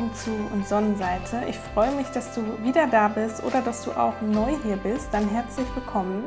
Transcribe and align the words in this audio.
Augen 0.00 0.14
zu 0.14 0.30
und 0.54 0.66
Sonnenseite. 0.66 1.42
Ich 1.46 1.58
freue 1.58 1.90
mich, 1.94 2.06
dass 2.08 2.34
du 2.34 2.40
wieder 2.64 2.86
da 2.86 3.08
bist 3.08 3.44
oder 3.44 3.60
dass 3.60 3.84
du 3.84 3.90
auch 3.92 4.18
neu 4.22 4.56
hier 4.62 4.76
bist. 4.76 5.12
Dann 5.12 5.28
herzlich 5.28 5.66
willkommen. 5.74 6.24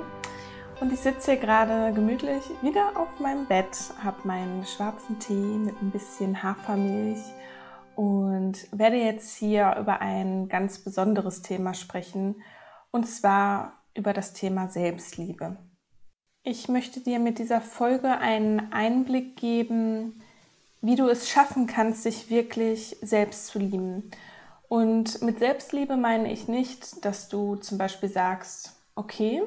Und 0.79 0.93
ich 0.93 0.99
sitze 0.99 1.31
hier 1.31 1.39
gerade 1.39 1.91
gemütlich 1.91 2.43
wieder 2.61 2.91
auf 2.95 3.19
meinem 3.19 3.47
Bett, 3.47 3.75
habe 4.03 4.27
meinen 4.27 4.63
schwarzen 4.65 5.17
Tee 5.17 5.33
mit 5.33 5.81
ein 5.81 5.89
bisschen 5.89 6.43
Hafermilch 6.43 7.23
und 7.95 8.67
werde 8.71 8.97
jetzt 8.97 9.35
hier 9.37 9.75
über 9.79 10.01
ein 10.01 10.49
ganz 10.49 10.77
besonderes 10.77 11.41
Thema 11.41 11.73
sprechen, 11.73 12.43
und 12.91 13.07
zwar 13.07 13.81
über 13.95 14.13
das 14.13 14.33
Thema 14.33 14.67
Selbstliebe. 14.67 15.57
Ich 16.43 16.69
möchte 16.69 16.99
dir 16.99 17.17
mit 17.17 17.39
dieser 17.39 17.61
Folge 17.61 18.09
einen 18.19 18.71
Einblick 18.71 19.35
geben, 19.35 20.21
wie 20.83 20.95
du 20.95 21.07
es 21.07 21.29
schaffen 21.29 21.65
kannst, 21.65 22.03
sich 22.03 22.29
wirklich 22.29 22.97
selbst 23.01 23.47
zu 23.47 23.57
lieben. 23.57 24.11
Und 24.67 25.21
mit 25.21 25.39
Selbstliebe 25.39 25.95
meine 25.95 26.31
ich 26.31 26.49
nicht, 26.49 27.05
dass 27.05 27.29
du 27.29 27.55
zum 27.55 27.77
Beispiel 27.77 28.09
sagst, 28.09 28.73
okay, 28.93 29.41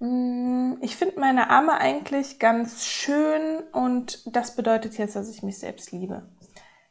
mm, 0.00 0.74
ich 0.82 0.96
finde 0.96 1.18
meine 1.18 1.48
Arme 1.48 1.78
eigentlich 1.78 2.38
ganz 2.38 2.84
schön 2.84 3.62
und 3.72 4.36
das 4.36 4.54
bedeutet 4.54 4.98
jetzt, 4.98 5.16
dass 5.16 5.30
ich 5.30 5.42
mich 5.42 5.58
selbst 5.58 5.92
liebe. 5.92 6.28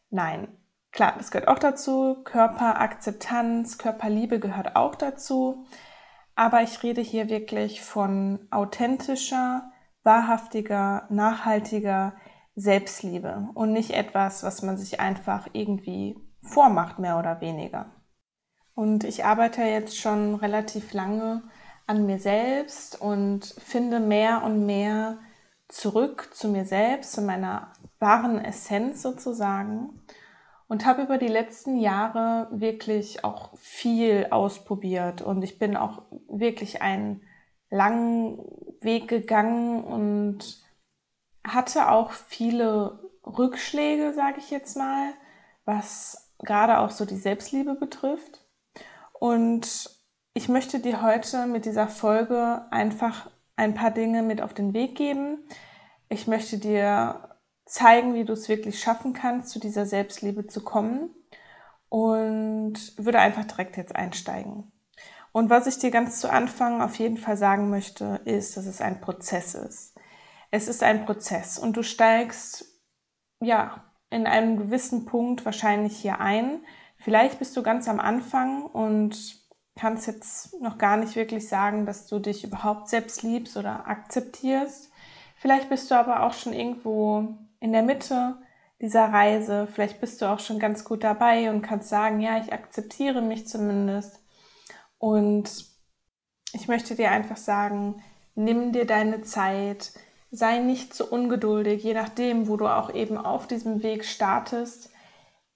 Nein, 0.10 0.48
klar, 0.92 1.14
das 1.20 1.30
gehört 1.30 1.48
auch 1.48 1.60
dazu. 1.60 2.24
Körperakzeptanz, 2.24 3.78
Körperliebe 3.78 4.40
gehört 4.40 4.76
auch 4.76 4.96
dazu. 4.96 5.68
Aber 6.34 6.64
ich 6.64 6.82
rede 6.82 7.02
hier 7.02 7.30
wirklich 7.30 7.82
von 7.82 8.48
authentischer, 8.50 9.72
wahrhaftiger, 10.02 11.06
nachhaltiger 11.10 12.16
Selbstliebe 12.60 13.50
und 13.54 13.72
nicht 13.72 13.92
etwas, 13.92 14.44
was 14.44 14.62
man 14.62 14.78
sich 14.78 15.00
einfach 15.00 15.48
irgendwie 15.54 16.18
vormacht, 16.42 17.00
mehr 17.00 17.18
oder 17.18 17.42
weniger. 17.42 17.88
Und 18.76 19.04
ich 19.04 19.26
arbeite 19.26 19.62
jetzt 19.64 19.98
schon 19.98 20.36
relativ 20.36 20.94
lange 20.94 21.44
an 21.88 22.06
mir 22.06 22.20
selbst 22.20 23.00
und 23.02 23.46
finde 23.46 24.00
mehr 24.00 24.44
und 24.44 24.66
mehr 24.66 25.20
zurück 25.68 26.30
zu 26.34 26.50
mir 26.50 26.66
selbst, 26.66 27.14
zu 27.14 27.22
meiner 27.22 27.74
wahren 28.00 28.44
Essenz 28.44 29.02
sozusagen 29.02 30.02
und 30.68 30.86
habe 30.86 31.04
über 31.04 31.18
die 31.18 31.28
letzten 31.28 31.78
Jahre 31.78 32.48
wirklich 32.52 33.24
auch 33.24 33.58
viel 33.58 34.28
ausprobiert 34.32 35.22
und 35.22 35.44
ich 35.44 35.60
bin 35.60 35.76
auch 35.76 36.04
wirklich 36.28 36.82
einen 36.82 37.22
langen 37.70 38.40
Weg 38.82 39.08
gegangen 39.08 39.84
und 39.84 40.69
hatte 41.54 41.90
auch 41.90 42.12
viele 42.12 43.00
Rückschläge, 43.26 44.14
sage 44.14 44.40
ich 44.40 44.50
jetzt 44.50 44.78
mal, 44.78 45.14
was 45.66 46.34
gerade 46.40 46.80
auch 46.80 46.90
so 46.90 47.06
die 47.06 47.18
Selbstliebe 47.18 47.76
betrifft. 47.76 48.46
Und 49.14 49.90
ich 50.34 50.50
möchte 50.50 50.80
dir 50.80 51.02
heute 51.02 51.46
mit 51.48 51.66
dieser 51.66 51.88
Folge 51.88 52.66
einfach 52.72 53.30
ein 53.56 53.74
paar 53.74 53.92
Dinge 53.92 54.24
mit 54.24 54.42
auf 54.42 54.54
den 54.54 54.74
Weg 54.74 54.96
geben. 54.96 55.40
Ich 56.08 56.28
möchte 56.28 56.58
dir 56.58 57.38
zeigen, 57.66 58.14
wie 58.14 58.26
du 58.26 58.34
es 58.34 58.50
wirklich 58.50 58.80
schaffen 58.80 59.14
kannst, 59.14 59.50
zu 59.50 59.60
dieser 59.60 59.86
Selbstliebe 59.86 60.48
zu 60.48 60.64
kommen 60.64 61.10
und 61.90 62.78
würde 62.98 63.20
einfach 63.20 63.46
direkt 63.46 63.78
jetzt 63.78 63.96
einsteigen. 63.96 64.72
Und 65.32 65.50
was 65.50 65.68
ich 65.68 65.78
dir 65.78 65.92
ganz 65.92 66.20
zu 66.20 66.32
Anfang 66.32 66.82
auf 66.82 66.96
jeden 66.96 67.18
Fall 67.18 67.38
sagen 67.38 67.70
möchte, 67.70 68.22
ist, 68.26 68.58
dass 68.58 68.66
es 68.66 68.82
ein 68.82 69.02
Prozess 69.02 69.54
ist. 69.54 69.99
Es 70.52 70.68
ist 70.68 70.84
ein 70.84 71.06
Prozess 71.06 71.60
und 71.60 71.78
du 71.78 71.84
steigst, 71.84 72.66
ja, 73.40 73.84
in 74.10 74.26
einem 74.26 74.58
gewissen 74.58 75.06
Punkt 75.06 75.46
wahrscheinlich 75.46 75.98
hier 75.98 76.20
ein. 76.20 76.62
Vielleicht 76.98 77.40
bist 77.40 77.56
du 77.56 77.64
ganz 77.64 77.88
am 77.88 78.00
Anfang 78.00 78.66
und 78.66 79.40
kannst 79.76 80.08
jetzt 80.08 80.60
noch 80.62 80.78
gar 80.78 80.98
nicht 80.98 81.16
wirklich 81.16 81.48
sagen, 81.48 81.86
dass 81.86 82.08
du 82.08 82.20
dich 82.20 82.44
überhaupt 82.44 82.90
selbst 82.90 83.24
liebst 83.24 83.56
oder 83.56 83.88
akzeptierst. 83.88 84.92
Vielleicht 85.38 85.70
bist 85.70 85.90
du 85.90 85.96
aber 85.96 86.24
auch 86.24 86.34
schon 86.34 86.54
irgendwo 86.54 87.38
in 87.60 87.72
der 87.72 87.84
Mitte 87.84 88.38
dieser 88.82 89.06
Reise. 89.06 89.68
Vielleicht 89.72 90.02
bist 90.02 90.22
du 90.22 90.26
auch 90.26 90.40
schon 90.40 90.60
ganz 90.60 90.84
gut 90.84 91.04
dabei 91.04 91.50
und 91.50 91.62
kannst 91.62 91.90
sagen, 91.90 92.20
ja, 92.20 92.40
ich 92.40 92.52
akzeptiere 92.52 93.22
mich 93.22 93.48
zumindest. 93.48 94.22
Und 94.98 95.66
ich 96.52 96.68
möchte 96.68 96.96
dir 96.96 97.12
einfach 97.12 97.38
sagen, 97.38 98.04
nimm 98.36 98.74
dir 98.74 98.86
deine 98.86 99.22
Zeit, 99.22 99.94
sei 100.32 100.60
nicht 100.60 100.94
zu 100.94 101.06
so 101.06 101.12
ungeduldig, 101.12 101.84
je 101.84 101.94
nachdem, 101.94 102.48
wo 102.48 102.58
du 102.58 102.68
auch 102.68 102.94
eben 102.94 103.18
auf 103.18 103.48
diesem 103.48 103.84
Weg 103.84 104.06
startest. 104.06 104.92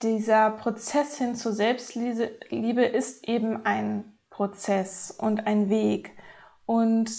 Dieser 0.02 0.52
Prozess 0.52 1.18
hin 1.18 1.36
zur 1.36 1.54
Selbstliebe 1.54 2.84
ist 2.84 3.28
eben 3.28 3.66
ein 3.66 4.18
Prozess 4.30 5.12
und 5.12 5.48
ein 5.48 5.70
Weg. 5.70 6.12
Und 6.66 7.12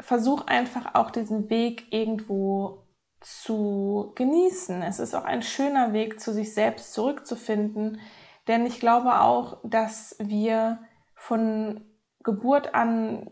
versuch 0.00 0.46
einfach 0.46 0.94
auch 0.94 1.10
diesen 1.10 1.50
Weg 1.50 1.92
irgendwo 1.92 2.84
zu 3.20 4.12
genießen. 4.16 4.82
Es 4.82 4.98
ist 4.98 5.14
auch 5.14 5.24
ein 5.24 5.42
schöner 5.42 5.92
Weg, 5.92 6.20
zu 6.20 6.32
sich 6.32 6.52
selbst 6.52 6.92
zurückzufinden, 6.92 8.00
denn 8.46 8.66
ich 8.66 8.80
glaube 8.80 9.20
auch, 9.20 9.58
dass 9.64 10.16
wir 10.18 10.80
von 11.14 11.80
Geburt 12.22 12.74
an, 12.74 13.30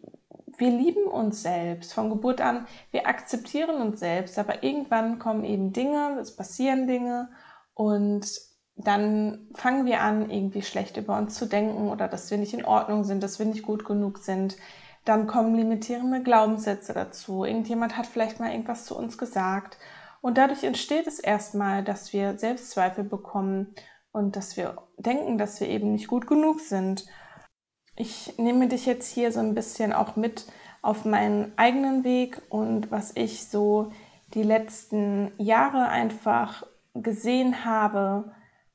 wir 0.59 0.71
lieben 0.71 1.05
uns 1.05 1.43
selbst, 1.43 1.93
von 1.93 2.11
Geburt 2.11 2.41
an, 2.41 2.67
wir 2.91 3.07
akzeptieren 3.07 3.81
uns 3.81 4.01
selbst, 4.01 4.39
aber 4.39 4.63
irgendwann 4.63 5.19
kommen 5.19 5.45
eben 5.45 5.73
Dinge, 5.73 6.19
es 6.21 6.37
passieren 6.37 6.87
Dinge 6.87 7.31
und 7.75 8.27
dann 8.77 9.49
fangen 9.55 9.87
wir 9.87 10.01
an, 10.01 10.31
irgendwie 10.31 10.62
schlecht 10.62 10.97
über 10.97 11.17
uns 11.17 11.35
zu 11.35 11.47
denken 11.47 11.89
oder 11.89 12.09
dass 12.09 12.31
wir 12.31 12.39
nicht 12.39 12.55
in 12.55 12.65
Ordnung 12.65 13.05
sind, 13.05 13.23
dass 13.23 13.39
wir 13.39 13.47
nicht 13.47 13.62
gut 13.62 13.85
genug 13.85 14.19
sind. 14.19 14.57
Dann 15.05 15.27
kommen 15.27 15.55
limitierende 15.55 16.23
Glaubenssätze 16.23 16.93
dazu. 16.93 17.45
Irgendjemand 17.45 17.97
hat 17.97 18.07
vielleicht 18.07 18.41
mal 18.41 18.51
irgendwas 18.51 18.85
zu 18.85 18.97
uns 18.97 19.19
gesagt. 19.19 19.77
Und 20.21 20.39
dadurch 20.39 20.62
entsteht 20.62 21.07
es 21.07 21.19
erstmal, 21.19 21.83
dass 21.83 22.12
wir 22.12 22.39
Selbstzweifel 22.39 23.05
bekommen 23.05 23.75
und 24.12 24.37
dass 24.37 24.57
wir 24.57 24.77
denken, 24.97 25.39
dass 25.39 25.61
wir 25.61 25.69
eben 25.69 25.93
nicht 25.93 26.07
gut 26.07 26.27
genug 26.27 26.61
sind. 26.61 27.07
Ich 27.97 28.39
nehme 28.39 28.69
dich 28.69 28.87
jetzt 28.87 29.13
hier 29.13 29.33
so 29.33 29.41
ein 29.41 29.55
bisschen 29.55 29.93
auch 29.93 30.17
mit 30.17 30.47
auf 30.81 31.05
meinen 31.05 31.53
eigenen 31.57 32.05
Weg 32.05 32.41
und 32.49 32.91
was 32.91 33.13
ich 33.15 33.47
so 33.47 33.93
die 34.35 34.43
letzten 34.43 35.33
Jahre 35.39 35.89
einfach 35.89 36.67
gesehen 36.95 37.65
habe, 37.65 38.33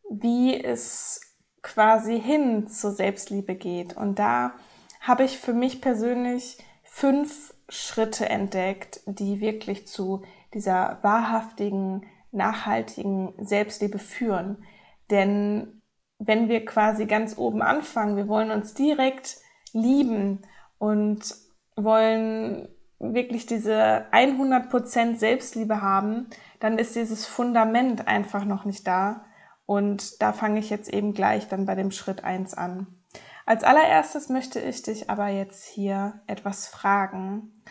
wie 0.09 0.61
es 0.63 1.21
quasi 1.61 2.19
hin 2.19 2.67
zur 2.67 2.91
Selbstliebe 2.91 3.55
geht. 3.55 3.97
Und 3.97 4.19
da 4.19 4.53
habe 5.01 5.23
ich 5.23 5.37
für 5.37 5.53
mich 5.53 5.81
persönlich 5.81 6.57
fünf 6.83 7.53
Schritte 7.69 8.29
entdeckt, 8.29 9.01
die 9.05 9.41
wirklich 9.41 9.87
zu 9.87 10.23
dieser 10.53 10.99
wahrhaftigen, 11.01 12.05
nachhaltigen 12.31 13.33
Selbstliebe 13.37 13.99
führen. 13.99 14.63
Denn 15.09 15.76
wenn 16.19 16.49
wir 16.49 16.65
quasi 16.65 17.05
ganz 17.05 17.37
oben 17.37 17.61
anfangen, 17.61 18.17
wir 18.17 18.27
wollen 18.27 18.51
uns 18.51 18.73
direkt 18.73 19.37
lieben 19.73 20.41
und 20.77 21.35
wollen 21.75 22.67
wirklich 22.99 23.45
diese 23.45 24.05
100% 24.11 25.17
Selbstliebe 25.17 25.81
haben, 25.81 26.27
dann 26.59 26.79
ist 26.79 26.95
dieses 26.95 27.25
Fundament 27.25 28.07
einfach 28.07 28.45
noch 28.45 28.65
nicht 28.65 28.87
da. 28.87 29.25
Und 29.65 30.21
da 30.21 30.33
fange 30.33 30.59
ich 30.59 30.69
jetzt 30.69 30.89
eben 30.89 31.13
gleich 31.13 31.47
dann 31.47 31.65
bei 31.65 31.75
dem 31.75 31.91
Schritt 31.91 32.23
eins 32.23 32.53
an. 32.53 32.87
Als 33.45 33.63
allererstes 33.63 34.29
möchte 34.29 34.59
ich 34.59 34.81
dich 34.81 35.09
aber 35.09 35.27
jetzt 35.27 35.65
hier 35.65 36.21
etwas 36.27 36.67
fragen 36.67 37.63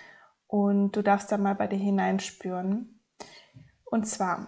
und 0.47 0.93
du 0.93 1.03
darfst 1.03 1.33
da 1.33 1.39
mal 1.39 1.55
bei 1.55 1.67
dir 1.67 1.79
hineinspüren. 1.79 3.01
Und 3.85 4.07
zwar 4.07 4.47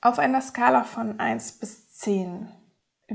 auf 0.00 0.18
einer 0.18 0.40
Skala 0.40 0.84
von 0.84 1.20
1 1.20 1.58
bis 1.58 1.92
10. 1.92 2.48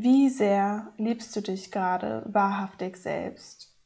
Wie 0.02 0.30
sehr 0.30 0.94
liebst 0.96 1.36
du 1.36 1.42
dich 1.42 1.74
gerade 1.74 2.24
wahrhaftig 2.26 2.96
selbst? 2.96 3.78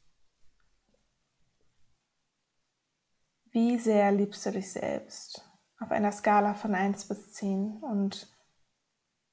Wie 3.50 3.78
sehr 3.78 4.12
liebst 4.12 4.46
du 4.46 4.52
dich 4.52 4.70
selbst? 4.70 5.44
Auf 5.80 5.90
einer 5.90 6.12
Skala 6.12 6.54
von 6.54 6.76
1 6.76 7.08
bis 7.08 7.32
10. 7.32 7.78
Und 7.82 8.32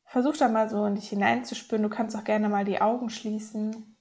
Versuch 0.06 0.36
da 0.38 0.48
mal 0.48 0.70
so 0.72 0.84
in 0.88 0.96
dich 0.96 1.10
hineinzuspüren. 1.10 1.84
Du 1.84 1.90
kannst 1.90 2.16
auch 2.16 2.24
gerne 2.24 2.50
mal 2.50 2.66
die 2.66 2.82
Augen 2.82 3.12
schließen 3.12 3.96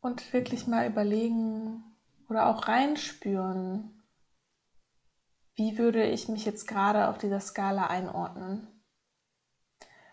und 0.00 0.32
wirklich 0.32 0.68
mal 0.68 0.86
überlegen 0.86 1.82
oder 2.28 2.46
auch 2.46 2.68
reinspüren, 2.68 4.00
wie 5.56 5.76
würde 5.76 6.04
ich 6.04 6.28
mich 6.28 6.44
jetzt 6.44 6.68
gerade 6.68 7.08
auf 7.08 7.18
dieser 7.18 7.40
Skala 7.40 7.88
einordnen. 7.88 8.79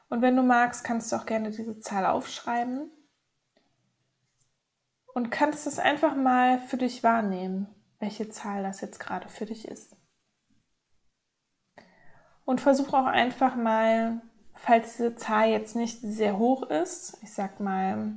Und 0.09 0.21
wenn 0.21 0.35
du 0.35 0.43
magst, 0.43 0.83
kannst 0.83 1.11
du 1.11 1.15
auch 1.15 1.25
gerne 1.25 1.51
diese 1.51 1.79
Zahl 1.79 2.05
aufschreiben 2.05 2.89
und 5.13 5.29
kannst 5.29 5.67
es 5.67 5.79
einfach 5.79 6.15
mal 6.15 6.59
für 6.59 6.77
dich 6.77 7.03
wahrnehmen, 7.03 7.67
welche 7.99 8.29
Zahl 8.29 8.63
das 8.63 8.81
jetzt 8.81 8.99
gerade 8.99 9.27
für 9.27 9.45
dich 9.45 9.67
ist. 9.67 9.95
Und 12.45 12.61
versuch 12.61 12.93
auch 12.93 13.05
einfach 13.05 13.55
mal, 13.55 14.21
falls 14.53 14.95
diese 14.95 15.15
Zahl 15.15 15.49
jetzt 15.49 15.75
nicht 15.75 15.99
sehr 16.01 16.37
hoch 16.37 16.63
ist, 16.63 17.17
ich 17.21 17.33
sag 17.33 17.59
mal, 17.59 18.15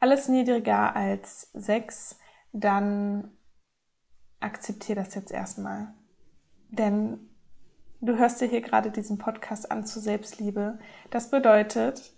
alles 0.00 0.28
niedriger 0.28 0.96
als 0.96 1.50
6, 1.52 2.18
dann 2.52 3.30
akzeptiere 4.40 5.04
das 5.04 5.14
jetzt 5.14 5.30
erstmal. 5.30 5.94
Denn 6.70 7.29
du 8.00 8.18
hörst 8.18 8.40
dir 8.40 8.48
hier 8.48 8.60
gerade 8.60 8.90
diesen 8.90 9.18
Podcast 9.18 9.70
an 9.70 9.84
zu 9.84 10.00
Selbstliebe. 10.00 10.78
Das 11.10 11.30
bedeutet, 11.30 12.12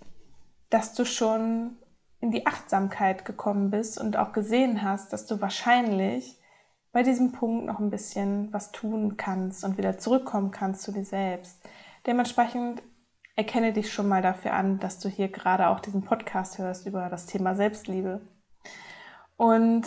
dass 0.71 0.95
du 0.95 1.05
schon 1.05 1.77
in 2.21 2.31
die 2.31 2.47
Achtsamkeit 2.47 3.25
gekommen 3.25 3.71
bist 3.71 4.01
und 4.01 4.17
auch 4.17 4.33
gesehen 4.33 4.83
hast, 4.83 5.13
dass 5.13 5.27
du 5.27 5.41
wahrscheinlich 5.41 6.39
bei 6.93 7.03
diesem 7.03 7.33
Punkt 7.33 7.67
noch 7.67 7.81
ein 7.81 7.91
bisschen 7.91 8.53
was 8.53 8.71
tun 8.71 9.17
kannst 9.17 9.65
und 9.65 9.77
wieder 9.77 9.99
zurückkommen 9.99 10.51
kannst 10.51 10.83
zu 10.83 10.93
dir 10.93 11.05
selbst. 11.05 11.59
Dementsprechend 12.07 12.83
erkenne 13.35 13.73
dich 13.73 13.93
schon 13.93 14.09
mal 14.09 14.23
dafür 14.23 14.53
an, 14.53 14.79
dass 14.79 14.99
du 14.99 15.09
hier 15.09 15.29
gerade 15.29 15.69
auch 15.69 15.81
diesen 15.81 16.05
Podcast 16.05 16.59
hörst 16.59 16.87
über 16.87 17.09
das 17.09 17.27
Thema 17.27 17.55
Selbstliebe. 17.55 18.21
Und 19.37 19.87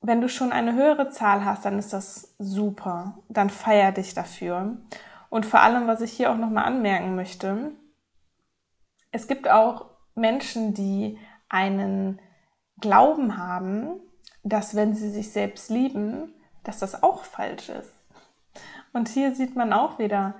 wenn 0.00 0.20
du 0.20 0.28
schon 0.28 0.50
eine 0.50 0.74
höhere 0.74 1.10
Zahl 1.10 1.44
hast, 1.44 1.64
dann 1.66 1.78
ist 1.78 1.92
das 1.92 2.34
super. 2.38 3.18
Dann 3.28 3.50
feier 3.50 3.92
dich 3.92 4.14
dafür. 4.14 4.78
Und 5.30 5.46
vor 5.46 5.60
allem, 5.60 5.86
was 5.86 6.02
ich 6.02 6.12
hier 6.12 6.30
auch 6.30 6.36
nochmal 6.36 6.64
anmerken 6.64 7.14
möchte, 7.14 7.72
es 9.12 9.26
gibt 9.26 9.48
auch 9.48 9.86
Menschen, 10.14 10.74
die 10.74 11.18
einen 11.48 12.20
Glauben 12.80 13.38
haben, 13.38 14.00
dass 14.42 14.74
wenn 14.74 14.94
sie 14.94 15.10
sich 15.10 15.32
selbst 15.32 15.70
lieben, 15.70 16.34
dass 16.64 16.78
das 16.78 17.02
auch 17.02 17.24
falsch 17.24 17.68
ist. 17.68 17.94
Und 18.92 19.08
hier 19.08 19.34
sieht 19.34 19.56
man 19.56 19.72
auch 19.72 19.98
wieder, 19.98 20.34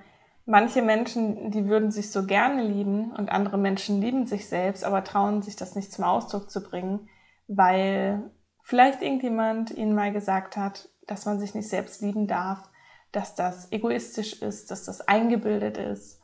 manche 0.45 0.81
Menschen, 0.81 1.51
die 1.51 1.67
würden 1.67 1.91
sich 1.91 2.11
so 2.11 2.25
gerne 2.25 2.63
lieben 2.63 3.11
und 3.11 3.31
andere 3.31 3.57
Menschen 3.57 4.01
lieben 4.01 4.27
sich 4.27 4.49
selbst, 4.49 4.83
aber 4.83 5.03
trauen 5.03 5.41
sich 5.41 5.55
das 5.55 5.75
nicht 5.75 5.91
zum 5.93 6.03
Ausdruck 6.03 6.51
zu 6.51 6.61
bringen, 6.61 7.09
weil 7.47 8.31
vielleicht 8.63 9.01
irgendjemand 9.01 9.71
ihnen 9.71 9.95
mal 9.95 10.11
gesagt 10.11 10.57
hat, 10.57 10.89
dass 11.07 11.25
man 11.25 11.39
sich 11.39 11.55
nicht 11.55 11.69
selbst 11.69 12.01
lieben 12.01 12.27
darf, 12.27 12.70
dass 13.11 13.35
das 13.35 13.71
egoistisch 13.71 14.41
ist, 14.41 14.71
dass 14.71 14.85
das 14.85 15.01
eingebildet 15.01 15.77
ist. 15.77 16.19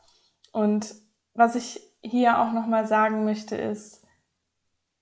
Und 0.52 0.94
was 1.34 1.54
ich 1.54 1.80
hier 2.00 2.40
auch 2.40 2.52
nochmal 2.52 2.86
sagen 2.86 3.24
möchte, 3.24 3.56
ist, 3.56 4.02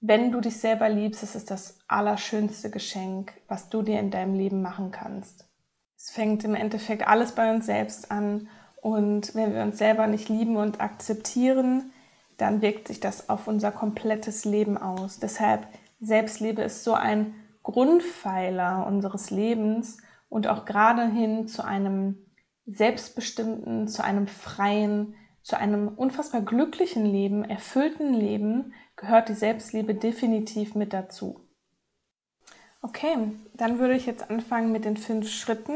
wenn 0.00 0.30
du 0.30 0.40
dich 0.40 0.58
selber 0.58 0.88
liebst, 0.88 1.22
ist 1.22 1.34
es 1.34 1.44
das 1.44 1.78
allerschönste 1.88 2.70
Geschenk, 2.70 3.32
was 3.48 3.70
du 3.70 3.82
dir 3.82 3.98
in 3.98 4.10
deinem 4.10 4.34
Leben 4.34 4.62
machen 4.62 4.90
kannst. 4.90 5.48
Es 5.96 6.10
fängt 6.10 6.44
im 6.44 6.54
Endeffekt 6.54 7.06
alles 7.06 7.32
bei 7.32 7.52
uns 7.52 7.66
selbst 7.66 8.10
an 8.10 8.48
und 8.82 9.34
wenn 9.34 9.54
wir 9.54 9.62
uns 9.62 9.78
selber 9.78 10.06
nicht 10.06 10.28
lieben 10.28 10.56
und 10.56 10.80
akzeptieren, 10.80 11.92
dann 12.36 12.60
wirkt 12.60 12.88
sich 12.88 13.00
das 13.00 13.30
auf 13.30 13.48
unser 13.48 13.72
komplettes 13.72 14.44
Leben 14.44 14.76
aus. 14.76 15.18
Deshalb 15.18 15.66
Selbstliebe 16.00 16.62
ist 16.62 16.84
so 16.84 16.92
ein 16.92 17.34
Grundpfeiler 17.62 18.86
unseres 18.86 19.30
Lebens 19.30 19.96
und 20.28 20.46
auch 20.46 20.64
gerade 20.64 21.06
hin 21.06 21.49
zu 21.49 21.64
einem 21.64 22.26
selbstbestimmten, 22.67 23.88
zu 23.88 24.02
einem 24.02 24.26
freien, 24.26 25.14
zu 25.43 25.56
einem 25.56 25.88
unfassbar 25.88 26.40
glücklichen 26.40 27.06
Leben, 27.06 27.44
erfüllten 27.44 28.12
Leben 28.12 28.73
gehört 28.96 29.28
die 29.28 29.34
Selbstliebe 29.34 29.94
definitiv 29.94 30.75
mit 30.75 30.93
dazu. 30.93 31.40
Okay, 32.82 33.17
dann 33.55 33.78
würde 33.78 33.94
ich 33.94 34.06
jetzt 34.06 34.31
anfangen 34.31 34.73
mit 34.73 34.84
den 34.84 34.96
fünf 34.96 35.28
Schritten 35.28 35.73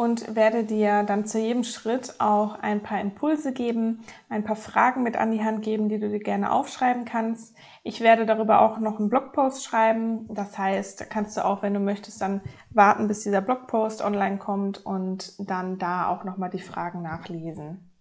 und 0.00 0.34
werde 0.34 0.64
dir 0.64 1.02
dann 1.02 1.26
zu 1.26 1.38
jedem 1.38 1.62
Schritt 1.62 2.14
auch 2.20 2.54
ein 2.54 2.82
paar 2.82 3.02
Impulse 3.02 3.52
geben, 3.52 4.02
ein 4.30 4.44
paar 4.44 4.56
Fragen 4.56 5.02
mit 5.02 5.18
an 5.18 5.30
die 5.30 5.44
Hand 5.44 5.60
geben, 5.60 5.90
die 5.90 6.00
du 6.00 6.08
dir 6.08 6.20
gerne 6.20 6.52
aufschreiben 6.52 7.04
kannst. 7.04 7.54
Ich 7.82 8.00
werde 8.00 8.24
darüber 8.24 8.62
auch 8.62 8.78
noch 8.78 8.98
einen 8.98 9.10
Blogpost 9.10 9.62
schreiben. 9.62 10.26
Das 10.32 10.56
heißt, 10.56 11.10
kannst 11.10 11.36
du 11.36 11.44
auch, 11.44 11.60
wenn 11.60 11.74
du 11.74 11.80
möchtest, 11.80 12.22
dann 12.22 12.40
warten, 12.70 13.08
bis 13.08 13.24
dieser 13.24 13.42
Blogpost 13.42 14.00
online 14.00 14.38
kommt 14.38 14.86
und 14.86 15.34
dann 15.38 15.76
da 15.76 16.08
auch 16.08 16.24
nochmal 16.24 16.48
die 16.48 16.60
Fragen 16.60 17.02
nachlesen. 17.02 17.92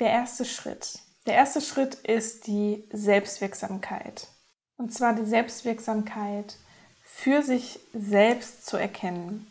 Der 0.00 0.12
erste 0.12 0.46
Schritt. 0.46 0.98
Der 1.26 1.34
erste 1.34 1.60
Schritt 1.60 1.96
ist 1.96 2.46
die 2.46 2.88
Selbstwirksamkeit. 2.90 4.28
Und 4.78 4.94
zwar 4.94 5.14
die 5.14 5.26
Selbstwirksamkeit 5.26 6.56
für 7.02 7.42
sich 7.42 7.80
selbst 7.92 8.64
zu 8.64 8.78
erkennen. 8.78 9.46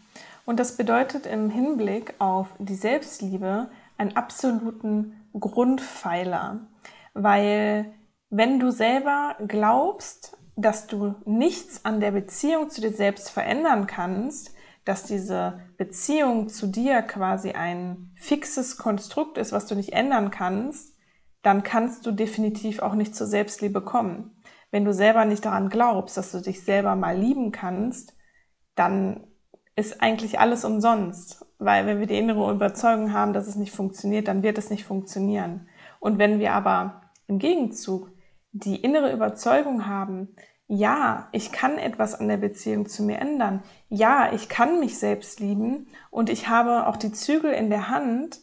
Und 0.46 0.60
das 0.60 0.76
bedeutet 0.76 1.26
im 1.26 1.50
Hinblick 1.50 2.16
auf 2.20 2.48
die 2.60 2.76
Selbstliebe 2.76 3.70
einen 3.98 4.16
absoluten 4.16 5.28
Grundpfeiler, 5.40 6.68
weil 7.14 7.94
wenn 8.30 8.60
du 8.60 8.72
selber 8.72 9.36
glaubst, 9.48 10.38
dass 10.56 10.88
du 10.88 11.16
nichts 11.26 11.86
an 11.86 12.00
der 12.00 12.12
Beziehung 12.12 12.70
zu 12.70 12.82
dir 12.82 12.92
selbst 12.92 13.30
verändern 13.30 13.88
kannst, 13.88 14.54
dass 14.86 15.04
diese 15.04 15.62
Beziehung 15.78 16.50
zu 16.50 16.68
dir 16.68 17.02
quasi 17.02 17.52
ein 17.52 18.12
fixes 18.16 18.78
Konstrukt 18.78 19.38
ist, 19.38 19.52
was 19.52 19.66
du 19.66 19.76
nicht 19.76 19.94
ändern 19.94 20.30
kannst, 20.30 20.98
dann 21.42 21.64
kannst 21.64 22.06
du 22.06 22.12
definitiv 22.12 22.80
auch 22.80 22.94
nicht 22.94 23.16
zur 23.16 23.28
Selbstliebe 23.28 23.82
kommen. 23.82 24.42
Wenn 24.72 24.86
du 24.86 24.94
selber 24.94 25.26
nicht 25.26 25.46
daran 25.46 25.70
glaubst, 25.70 26.18
dass 26.18 26.32
du 26.32 26.42
dich 26.42 26.64
selber 26.64 26.96
mal 26.96 27.18
lieben 27.18 27.52
kannst, 27.52 28.16
dann 28.76 29.28
ist 29.76 30.02
eigentlich 30.02 30.40
alles 30.40 30.66
umsonst. 30.66 31.46
Weil 31.60 31.86
wenn 31.86 32.00
wir 32.00 32.08
die 32.08 32.18
innere 32.18 32.52
Überzeugung 32.52 33.14
haben, 33.14 33.34
dass 33.34 33.48
es 33.48 33.56
nicht 33.56 33.74
funktioniert, 33.74 34.28
dann 34.28 34.44
wird 34.44 34.58
es 34.58 34.70
nicht 34.70 34.86
funktionieren. 34.86 35.68
Und 36.00 36.18
wenn 36.18 36.40
wir 36.40 36.54
aber 36.54 37.12
im 37.28 37.40
Gegenzug 37.40 38.12
die 38.52 38.76
innere 38.76 39.12
Überzeugung 39.12 39.88
haben, 39.88 40.36
ja, 40.68 41.28
ich 41.32 41.52
kann 41.52 41.78
etwas 41.78 42.16
an 42.16 42.28
der 42.28 42.38
Beziehung 42.38 42.88
zu 42.88 43.04
mir 43.04 43.20
ändern. 43.20 43.64
Ja, 43.90 44.32
ich 44.34 44.50
kann 44.50 44.80
mich 44.80 44.98
selbst 44.98 45.40
lieben 45.40 45.88
und 46.10 46.30
ich 46.30 46.48
habe 46.48 46.88
auch 46.88 46.98
die 46.98 47.12
Zügel 47.12 47.52
in 47.52 47.70
der 47.70 47.90
Hand, 47.90 48.40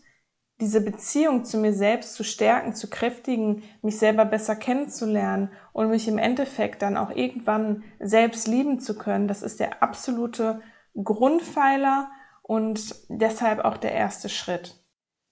diese 0.61 0.83
Beziehung 0.83 1.45
zu 1.45 1.57
mir 1.57 1.73
selbst 1.73 2.15
zu 2.15 2.23
stärken, 2.23 2.75
zu 2.75 2.91
kräftigen, 2.91 3.63
mich 3.83 3.99
selber 3.99 4.27
besser 4.27 4.55
kennenzulernen 4.55 5.51
und 5.73 5.89
mich 5.89 6.07
im 6.07 6.19
Endeffekt 6.19 6.83
dann 6.83 6.99
auch 6.99 7.11
irgendwann 7.11 7.83
selbst 7.99 8.47
lieben 8.47 8.79
zu 8.79 8.97
können. 8.97 9.27
Das 9.27 9.43
ist 9.43 9.59
der 9.59 9.83
absolute 9.83 10.61
Grundpfeiler 11.05 12.11
und 12.43 12.95
deshalb 13.09 13.65
auch 13.65 13.77
der 13.77 13.93
erste 13.93 14.29
Schritt. 14.29 14.77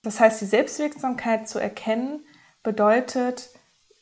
Das 0.02 0.20
heißt, 0.20 0.40
die 0.40 0.46
Selbstwirksamkeit 0.46 1.48
zu 1.48 1.58
erkennen 1.58 2.24
bedeutet, 2.62 3.50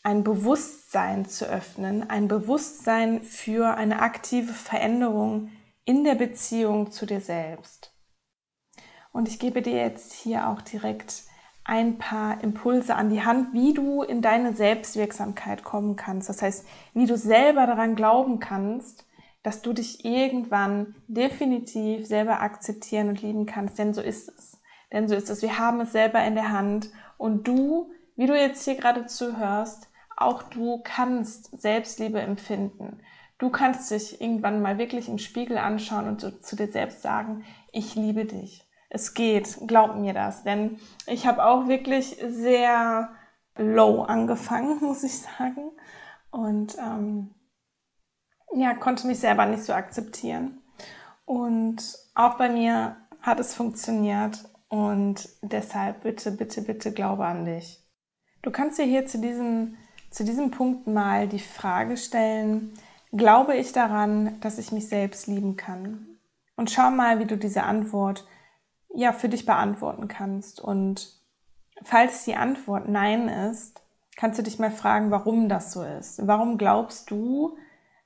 ein 0.02 0.22
Bewusstsein 0.22 1.26
zu 1.26 1.46
öffnen, 1.46 2.08
ein 2.08 2.28
Bewusstsein 2.28 3.22
für 3.22 3.74
eine 3.76 4.00
aktive 4.00 4.52
Veränderung 4.52 5.50
in 5.84 6.04
der 6.04 6.14
Beziehung 6.14 6.92
zu 6.92 7.06
dir 7.06 7.20
selbst. 7.20 7.92
Und 9.12 9.28
ich 9.28 9.38
gebe 9.38 9.62
dir 9.62 9.76
jetzt 9.76 10.12
hier 10.12 10.48
auch 10.48 10.60
direkt 10.60 11.22
ein 11.64 11.98
paar 11.98 12.42
Impulse 12.44 12.94
an 12.94 13.08
die 13.08 13.24
Hand, 13.24 13.54
wie 13.54 13.72
du 13.72 14.02
in 14.02 14.22
deine 14.22 14.54
Selbstwirksamkeit 14.54 15.64
kommen 15.64 15.96
kannst. 15.96 16.28
Das 16.28 16.42
heißt, 16.42 16.66
wie 16.92 17.06
du 17.06 17.16
selber 17.16 17.66
daran 17.66 17.96
glauben 17.96 18.38
kannst, 18.38 19.05
dass 19.46 19.62
du 19.62 19.72
dich 19.72 20.04
irgendwann 20.04 20.96
definitiv 21.06 22.04
selber 22.04 22.40
akzeptieren 22.40 23.10
und 23.10 23.22
lieben 23.22 23.46
kannst, 23.46 23.78
denn 23.78 23.94
so 23.94 24.00
ist 24.00 24.28
es. 24.28 24.60
Denn 24.92 25.06
so 25.06 25.14
ist 25.14 25.30
es. 25.30 25.40
Wir 25.40 25.56
haben 25.56 25.80
es 25.82 25.92
selber 25.92 26.20
in 26.24 26.34
der 26.34 26.50
Hand 26.50 26.90
und 27.16 27.46
du, 27.46 27.92
wie 28.16 28.26
du 28.26 28.36
jetzt 28.36 28.64
hier 28.64 28.74
gerade 28.74 29.06
zuhörst, 29.06 29.88
auch 30.16 30.42
du 30.42 30.80
kannst 30.82 31.60
Selbstliebe 31.60 32.20
empfinden. 32.20 32.98
Du 33.38 33.48
kannst 33.50 33.88
dich 33.92 34.20
irgendwann 34.20 34.62
mal 34.62 34.78
wirklich 34.78 35.08
im 35.08 35.18
Spiegel 35.18 35.58
anschauen 35.58 36.08
und 36.08 36.20
zu, 36.20 36.40
zu 36.40 36.56
dir 36.56 36.72
selbst 36.72 37.02
sagen, 37.02 37.44
ich 37.70 37.94
liebe 37.94 38.24
dich. 38.24 38.68
Es 38.90 39.14
geht, 39.14 39.58
glaub 39.68 39.94
mir 39.94 40.12
das, 40.12 40.42
denn 40.42 40.80
ich 41.06 41.24
habe 41.24 41.44
auch 41.44 41.68
wirklich 41.68 42.16
sehr 42.26 43.10
low 43.56 44.02
angefangen, 44.02 44.78
muss 44.80 45.04
ich 45.04 45.20
sagen. 45.20 45.70
Und 46.32 46.76
ähm, 46.78 47.30
ja, 48.56 48.74
konnte 48.74 49.06
mich 49.06 49.18
selber 49.18 49.46
nicht 49.46 49.64
so 49.64 49.72
akzeptieren. 49.72 50.62
Und 51.24 51.98
auch 52.14 52.38
bei 52.38 52.48
mir 52.48 52.96
hat 53.20 53.38
es 53.38 53.54
funktioniert 53.54 54.44
und 54.68 55.28
deshalb 55.42 56.02
bitte, 56.02 56.32
bitte, 56.32 56.62
bitte 56.62 56.92
glaube 56.92 57.26
an 57.26 57.44
dich. 57.44 57.84
Du 58.42 58.50
kannst 58.50 58.78
dir 58.78 58.84
hier 58.84 59.06
zu 59.06 59.18
diesem, 59.18 59.76
zu 60.10 60.24
diesem 60.24 60.50
Punkt 60.50 60.86
mal 60.86 61.28
die 61.28 61.40
Frage 61.40 61.96
stellen, 61.96 62.72
glaube 63.12 63.56
ich 63.56 63.72
daran, 63.72 64.40
dass 64.40 64.58
ich 64.58 64.72
mich 64.72 64.88
selbst 64.88 65.26
lieben 65.26 65.56
kann? 65.56 66.06
Und 66.56 66.70
schau 66.70 66.90
mal, 66.90 67.18
wie 67.18 67.26
du 67.26 67.36
diese 67.36 67.64
Antwort 67.64 68.26
ja 68.94 69.12
für 69.12 69.28
dich 69.28 69.44
beantworten 69.44 70.08
kannst. 70.08 70.60
Und 70.60 71.12
falls 71.82 72.24
die 72.24 72.36
Antwort 72.36 72.88
Nein 72.88 73.28
ist, 73.28 73.82
kannst 74.16 74.38
du 74.38 74.42
dich 74.42 74.58
mal 74.58 74.70
fragen, 74.70 75.10
warum 75.10 75.48
das 75.50 75.72
so 75.72 75.82
ist. 75.82 76.26
Warum 76.26 76.56
glaubst 76.56 77.10
du, 77.10 77.58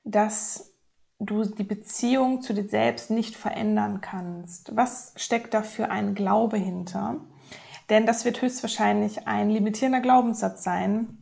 dass 0.03 0.73
du 1.19 1.43
die 1.43 1.63
Beziehung 1.63 2.41
zu 2.41 2.53
dir 2.53 2.67
selbst 2.67 3.11
nicht 3.11 3.35
verändern 3.35 4.01
kannst. 4.01 4.75
Was 4.75 5.13
steckt 5.15 5.53
da 5.53 5.61
für 5.61 5.89
ein 5.89 6.15
Glaube 6.15 6.57
hinter? 6.57 7.21
Denn 7.89 8.05
das 8.05 8.25
wird 8.25 8.41
höchstwahrscheinlich 8.41 9.27
ein 9.27 9.49
limitierender 9.49 9.99
Glaubenssatz 9.99 10.63
sein, 10.63 11.17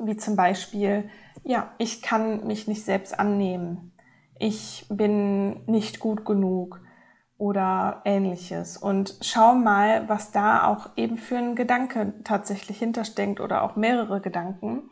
wie 0.00 0.16
zum 0.16 0.36
Beispiel, 0.36 1.10
ja, 1.44 1.74
ich 1.78 2.00
kann 2.00 2.46
mich 2.46 2.66
nicht 2.66 2.84
selbst 2.84 3.18
annehmen, 3.18 3.92
ich 4.38 4.86
bin 4.88 5.64
nicht 5.66 5.98
gut 5.98 6.24
genug 6.24 6.80
oder 7.38 8.02
ähnliches. 8.04 8.76
Und 8.76 9.16
schau 9.20 9.54
mal, 9.54 10.08
was 10.08 10.32
da 10.32 10.66
auch 10.66 10.90
eben 10.96 11.18
für 11.18 11.36
ein 11.36 11.54
Gedanke 11.54 12.14
tatsächlich 12.24 12.78
hintersteckt 12.78 13.40
oder 13.40 13.62
auch 13.62 13.76
mehrere 13.76 14.20
Gedanken. 14.20 14.90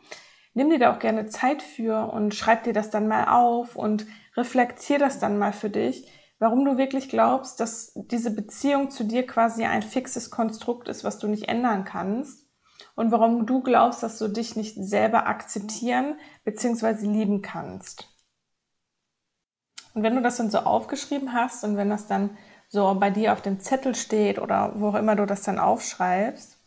Nimm 0.55 0.69
dir 0.69 0.79
da 0.79 0.93
auch 0.93 0.99
gerne 0.99 1.27
Zeit 1.27 1.61
für 1.61 2.11
und 2.13 2.33
schreib 2.33 2.63
dir 2.63 2.71
das 2.71 2.89
dann 2.89 3.09
mal 3.09 3.25
auf 3.25 3.75
und 3.75 4.07
reflektier 4.37 4.97
das 4.97 5.19
dann 5.19 5.37
mal 5.37 5.51
für 5.51 5.69
dich, 5.69 6.09
warum 6.39 6.63
du 6.63 6.77
wirklich 6.77 7.09
glaubst, 7.09 7.59
dass 7.59 7.91
diese 7.93 8.33
Beziehung 8.33 8.89
zu 8.89 9.03
dir 9.03 9.27
quasi 9.27 9.65
ein 9.65 9.83
fixes 9.83 10.31
Konstrukt 10.31 10.87
ist, 10.87 11.03
was 11.03 11.19
du 11.19 11.27
nicht 11.27 11.49
ändern 11.49 11.83
kannst 11.83 12.47
und 12.95 13.11
warum 13.11 13.45
du 13.45 13.61
glaubst, 13.61 14.01
dass 14.01 14.17
du 14.17 14.29
dich 14.29 14.55
nicht 14.55 14.75
selber 14.75 15.27
akzeptieren 15.27 16.15
bzw. 16.45 17.05
lieben 17.05 17.41
kannst. 17.41 18.09
Und 19.93 20.03
wenn 20.03 20.15
du 20.15 20.21
das 20.21 20.37
dann 20.37 20.49
so 20.49 20.59
aufgeschrieben 20.59 21.33
hast 21.33 21.65
und 21.65 21.75
wenn 21.75 21.89
das 21.89 22.07
dann 22.07 22.37
so 22.69 22.95
bei 22.95 23.09
dir 23.09 23.33
auf 23.33 23.41
dem 23.41 23.59
Zettel 23.59 23.93
steht 23.93 24.39
oder 24.39 24.71
wo 24.75 24.89
auch 24.89 24.95
immer 24.95 25.17
du 25.17 25.25
das 25.25 25.41
dann 25.41 25.59
aufschreibst, 25.59 26.57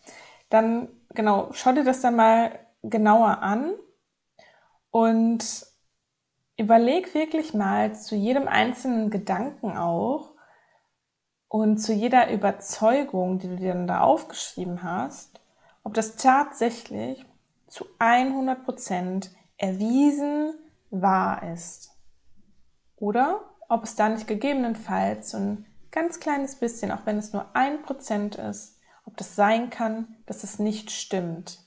dann 0.50 0.88
genau, 1.14 1.48
schau 1.52 1.72
dir 1.72 1.84
das 1.84 2.02
dann 2.02 2.16
mal 2.16 2.58
genauer 2.82 3.42
an 3.42 3.74
und 4.90 5.66
überleg 6.56 7.14
wirklich 7.14 7.54
mal 7.54 7.94
zu 7.94 8.14
jedem 8.16 8.48
einzelnen 8.48 9.10
Gedanken 9.10 9.76
auch 9.76 10.34
und 11.48 11.78
zu 11.78 11.92
jeder 11.92 12.30
Überzeugung, 12.30 13.38
die 13.38 13.48
du 13.48 13.56
dir 13.56 13.72
dann 13.72 13.86
da 13.86 14.00
aufgeschrieben 14.00 14.82
hast, 14.82 15.40
ob 15.82 15.94
das 15.94 16.16
tatsächlich 16.16 17.24
zu 17.68 17.86
100 17.98 18.64
Prozent 18.64 19.30
erwiesen 19.56 20.54
wahr 20.90 21.52
ist. 21.52 21.90
Oder 22.96 23.40
ob 23.68 23.84
es 23.84 23.94
da 23.94 24.08
nicht 24.08 24.26
gegebenenfalls 24.26 25.30
so 25.30 25.38
ein 25.38 25.66
ganz 25.90 26.20
kleines 26.20 26.56
bisschen, 26.56 26.90
auch 26.92 27.06
wenn 27.06 27.18
es 27.18 27.32
nur 27.32 27.54
ein 27.54 27.82
Prozent 27.82 28.36
ist, 28.36 28.78
ob 29.04 29.16
das 29.16 29.36
sein 29.36 29.70
kann, 29.70 30.16
dass 30.26 30.44
es 30.44 30.58
nicht 30.58 30.90
stimmt. 30.90 31.60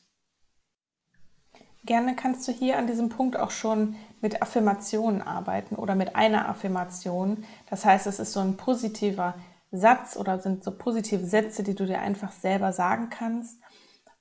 Gerne 1.83 2.15
kannst 2.15 2.47
du 2.47 2.51
hier 2.51 2.77
an 2.77 2.85
diesem 2.85 3.09
Punkt 3.09 3.38
auch 3.38 3.51
schon 3.51 3.95
mit 4.21 4.41
Affirmationen 4.41 5.21
arbeiten 5.21 5.75
oder 5.75 5.95
mit 5.95 6.15
einer 6.15 6.47
Affirmation. 6.47 7.43
Das 7.69 7.85
heißt, 7.85 8.05
es 8.05 8.19
ist 8.19 8.33
so 8.33 8.39
ein 8.39 8.55
positiver 8.55 9.35
Satz 9.71 10.15
oder 10.15 10.39
sind 10.39 10.63
so 10.63 10.77
positive 10.77 11.25
Sätze, 11.25 11.63
die 11.63 11.73
du 11.73 11.85
dir 11.85 12.00
einfach 12.00 12.31
selber 12.31 12.71
sagen 12.71 13.09
kannst. 13.09 13.59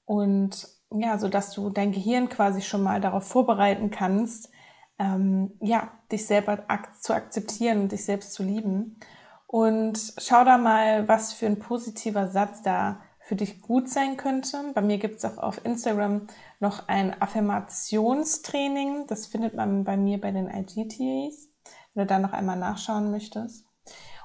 Und 0.06 0.68
ja, 0.92 1.18
so 1.18 1.28
dass 1.28 1.52
du 1.52 1.70
dein 1.70 1.92
Gehirn 1.92 2.28
quasi 2.28 2.62
schon 2.62 2.82
mal 2.82 3.00
darauf 3.00 3.26
vorbereiten 3.26 3.90
kannst, 3.90 4.50
ähm, 4.98 5.52
ja, 5.60 5.90
dich 6.10 6.26
selber 6.26 6.64
ak 6.68 7.02
zu 7.02 7.14
akzeptieren 7.14 7.82
und 7.82 7.92
dich 7.92 8.04
selbst 8.04 8.32
zu 8.32 8.42
lieben. 8.42 8.98
Und 9.46 10.14
schau 10.18 10.44
da 10.44 10.58
mal, 10.58 11.08
was 11.08 11.32
für 11.32 11.46
ein 11.46 11.58
positiver 11.58 12.28
Satz 12.28 12.62
da 12.62 13.00
für 13.30 13.36
dich 13.36 13.62
gut 13.62 13.88
sein 13.88 14.16
könnte. 14.16 14.72
Bei 14.74 14.82
mir 14.82 14.98
gibt 14.98 15.18
es 15.18 15.24
auch 15.24 15.38
auf 15.38 15.64
Instagram 15.64 16.26
noch 16.58 16.88
ein 16.88 17.22
Affirmationstraining. 17.22 19.06
Das 19.06 19.28
findet 19.28 19.54
man 19.54 19.84
bei 19.84 19.96
mir 19.96 20.20
bei 20.20 20.32
den 20.32 20.48
IGTVs, 20.48 21.48
wenn 21.94 22.02
du 22.02 22.06
da 22.06 22.18
noch 22.18 22.32
einmal 22.32 22.56
nachschauen 22.56 23.12
möchtest. 23.12 23.64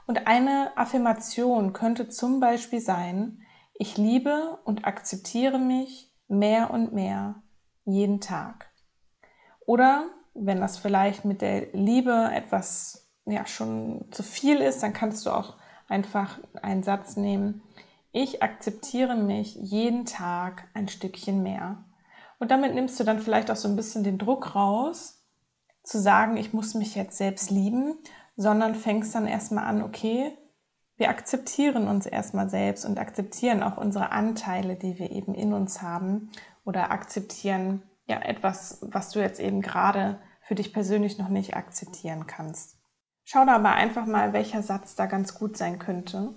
Und 0.08 0.26
eine 0.26 0.76
Affirmation 0.76 1.72
könnte 1.72 2.10
zum 2.10 2.40
Beispiel 2.40 2.80
sein, 2.80 3.44
ich 3.76 3.96
liebe 3.96 4.58
und 4.64 4.86
akzeptiere 4.86 5.60
mich 5.60 6.12
mehr 6.28 6.72
und 6.72 6.92
mehr 6.92 7.44
jeden 7.84 8.22
Tag. 8.22 8.72
Oder 9.68 10.08
wenn 10.34 10.62
das 10.62 10.80
vielleicht 10.80 11.26
mit 11.26 11.44
der 11.44 11.68
Liebe 11.74 12.32
etwas 12.34 13.08
ja 13.28 13.46
schon 13.46 14.06
zu 14.10 14.24
viel 14.24 14.62
ist, 14.62 14.82
dann 14.82 14.94
kannst 14.94 15.28
du 15.28 15.30
auch 15.30 15.58
einfach 15.88 16.40
einen 16.64 16.82
Satz 16.82 17.18
nehmen. 17.18 17.62
Ich 18.18 18.42
akzeptiere 18.42 19.18
mich 19.18 19.56
jeden 19.56 20.06
Tag 20.06 20.70
ein 20.74 20.88
Stückchen 20.88 21.44
mehr. 21.44 21.84
Und 22.40 22.50
damit 22.50 22.74
nimmst 22.74 22.98
du 22.98 23.04
dann 23.04 23.20
vielleicht 23.20 23.52
auch 23.52 23.58
so 23.58 23.68
ein 23.68 23.76
bisschen 23.76 24.06
den 24.06 24.18
Druck 24.18 24.56
raus, 24.56 25.22
zu 25.84 26.00
sagen, 26.00 26.38
ich 26.38 26.54
muss 26.54 26.76
mich 26.76 26.96
jetzt 26.96 27.18
selbst 27.18 27.52
lieben, 27.52 27.98
sondern 28.38 28.74
fängst 28.74 29.14
dann 29.16 29.28
erstmal 29.28 29.66
an, 29.66 29.84
okay, 29.84 30.32
wir 30.96 31.10
akzeptieren 31.10 31.90
uns 31.90 32.06
erstmal 32.06 32.50
selbst 32.50 32.86
und 32.86 33.00
akzeptieren 33.00 33.62
auch 33.62 33.76
unsere 33.76 34.14
Anteile, 34.14 34.78
die 34.78 34.98
wir 34.98 35.12
eben 35.12 35.36
in 35.36 35.52
uns 35.52 35.82
haben 35.82 36.32
oder 36.64 36.92
akzeptieren 36.92 37.84
ja 38.08 38.22
etwas, 38.22 38.80
was 38.82 39.10
du 39.10 39.20
jetzt 39.20 39.42
eben 39.42 39.62
gerade 39.62 40.22
für 40.40 40.56
dich 40.56 40.72
persönlich 40.72 41.18
noch 41.18 41.28
nicht 41.28 41.58
akzeptieren 41.58 42.28
kannst. 42.28 42.78
Schau 43.26 43.44
da 43.44 43.56
aber 43.56 43.74
einfach 43.74 44.06
mal, 44.06 44.32
welcher 44.32 44.64
Satz 44.64 44.96
da 44.96 45.06
ganz 45.06 45.38
gut 45.38 45.58
sein 45.58 45.80
könnte. 45.80 46.34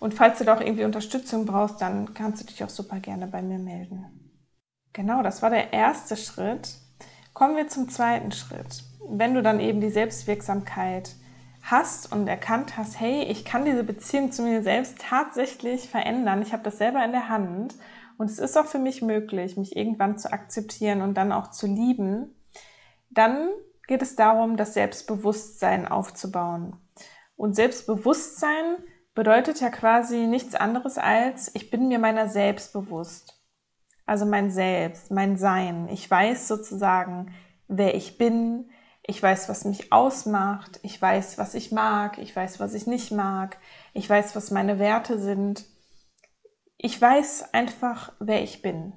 Und 0.00 0.14
falls 0.14 0.38
du 0.38 0.44
da 0.44 0.56
auch 0.56 0.60
irgendwie 0.60 0.84
Unterstützung 0.84 1.46
brauchst, 1.46 1.80
dann 1.80 2.14
kannst 2.14 2.42
du 2.42 2.46
dich 2.46 2.64
auch 2.64 2.70
super 2.70 2.98
gerne 2.98 3.26
bei 3.26 3.42
mir 3.42 3.58
melden. 3.58 4.06
Genau, 4.92 5.22
das 5.22 5.42
war 5.42 5.50
der 5.50 5.72
erste 5.72 6.16
Schritt. 6.16 6.74
Kommen 7.34 7.56
wir 7.56 7.68
zum 7.68 7.88
zweiten 7.88 8.32
Schritt. 8.32 8.82
Wenn 9.08 9.34
du 9.34 9.42
dann 9.42 9.60
eben 9.60 9.80
die 9.80 9.90
Selbstwirksamkeit 9.90 11.14
hast 11.62 12.10
und 12.10 12.26
erkannt 12.26 12.76
hast, 12.76 12.98
hey, 12.98 13.24
ich 13.24 13.44
kann 13.44 13.64
diese 13.64 13.84
Beziehung 13.84 14.32
zu 14.32 14.42
mir 14.42 14.62
selbst 14.62 14.98
tatsächlich 14.98 15.88
verändern. 15.88 16.42
Ich 16.42 16.52
habe 16.52 16.62
das 16.62 16.78
selber 16.78 17.04
in 17.04 17.12
der 17.12 17.28
Hand 17.28 17.76
und 18.16 18.30
es 18.30 18.38
ist 18.38 18.56
auch 18.56 18.66
für 18.66 18.78
mich 18.78 19.02
möglich, 19.02 19.56
mich 19.56 19.76
irgendwann 19.76 20.18
zu 20.18 20.32
akzeptieren 20.32 21.02
und 21.02 21.14
dann 21.14 21.30
auch 21.30 21.50
zu 21.50 21.66
lieben. 21.66 22.34
Dann 23.10 23.48
geht 23.86 24.02
es 24.02 24.16
darum, 24.16 24.56
das 24.56 24.74
Selbstbewusstsein 24.74 25.86
aufzubauen. 25.86 26.76
Und 27.36 27.54
Selbstbewusstsein 27.54 28.76
bedeutet 29.14 29.60
ja 29.60 29.70
quasi 29.70 30.26
nichts 30.26 30.54
anderes 30.54 30.98
als, 30.98 31.54
ich 31.54 31.70
bin 31.70 31.88
mir 31.88 31.98
meiner 31.98 32.28
selbst 32.28 32.72
bewusst. 32.72 33.40
Also 34.06 34.26
mein 34.26 34.50
Selbst, 34.50 35.10
mein 35.10 35.36
Sein. 35.36 35.88
Ich 35.88 36.10
weiß 36.10 36.48
sozusagen, 36.48 37.32
wer 37.68 37.94
ich 37.94 38.18
bin. 38.18 38.70
Ich 39.02 39.22
weiß, 39.22 39.48
was 39.48 39.64
mich 39.64 39.92
ausmacht. 39.92 40.80
Ich 40.82 41.00
weiß, 41.00 41.38
was 41.38 41.54
ich 41.54 41.70
mag. 41.70 42.18
Ich 42.18 42.34
weiß, 42.34 42.58
was 42.58 42.74
ich 42.74 42.86
nicht 42.86 43.12
mag. 43.12 43.58
Ich 43.92 44.10
weiß, 44.10 44.34
was 44.34 44.50
meine 44.50 44.78
Werte 44.78 45.18
sind. 45.18 45.64
Ich 46.76 47.00
weiß 47.00 47.54
einfach, 47.54 48.12
wer 48.18 48.42
ich 48.42 48.62
bin. 48.62 48.94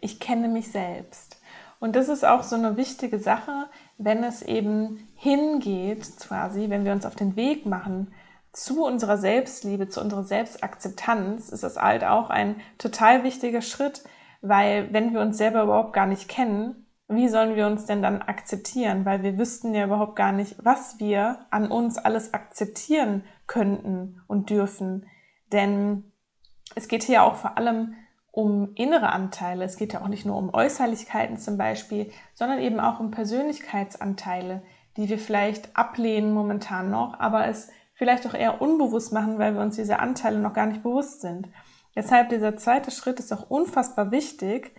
Ich 0.00 0.18
kenne 0.18 0.48
mich 0.48 0.72
selbst. 0.72 1.40
Und 1.78 1.96
das 1.96 2.08
ist 2.08 2.24
auch 2.24 2.42
so 2.42 2.56
eine 2.56 2.76
wichtige 2.76 3.18
Sache, 3.18 3.68
wenn 3.98 4.24
es 4.24 4.42
eben 4.42 5.08
hingeht, 5.14 6.18
quasi, 6.18 6.70
wenn 6.70 6.84
wir 6.84 6.92
uns 6.92 7.06
auf 7.06 7.14
den 7.14 7.36
Weg 7.36 7.66
machen, 7.66 8.12
zu 8.54 8.84
unserer 8.84 9.18
Selbstliebe, 9.18 9.88
zu 9.88 10.00
unserer 10.00 10.22
Selbstakzeptanz 10.22 11.50
ist 11.50 11.64
das 11.64 11.76
halt 11.76 12.04
auch 12.04 12.30
ein 12.30 12.56
total 12.78 13.24
wichtiger 13.24 13.62
Schritt, 13.62 14.04
weil 14.40 14.92
wenn 14.92 15.12
wir 15.12 15.20
uns 15.20 15.36
selber 15.36 15.64
überhaupt 15.64 15.92
gar 15.92 16.06
nicht 16.06 16.28
kennen, 16.28 16.86
wie 17.08 17.28
sollen 17.28 17.56
wir 17.56 17.66
uns 17.66 17.84
denn 17.84 18.00
dann 18.00 18.22
akzeptieren? 18.22 19.04
Weil 19.04 19.22
wir 19.22 19.38
wüssten 19.38 19.74
ja 19.74 19.84
überhaupt 19.84 20.16
gar 20.16 20.32
nicht, 20.32 20.56
was 20.64 20.98
wir 20.98 21.46
an 21.50 21.70
uns 21.70 21.98
alles 21.98 22.32
akzeptieren 22.32 23.24
könnten 23.46 24.22
und 24.26 24.48
dürfen. 24.48 25.06
Denn 25.52 26.12
es 26.74 26.88
geht 26.88 27.02
hier 27.02 27.24
auch 27.24 27.34
vor 27.34 27.58
allem 27.58 27.94
um 28.30 28.72
innere 28.74 29.10
Anteile. 29.10 29.64
Es 29.64 29.76
geht 29.76 29.92
ja 29.92 30.00
auch 30.00 30.08
nicht 30.08 30.24
nur 30.24 30.36
um 30.36 30.54
Äußerlichkeiten 30.54 31.36
zum 31.36 31.58
Beispiel, 31.58 32.10
sondern 32.34 32.58
eben 32.58 32.80
auch 32.80 33.00
um 33.00 33.10
Persönlichkeitsanteile, 33.10 34.62
die 34.96 35.08
wir 35.08 35.18
vielleicht 35.18 35.76
ablehnen 35.76 36.32
momentan 36.32 36.90
noch, 36.90 37.18
aber 37.20 37.46
es 37.48 37.70
vielleicht 37.94 38.26
auch 38.26 38.34
eher 38.34 38.60
unbewusst 38.60 39.12
machen, 39.12 39.38
weil 39.38 39.54
wir 39.54 39.62
uns 39.62 39.76
diese 39.76 39.98
Anteile 39.98 40.38
noch 40.38 40.52
gar 40.52 40.66
nicht 40.66 40.82
bewusst 40.82 41.20
sind. 41.20 41.48
Deshalb 41.96 42.28
dieser 42.28 42.56
zweite 42.56 42.90
Schritt 42.90 43.20
ist 43.20 43.32
auch 43.32 43.48
unfassbar 43.50 44.10
wichtig, 44.10 44.74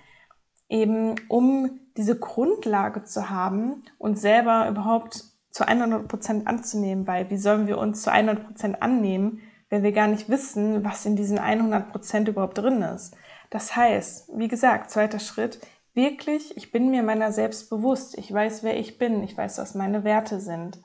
eben 0.68 1.16
um 1.30 1.80
diese 1.98 2.20
Grundlage 2.20 3.04
zu 3.04 3.30
haben 3.30 3.84
und 3.98 4.20
selber 4.20 4.68
überhaupt 4.68 5.24
zu 5.52 5.66
100 5.66 6.08
Prozent 6.08 6.48
anzunehmen, 6.48 7.08
weil 7.08 7.30
wie 7.30 7.38
sollen 7.38 7.68
wir 7.68 7.78
uns 7.78 8.02
zu 8.02 8.12
100 8.12 8.48
Prozent 8.48 8.82
annehmen, 8.82 9.42
wenn 9.70 9.84
wir 9.84 9.94
gar 9.94 10.08
nicht 10.08 10.30
wissen, 10.30 10.84
was 10.84 11.06
in 11.06 11.16
diesen 11.16 11.40
100 11.40 11.92
Prozent 11.92 12.28
überhaupt 12.28 12.58
drin 12.58 12.82
ist. 12.82 13.16
Das 13.50 13.76
heißt, 13.76 14.32
wie 14.36 14.48
gesagt, 14.48 14.92
zweiter 14.92 15.20
Schritt, 15.20 15.60
wirklich, 15.94 16.58
ich 16.58 16.72
bin 16.72 16.90
mir 16.90 17.04
meiner 17.04 17.32
selbst 17.32 17.70
bewusst. 17.70 18.18
Ich 18.18 18.32
weiß, 18.32 18.64
wer 18.64 18.78
ich 18.78 18.98
bin. 18.98 19.24
Ich 19.24 19.38
weiß, 19.38 19.58
was 19.58 19.76
meine 19.76 20.04
Werte 20.04 20.40
sind. 20.40 20.82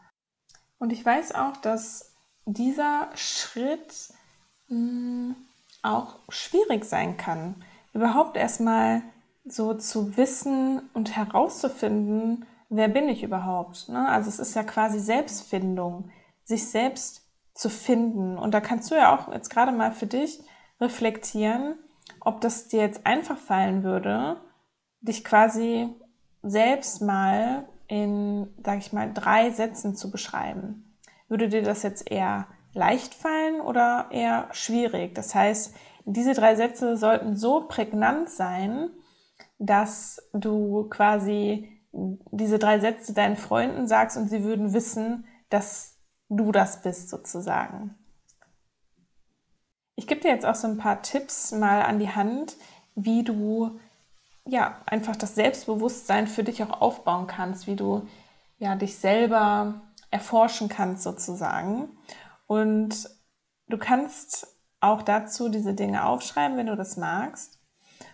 Und 0.78 0.92
ich 0.92 1.04
weiß 1.04 1.34
auch, 1.34 1.56
dass 1.56 2.09
dieser 2.52 3.08
Schritt 3.14 4.12
mh, 4.68 4.76
hm, 4.76 5.36
auch 5.82 6.16
schwierig 6.28 6.84
sein 6.84 7.16
kann. 7.16 7.56
Überhaupt 7.92 8.36
erstmal 8.36 9.02
so 9.44 9.74
zu 9.74 10.16
wissen 10.16 10.82
und 10.92 11.16
herauszufinden, 11.16 12.46
wer 12.68 12.88
bin 12.88 13.08
ich 13.08 13.22
überhaupt. 13.22 13.88
Ne? 13.88 14.08
Also 14.08 14.28
es 14.28 14.38
ist 14.38 14.54
ja 14.54 14.62
quasi 14.62 15.00
Selbstfindung, 15.00 16.10
sich 16.44 16.68
selbst 16.68 17.22
zu 17.54 17.68
finden. 17.68 18.38
Und 18.38 18.52
da 18.52 18.60
kannst 18.60 18.90
du 18.90 18.94
ja 18.94 19.14
auch 19.14 19.32
jetzt 19.32 19.50
gerade 19.50 19.72
mal 19.72 19.92
für 19.92 20.06
dich 20.06 20.40
reflektieren, 20.80 21.78
ob 22.20 22.40
das 22.40 22.68
dir 22.68 22.80
jetzt 22.80 23.06
einfach 23.06 23.38
fallen 23.38 23.82
würde, 23.82 24.40
dich 25.00 25.24
quasi 25.24 25.88
selbst 26.42 27.02
mal 27.02 27.68
in, 27.88 28.48
sag 28.64 28.78
ich 28.78 28.92
mal, 28.92 29.12
drei 29.12 29.50
Sätzen 29.50 29.96
zu 29.96 30.10
beschreiben. 30.10 30.89
Würde 31.30 31.48
dir 31.48 31.62
das 31.62 31.84
jetzt 31.84 32.10
eher 32.10 32.48
leicht 32.74 33.14
fallen 33.14 33.60
oder 33.60 34.08
eher 34.10 34.48
schwierig? 34.50 35.14
Das 35.14 35.32
heißt, 35.32 35.72
diese 36.04 36.34
drei 36.34 36.56
Sätze 36.56 36.96
sollten 36.96 37.36
so 37.36 37.68
prägnant 37.68 38.28
sein, 38.28 38.90
dass 39.58 40.28
du 40.32 40.88
quasi 40.90 41.80
diese 41.92 42.58
drei 42.58 42.80
Sätze 42.80 43.14
deinen 43.14 43.36
Freunden 43.36 43.86
sagst 43.86 44.16
und 44.16 44.28
sie 44.28 44.42
würden 44.42 44.72
wissen, 44.72 45.24
dass 45.50 45.98
du 46.28 46.50
das 46.50 46.82
bist 46.82 47.08
sozusagen. 47.08 47.94
Ich 49.94 50.08
gebe 50.08 50.20
dir 50.20 50.30
jetzt 50.30 50.46
auch 50.46 50.56
so 50.56 50.66
ein 50.66 50.78
paar 50.78 51.00
Tipps 51.02 51.52
mal 51.52 51.82
an 51.82 52.00
die 52.00 52.10
Hand, 52.10 52.56
wie 52.96 53.22
du 53.22 53.78
ja 54.46 54.80
einfach 54.86 55.14
das 55.14 55.36
Selbstbewusstsein 55.36 56.26
für 56.26 56.42
dich 56.42 56.60
auch 56.64 56.80
aufbauen 56.80 57.28
kannst, 57.28 57.68
wie 57.68 57.76
du 57.76 58.08
ja 58.58 58.74
dich 58.74 58.96
selber 58.96 59.80
erforschen 60.10 60.68
kannst 60.68 61.02
sozusagen. 61.02 61.96
Und 62.46 63.08
du 63.68 63.78
kannst 63.78 64.46
auch 64.80 65.02
dazu 65.02 65.48
diese 65.48 65.74
Dinge 65.74 66.06
aufschreiben, 66.06 66.56
wenn 66.56 66.66
du 66.66 66.76
das 66.76 66.96
magst. 66.96 67.60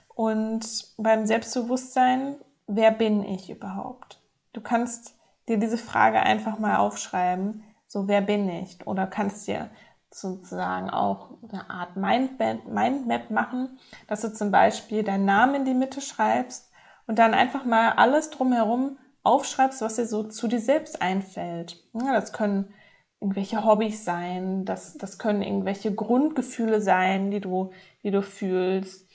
Und 0.09 0.95
beim 0.97 1.27
Selbstbewusstsein, 1.27 2.37
wer 2.67 2.91
bin 2.91 3.23
ich 3.23 3.51
überhaupt? 3.51 4.21
Du 4.53 4.61
kannst 4.61 5.15
dir 5.49 5.59
diese 5.59 5.79
Frage 5.79 6.21
einfach 6.21 6.59
mal 6.59 6.77
aufschreiben, 6.77 7.63
so 7.87 8.09
wer 8.09 8.21
bin 8.21 8.49
ich? 8.49 8.87
Oder 8.87 9.07
kannst 9.07 9.47
dir 9.47 9.71
sozusagen 10.11 10.91
auch 10.91 11.31
eine 11.49 11.69
Art 11.71 11.97
Mindmap, 11.97 13.31
machen, 13.31 13.79
dass 14.09 14.23
du 14.23 14.33
zum 14.33 14.51
Beispiel 14.51 15.03
deinen 15.03 15.25
Namen 15.25 15.55
in 15.55 15.65
die 15.65 15.75
Mitte 15.75 16.01
schreibst 16.01 16.71
und 17.07 17.19
dann 17.19 17.35
einfach 17.35 17.65
mal 17.65 17.93
alles 17.93 18.31
drumherum 18.31 18.99
aufschreibst, 19.27 19.83
was 19.83 19.97
dir 19.97 20.07
so 20.07 20.25
zu 20.25 20.49
dir 20.49 20.61
selbst 20.61 21.03
einfällt. 21.03 21.85
Ja, 21.93 22.13
das 22.15 22.33
können 22.33 22.73
irgendwelche 23.21 23.65
Hobbys 23.65 24.05
sein, 24.05 24.65
das, 24.65 24.97
das 24.99 25.19
können 25.19 25.43
irgendwelche 25.43 25.95
Grundgefühle 25.95 26.81
sein, 26.81 27.31
die 27.31 27.41
du, 27.41 27.71
die 28.03 28.11
du 28.11 28.23
fühlst 28.23 29.07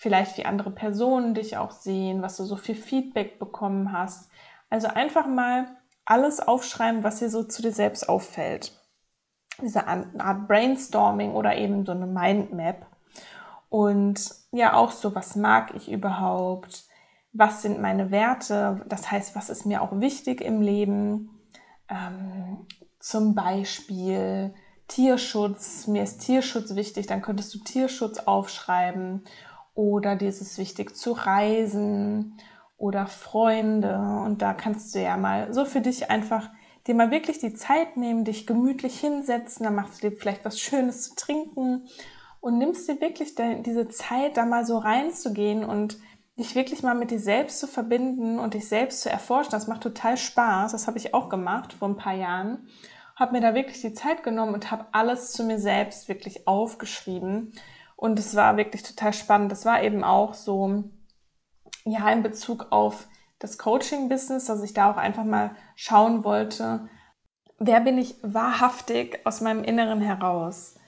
vielleicht 0.00 0.38
wie 0.38 0.46
andere 0.46 0.70
Personen 0.70 1.34
dich 1.34 1.58
auch 1.58 1.72
sehen, 1.72 2.22
was 2.22 2.38
du 2.38 2.44
so 2.44 2.56
viel 2.56 2.74
Feedback 2.74 3.38
bekommen 3.38 3.92
hast. 3.92 4.30
Also 4.70 4.88
einfach 4.88 5.26
mal 5.26 5.76
alles 6.06 6.40
aufschreiben, 6.40 7.04
was 7.04 7.18
dir 7.18 7.28
so 7.28 7.44
zu 7.44 7.60
dir 7.60 7.72
selbst 7.72 8.08
auffällt. 8.08 8.72
Diese 9.60 9.86
Art 9.86 10.48
Brainstorming 10.48 11.32
oder 11.32 11.54
eben 11.54 11.84
so 11.84 11.92
eine 11.92 12.06
Mindmap. 12.06 12.86
Und 13.68 14.22
ja, 14.52 14.72
auch 14.72 14.90
so, 14.90 15.14
was 15.14 15.36
mag 15.36 15.74
ich 15.74 15.92
überhaupt? 15.92 16.84
Was 17.32 17.62
sind 17.62 17.80
meine 17.80 18.10
Werte? 18.10 18.84
Das 18.88 19.10
heißt, 19.10 19.36
was 19.36 19.50
ist 19.50 19.66
mir 19.66 19.82
auch 19.82 20.00
wichtig 20.00 20.40
im 20.40 20.60
Leben? 20.60 21.30
Ähm, 21.88 22.66
zum 22.98 23.34
Beispiel 23.34 24.54
Tierschutz. 24.88 25.86
Mir 25.86 26.02
ist 26.02 26.18
Tierschutz 26.18 26.74
wichtig, 26.74 27.06
dann 27.06 27.22
könntest 27.22 27.54
du 27.54 27.58
Tierschutz 27.58 28.18
aufschreiben 28.18 29.24
oder 29.74 30.16
dieses 30.16 30.58
wichtig 30.58 30.96
zu 30.96 31.12
reisen 31.12 32.36
oder 32.76 33.06
Freunde. 33.06 33.96
Und 34.24 34.42
da 34.42 34.52
kannst 34.52 34.94
du 34.94 35.00
ja 35.00 35.16
mal 35.16 35.52
so 35.54 35.64
für 35.64 35.80
dich 35.80 36.10
einfach 36.10 36.50
dir 36.86 36.94
mal 36.94 37.10
wirklich 37.10 37.38
die 37.38 37.54
Zeit 37.54 37.96
nehmen, 37.96 38.24
dich 38.24 38.46
gemütlich 38.46 38.98
hinsetzen, 38.98 39.64
dann 39.64 39.74
machst 39.74 40.02
du 40.02 40.10
dir 40.10 40.16
vielleicht 40.16 40.44
was 40.44 40.58
Schönes 40.58 41.02
zu 41.02 41.14
trinken 41.14 41.86
und 42.40 42.58
nimmst 42.58 42.88
dir 42.88 43.00
wirklich 43.00 43.34
diese 43.34 43.88
Zeit, 43.88 44.36
da 44.36 44.46
mal 44.46 44.64
so 44.64 44.78
reinzugehen 44.78 45.64
und 45.64 45.98
dich 46.40 46.54
wirklich 46.54 46.82
mal 46.82 46.94
mit 46.94 47.10
dir 47.10 47.20
selbst 47.20 47.60
zu 47.60 47.66
verbinden 47.66 48.38
und 48.38 48.54
dich 48.54 48.68
selbst 48.68 49.02
zu 49.02 49.10
erforschen. 49.10 49.52
Das 49.52 49.66
macht 49.66 49.82
total 49.82 50.16
Spaß. 50.16 50.72
Das 50.72 50.86
habe 50.86 50.98
ich 50.98 51.14
auch 51.14 51.28
gemacht 51.28 51.72
vor 51.72 51.88
ein 51.88 51.96
paar 51.96 52.14
Jahren. 52.14 52.68
Habe 53.16 53.32
mir 53.32 53.40
da 53.40 53.54
wirklich 53.54 53.80
die 53.80 53.92
Zeit 53.92 54.22
genommen 54.22 54.54
und 54.54 54.70
habe 54.70 54.86
alles 54.92 55.32
zu 55.32 55.44
mir 55.44 55.58
selbst 55.58 56.08
wirklich 56.08 56.46
aufgeschrieben 56.48 57.52
und 58.00 58.18
es 58.18 58.34
war 58.34 58.56
wirklich 58.56 58.82
total 58.82 59.12
spannend. 59.12 59.52
Das 59.52 59.66
war 59.66 59.82
eben 59.82 60.02
auch 60.04 60.32
so, 60.32 60.84
ja, 61.84 62.10
in 62.10 62.22
Bezug 62.22 62.68
auf 62.70 63.06
das 63.38 63.58
Coaching-Business, 63.58 64.46
dass 64.46 64.62
ich 64.62 64.72
da 64.72 64.90
auch 64.90 64.96
einfach 64.96 65.24
mal 65.24 65.54
schauen 65.76 66.24
wollte, 66.24 66.88
wer 67.58 67.80
bin 67.80 67.98
ich 67.98 68.16
wahrhaftig 68.22 69.20
aus 69.26 69.42
meinem 69.42 69.64
Inneren 69.64 70.00
heraus? 70.00 70.79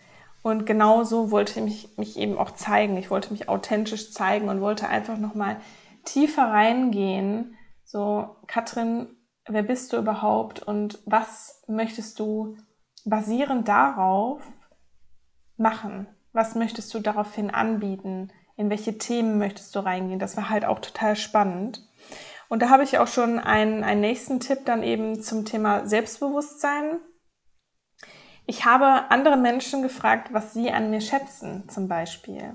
Und 0.42 0.66
genauso 0.66 1.30
wollte 1.30 1.60
ich 1.60 1.64
mich, 1.64 1.98
mich 1.98 2.18
eben 2.18 2.36
auch 2.36 2.50
zeigen. 2.50 2.96
Ich 2.96 3.10
wollte 3.10 3.32
mich 3.32 3.48
authentisch 3.48 4.12
zeigen 4.12 4.48
und 4.48 4.60
wollte 4.60 4.88
einfach 4.88 5.16
nochmal 5.16 5.56
tiefer 6.04 6.44
reingehen. 6.44 7.56
So, 7.84 8.36
Katrin, 8.48 9.06
wer 9.46 9.62
bist 9.62 9.92
du 9.92 9.98
überhaupt 9.98 10.62
und 10.62 10.98
was 11.06 11.62
möchtest 11.68 12.18
du 12.18 12.56
basierend 13.04 13.68
darauf 13.68 14.42
machen? 15.56 16.06
Was 16.32 16.54
möchtest 16.54 16.92
du 16.94 16.98
daraufhin 16.98 17.50
anbieten? 17.50 18.32
In 18.56 18.70
welche 18.70 18.98
Themen 18.98 19.38
möchtest 19.38 19.74
du 19.74 19.80
reingehen? 19.80 20.18
Das 20.18 20.36
war 20.36 20.50
halt 20.50 20.64
auch 20.64 20.80
total 20.80 21.16
spannend. 21.16 21.88
Und 22.48 22.62
da 22.62 22.68
habe 22.68 22.82
ich 22.82 22.98
auch 22.98 23.06
schon 23.06 23.38
einen, 23.38 23.84
einen 23.84 24.00
nächsten 24.00 24.40
Tipp 24.40 24.64
dann 24.64 24.82
eben 24.82 25.22
zum 25.22 25.44
Thema 25.44 25.86
Selbstbewusstsein. 25.86 27.00
Ich 28.52 28.66
habe 28.66 29.10
andere 29.10 29.38
Menschen 29.38 29.80
gefragt, 29.80 30.34
was 30.34 30.52
sie 30.52 30.70
an 30.70 30.90
mir 30.90 31.00
schätzen, 31.00 31.70
zum 31.70 31.88
Beispiel. 31.88 32.54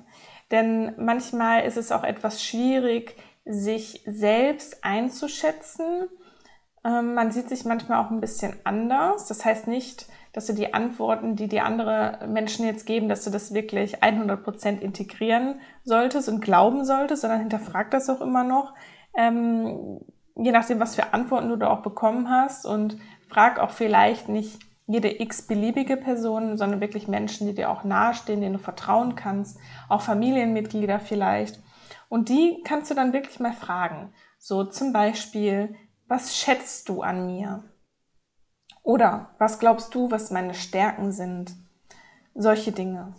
Denn 0.51 0.93
manchmal 1.03 1.65
ist 1.65 1.75
es 1.75 1.91
auch 1.91 2.03
etwas 2.03 2.43
schwierig, 2.43 3.15
sich 3.45 4.03
selbst 4.05 4.83
einzuschätzen. 4.83 6.07
Ähm, 6.85 7.15
man 7.15 7.31
sieht 7.31 7.49
sich 7.49 7.65
manchmal 7.65 8.05
auch 8.05 8.11
ein 8.11 8.21
bisschen 8.21 8.57
anders. 8.63 9.25
Das 9.25 9.43
heißt 9.43 9.65
nicht, 9.65 10.05
dass 10.33 10.45
du 10.45 10.53
die 10.53 10.71
Antworten, 10.71 11.35
die 11.35 11.47
die 11.47 11.61
andere 11.61 12.27
Menschen 12.27 12.67
jetzt 12.67 12.85
geben, 12.85 13.09
dass 13.09 13.23
du 13.23 13.31
das 13.31 13.55
wirklich 13.55 14.03
100% 14.03 14.79
integrieren 14.79 15.61
solltest 15.83 16.29
und 16.29 16.41
glauben 16.41 16.85
solltest, 16.85 17.23
sondern 17.23 17.39
hinterfrag 17.39 17.89
das 17.89 18.07
auch 18.07 18.21
immer 18.21 18.43
noch, 18.43 18.75
ähm, 19.17 19.99
je 20.35 20.51
nachdem, 20.51 20.79
was 20.79 20.93
für 20.93 21.15
Antworten 21.15 21.49
du 21.49 21.55
da 21.55 21.71
auch 21.71 21.81
bekommen 21.81 22.29
hast 22.29 22.67
und 22.67 22.99
frag 23.27 23.59
auch 23.59 23.71
vielleicht 23.71 24.29
nicht 24.29 24.66
jede 24.87 25.21
x-beliebige 25.21 25.97
Person, 25.97 26.57
sondern 26.57 26.81
wirklich 26.81 27.07
Menschen, 27.07 27.45
die 27.45 27.53
dir 27.53 27.69
auch 27.69 27.83
nahestehen, 27.83 28.41
denen 28.41 28.53
du 28.53 28.59
vertrauen 28.59 29.15
kannst, 29.15 29.59
auch 29.89 30.01
Familienmitglieder 30.01 30.99
vielleicht. 30.99 31.61
Und 32.09 32.29
die 32.29 32.61
kannst 32.63 32.89
du 32.89 32.95
dann 32.95 33.13
wirklich 33.13 33.39
mal 33.39 33.53
fragen. 33.53 34.13
So 34.39 34.63
zum 34.63 34.93
Beispiel, 34.93 35.75
was 36.07 36.37
schätzt 36.37 36.87
du 36.87 37.01
an 37.01 37.27
mir? 37.27 37.63
Oder 38.81 39.35
was 39.37 39.59
glaubst 39.59 39.93
du, 39.93 40.09
was 40.09 40.31
meine 40.31 40.53
Stärken 40.53 41.11
sind? 41.11 41.53
Solche 42.33 42.71
Dinge. 42.71 43.13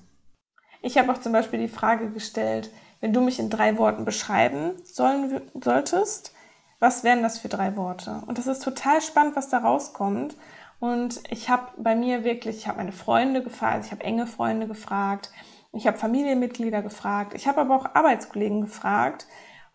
Ich 0.81 0.97
habe 0.97 1.13
auch 1.13 1.19
zum 1.19 1.33
Beispiel 1.33 1.59
die 1.59 1.69
Frage 1.69 2.11
gestellt, 2.11 2.71
wenn 3.01 3.13
du 3.13 3.21
mich 3.21 3.39
in 3.39 3.51
drei 3.51 3.77
Worten 3.77 4.07
beschreiben 4.07 4.73
sollen, 4.85 5.43
solltest, 5.61 6.33
was 6.81 7.05
wären 7.05 7.23
das 7.23 7.39
für 7.39 7.49
drei 7.49 7.77
Worte? 7.77 8.23
Und 8.27 8.39
das 8.39 8.47
ist 8.47 8.63
total 8.63 9.03
spannend, 9.03 9.37
was 9.37 9.49
da 9.49 9.59
rauskommt. 9.59 10.37
Und 10.81 11.21
ich 11.31 11.51
habe 11.51 11.73
bei 11.77 11.97
mir 11.97 12.25
wirklich, 12.25 12.59
ich 12.59 12.69
habe 12.69 12.79
meine 12.79 12.93
Freunde 12.93 13.43
gefragt, 13.43 13.85
ich 13.85 13.91
habe 13.91 14.05
enge 14.05 14.27
Freunde 14.27 14.69
gefragt, 14.69 15.31
ich 15.73 15.87
habe 15.87 15.99
Familienmitglieder 15.99 16.83
gefragt, 16.83 17.35
ich 17.35 17.49
habe 17.49 17.61
aber 17.61 17.77
auch 17.77 17.95
Arbeitskollegen 17.95 18.63
gefragt, 18.63 19.27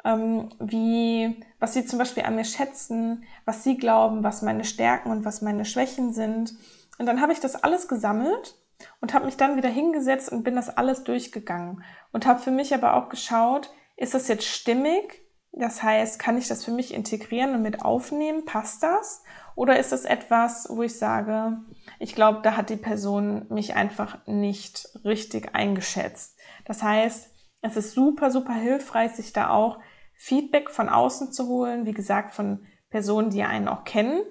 ähm, 0.06 0.50
wie, 0.60 1.42
was 1.60 1.74
sie 1.74 1.86
zum 1.86 2.00
Beispiel 2.00 2.24
an 2.24 2.36
mir 2.36 2.46
schätzen, 2.46 3.24
was 3.46 3.64
sie 3.64 3.78
glauben, 3.78 4.24
was 4.24 4.42
meine 4.42 4.64
Stärken 4.64 5.12
und 5.12 5.26
was 5.26 5.42
meine 5.42 5.66
Schwächen 5.66 6.14
sind. 6.14 6.56
Und 6.98 7.06
dann 7.06 7.22
habe 7.22 7.34
ich 7.34 7.40
das 7.40 7.56
alles 7.56 7.88
gesammelt 7.88 8.56
und 9.02 9.14
habe 9.14 9.26
mich 9.26 9.38
dann 9.38 9.58
wieder 9.58 9.70
hingesetzt 9.70 10.32
und 10.32 10.44
bin 10.44 10.56
das 10.56 10.70
alles 10.70 11.04
durchgegangen 11.04 11.84
und 12.12 12.26
habe 12.26 12.40
für 12.40 12.52
mich 12.52 12.74
aber 12.74 12.96
auch 12.96 13.10
geschaut, 13.10 13.72
ist 13.96 14.14
das 14.14 14.28
jetzt 14.28 14.46
stimmig? 14.46 15.23
Das 15.56 15.84
heißt, 15.84 16.18
kann 16.18 16.38
ich 16.38 16.48
das 16.48 16.66
für 16.66 16.72
mich 16.72 16.94
integrieren 16.94 17.54
und 17.54 17.62
mit 17.62 17.86
aufnehmen? 17.86 18.44
Passt 18.44 18.82
das? 18.82 19.24
Oder 19.56 19.80
ist 19.80 19.92
das 19.92 20.04
etwas, 20.04 20.68
wo 20.70 20.82
ich 20.82 20.98
sage, 20.98 21.58
ich 22.00 22.16
glaube, 22.16 22.40
da 22.42 22.58
hat 22.58 22.72
die 22.72 22.76
Person 22.76 23.46
mich 23.50 23.76
einfach 23.76 24.26
nicht 24.26 24.90
richtig 25.06 25.54
eingeschätzt. 25.54 26.40
Das 26.66 26.82
heißt, 26.82 27.30
es 27.62 27.78
ist 27.78 27.94
super, 27.94 28.32
super 28.32 28.54
hilfreich, 28.54 29.12
sich 29.12 29.32
da 29.32 29.50
auch 29.50 29.80
Feedback 30.16 30.72
von 30.72 30.90
außen 30.90 31.32
zu 31.32 31.48
holen, 31.48 31.86
wie 31.86 31.94
gesagt, 31.94 32.34
von 32.34 32.66
Personen, 32.90 33.30
die 33.30 33.44
einen 33.44 33.68
auch 33.68 33.84
kennen, 33.84 34.24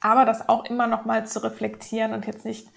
aber 0.00 0.24
das 0.24 0.48
auch 0.48 0.64
immer 0.64 0.86
noch 0.86 1.04
mal 1.04 1.26
zu 1.26 1.42
reflektieren 1.42 2.12
und 2.12 2.26
jetzt 2.26 2.44
nicht 2.44 2.68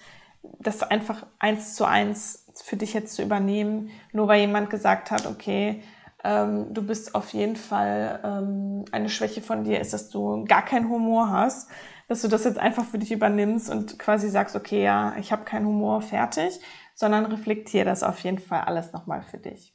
das 0.42 0.82
einfach 0.82 1.26
eins 1.38 1.74
zu 1.74 1.84
eins 1.84 2.46
für 2.64 2.76
dich 2.76 2.94
jetzt 2.94 3.14
zu 3.14 3.22
übernehmen, 3.22 3.90
nur 4.12 4.28
weil 4.28 4.40
jemand 4.40 4.70
gesagt 4.70 5.10
hat, 5.10 5.26
okay, 5.26 5.82
ähm, 6.24 6.72
du 6.72 6.82
bist 6.82 7.14
auf 7.14 7.32
jeden 7.32 7.56
Fall 7.56 8.20
ähm, 8.24 8.84
eine 8.92 9.08
Schwäche 9.08 9.42
von 9.42 9.64
dir 9.64 9.80
ist, 9.80 9.92
dass 9.92 10.10
du 10.10 10.44
gar 10.44 10.64
keinen 10.64 10.88
Humor 10.88 11.30
hast, 11.30 11.68
dass 12.08 12.22
du 12.22 12.28
das 12.28 12.44
jetzt 12.44 12.58
einfach 12.58 12.84
für 12.84 12.98
dich 12.98 13.12
übernimmst 13.12 13.70
und 13.70 13.98
quasi 13.98 14.28
sagst, 14.28 14.54
okay, 14.54 14.82
ja, 14.82 15.14
ich 15.18 15.32
habe 15.32 15.44
keinen 15.44 15.66
Humor, 15.66 16.02
fertig, 16.02 16.60
sondern 16.94 17.26
reflektier 17.26 17.84
das 17.84 18.02
auf 18.02 18.20
jeden 18.20 18.38
Fall 18.38 18.62
alles 18.62 18.92
nochmal 18.92 19.22
für 19.22 19.38
dich. 19.38 19.74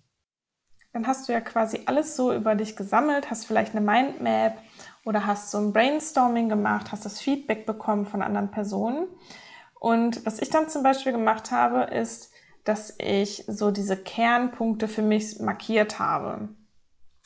Dann 0.94 1.06
hast 1.06 1.28
du 1.28 1.34
ja 1.34 1.42
quasi 1.42 1.82
alles 1.86 2.16
so 2.16 2.34
über 2.34 2.56
dich 2.56 2.76
gesammelt, 2.76 3.30
hast 3.30 3.46
vielleicht 3.46 3.76
eine 3.76 3.86
Mindmap 3.86 4.58
oder 5.06 5.26
hast 5.26 5.52
so 5.52 5.58
ein 5.58 5.74
Brainstorming 5.74 6.50
gemacht, 6.50 6.92
hast 6.92 7.06
das 7.06 7.20
Feedback 7.20 7.66
bekommen 7.66 8.06
von 8.06 8.22
anderen 8.22 8.52
Personen. 8.52 9.08
Und 9.80 10.26
was 10.26 10.40
ich 10.40 10.50
dann 10.50 10.70
zum 10.70 10.84
Beispiel 10.84 11.12
gemacht 11.12 11.52
habe, 11.52 11.84
ist, 11.94 12.32
dass 12.68 12.96
ich 13.00 13.46
so 13.48 13.72
diese 13.72 13.98
Kernpunkte 13.98 14.88
für 14.88 15.02
mich 15.02 15.40
markiert 15.40 16.00
habe. 16.00 16.50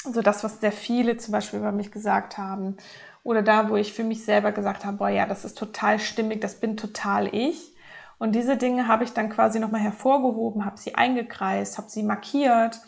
Also 0.05 0.21
das, 0.21 0.43
was 0.43 0.59
sehr 0.59 0.71
viele 0.71 1.17
zum 1.17 1.31
Beispiel 1.31 1.59
über 1.59 1.71
mich 1.71 1.91
gesagt 1.91 2.37
haben. 2.37 2.77
Oder 3.23 3.41
da, 3.43 3.69
wo 3.69 3.75
ich 3.75 3.93
für 3.93 4.03
mich 4.03 4.25
selber 4.25 4.51
gesagt 4.51 4.83
habe, 4.85 4.97
boah, 4.97 5.09
ja, 5.09 5.25
das 5.25 5.45
ist 5.45 5.57
total 5.57 5.99
stimmig, 5.99 6.41
das 6.41 6.59
bin 6.59 6.75
total 6.77 7.33
ich. 7.33 7.75
Und 8.17 8.33
diese 8.33 8.57
Dinge 8.57 8.87
habe 8.87 9.03
ich 9.03 9.13
dann 9.13 9.29
quasi 9.29 9.59
nochmal 9.59 9.81
hervorgehoben, 9.81 10.65
habe 10.65 10.77
sie 10.77 10.95
eingekreist, 10.95 11.77
habe 11.77 11.89
sie 11.89 12.03
markiert. 12.03 12.79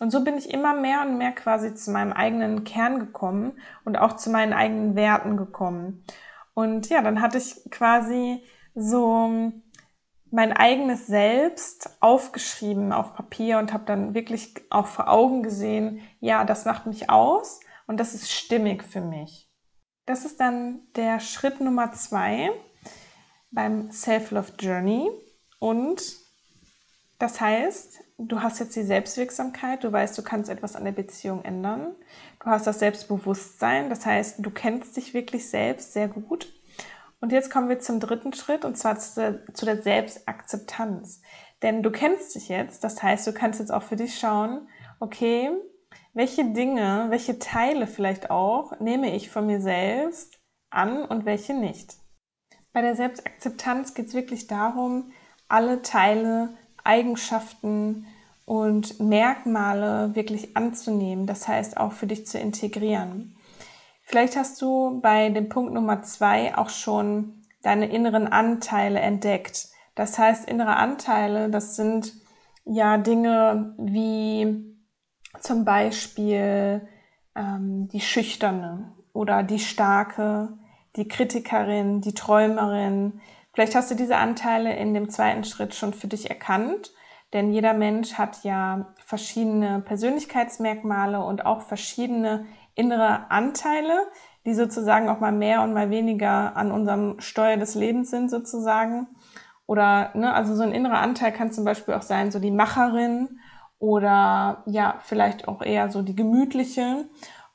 Und 0.00 0.10
so 0.10 0.24
bin 0.24 0.36
ich 0.36 0.50
immer 0.50 0.74
mehr 0.74 1.02
und 1.02 1.18
mehr 1.18 1.32
quasi 1.32 1.74
zu 1.74 1.90
meinem 1.90 2.12
eigenen 2.12 2.64
Kern 2.64 2.98
gekommen 2.98 3.52
und 3.84 3.98
auch 3.98 4.16
zu 4.16 4.30
meinen 4.30 4.52
eigenen 4.52 4.96
Werten 4.96 5.36
gekommen. 5.36 6.04
Und 6.54 6.88
ja, 6.88 7.02
dann 7.02 7.20
hatte 7.20 7.38
ich 7.38 7.70
quasi 7.70 8.42
so 8.74 9.52
mein 10.30 10.52
eigenes 10.52 11.06
Selbst 11.06 11.90
aufgeschrieben 12.00 12.92
auf 12.92 13.14
Papier 13.14 13.58
und 13.58 13.72
habe 13.72 13.84
dann 13.84 14.14
wirklich 14.14 14.54
auch 14.70 14.86
vor 14.86 15.08
Augen 15.08 15.42
gesehen, 15.42 16.00
ja, 16.20 16.44
das 16.44 16.64
macht 16.64 16.86
mich 16.86 17.10
aus 17.10 17.60
und 17.86 17.98
das 17.98 18.14
ist 18.14 18.30
stimmig 18.30 18.84
für 18.84 19.00
mich. 19.00 19.50
Das 20.06 20.24
ist 20.24 20.40
dann 20.40 20.80
der 20.96 21.20
Schritt 21.20 21.60
Nummer 21.60 21.92
zwei 21.92 22.50
beim 23.50 23.90
Self-Love 23.90 24.52
Journey 24.58 25.10
und 25.58 26.00
das 27.18 27.40
heißt, 27.40 28.00
du 28.16 28.40
hast 28.40 28.60
jetzt 28.60 28.76
die 28.76 28.82
Selbstwirksamkeit, 28.82 29.84
du 29.84 29.92
weißt, 29.92 30.16
du 30.16 30.22
kannst 30.22 30.48
etwas 30.48 30.74
an 30.74 30.84
der 30.84 30.92
Beziehung 30.92 31.44
ändern. 31.44 31.94
Du 32.42 32.46
hast 32.46 32.66
das 32.66 32.78
Selbstbewusstsein, 32.78 33.90
das 33.90 34.06
heißt, 34.06 34.36
du 34.38 34.50
kennst 34.50 34.96
dich 34.96 35.12
wirklich 35.12 35.50
selbst 35.50 35.92
sehr 35.92 36.08
gut 36.08 36.50
und 37.20 37.32
jetzt 37.32 37.50
kommen 37.50 37.68
wir 37.68 37.78
zum 37.80 38.00
dritten 38.00 38.32
Schritt 38.32 38.64
und 38.64 38.76
zwar 38.76 38.98
zu 38.98 39.42
der, 39.64 39.82
Selbstakzeptanz. 39.82 41.20
Denn 41.62 41.82
du 41.82 41.90
kennst 41.90 42.34
dich 42.34 42.48
jetzt, 42.48 42.82
das 42.84 43.02
heißt, 43.02 43.26
du 43.26 43.32
kannst 43.32 43.60
jetzt 43.60 43.72
auch 43.72 43.82
für 43.82 43.96
dich 43.96 44.18
schauen, 44.18 44.68
okay, 44.98 45.50
welche 46.14 46.52
Dinge, 46.52 47.06
welche 47.10 47.38
Teile 47.38 47.86
vielleicht 47.86 48.30
auch 48.30 48.80
nehme 48.80 49.14
ich 49.14 49.30
von 49.30 49.46
mir 49.46 49.60
selbst 49.60 50.40
an 50.70 51.04
und 51.04 51.24
welche 51.24 51.54
nicht. 51.54 51.96
Bei 52.72 52.80
der 52.80 52.96
Selbstakzeptanz 52.96 53.94
geht 53.94 54.06
es 54.06 54.14
wirklich 54.14 54.46
darum, 54.46 55.12
alle 55.48 55.82
Teile, 55.82 56.50
Eigenschaften 56.84 58.06
und 58.46 58.98
Merkmale 58.98 60.14
wirklich 60.14 60.56
anzunehmen, 60.56 61.26
das 61.26 61.46
heißt 61.46 61.76
auch 61.76 61.92
für 61.92 62.06
dich 62.06 62.26
zu 62.26 62.38
integrieren. 62.38 63.36
Vielleicht 64.10 64.34
hast 64.34 64.60
du 64.60 65.00
bei 65.00 65.28
dem 65.28 65.48
Punkt 65.48 65.72
Nummer 65.72 66.02
zwei 66.02 66.58
auch 66.58 66.68
schon 66.68 67.44
deine 67.62 67.88
inneren 67.88 68.26
Anteile 68.26 68.98
entdeckt. 68.98 69.68
Das 69.94 70.18
heißt, 70.18 70.48
innere 70.48 70.74
Anteile, 70.74 71.48
das 71.48 71.76
sind 71.76 72.14
ja 72.64 72.98
Dinge 72.98 73.76
wie 73.78 74.76
zum 75.38 75.64
Beispiel 75.64 76.88
ähm, 77.36 77.86
die 77.86 78.00
Schüchterne 78.00 78.90
oder 79.12 79.44
die 79.44 79.60
Starke, 79.60 80.58
die 80.96 81.06
Kritikerin, 81.06 82.00
die 82.00 82.14
Träumerin. 82.14 83.20
Vielleicht 83.52 83.76
hast 83.76 83.92
du 83.92 83.94
diese 83.94 84.16
Anteile 84.16 84.74
in 84.74 84.92
dem 84.92 85.08
zweiten 85.08 85.44
Schritt 85.44 85.72
schon 85.72 85.94
für 85.94 86.08
dich 86.08 86.30
erkannt, 86.30 86.90
denn 87.32 87.52
jeder 87.52 87.74
Mensch 87.74 88.14
hat 88.14 88.42
ja 88.42 88.92
verschiedene 89.06 89.78
Persönlichkeitsmerkmale 89.82 91.22
und 91.22 91.46
auch 91.46 91.60
verschiedene 91.60 92.46
innere 92.74 93.30
Anteile, 93.30 94.06
die 94.46 94.54
sozusagen 94.54 95.08
auch 95.08 95.20
mal 95.20 95.32
mehr 95.32 95.62
und 95.62 95.74
mal 95.74 95.90
weniger 95.90 96.56
an 96.56 96.72
unserem 96.72 97.20
Steuer 97.20 97.56
des 97.56 97.74
Lebens 97.74 98.10
sind 98.10 98.30
sozusagen. 98.30 99.08
Oder, 99.66 100.10
ne, 100.14 100.32
also 100.34 100.54
so 100.54 100.62
ein 100.62 100.72
innerer 100.72 100.98
Anteil 100.98 101.32
kann 101.32 101.52
zum 101.52 101.64
Beispiel 101.64 101.94
auch 101.94 102.02
sein, 102.02 102.30
so 102.30 102.38
die 102.38 102.50
Macherin 102.50 103.38
oder 103.78 104.62
ja, 104.66 104.98
vielleicht 105.02 105.46
auch 105.46 105.62
eher 105.62 105.90
so 105.90 106.02
die 106.02 106.16
gemütliche. 106.16 107.08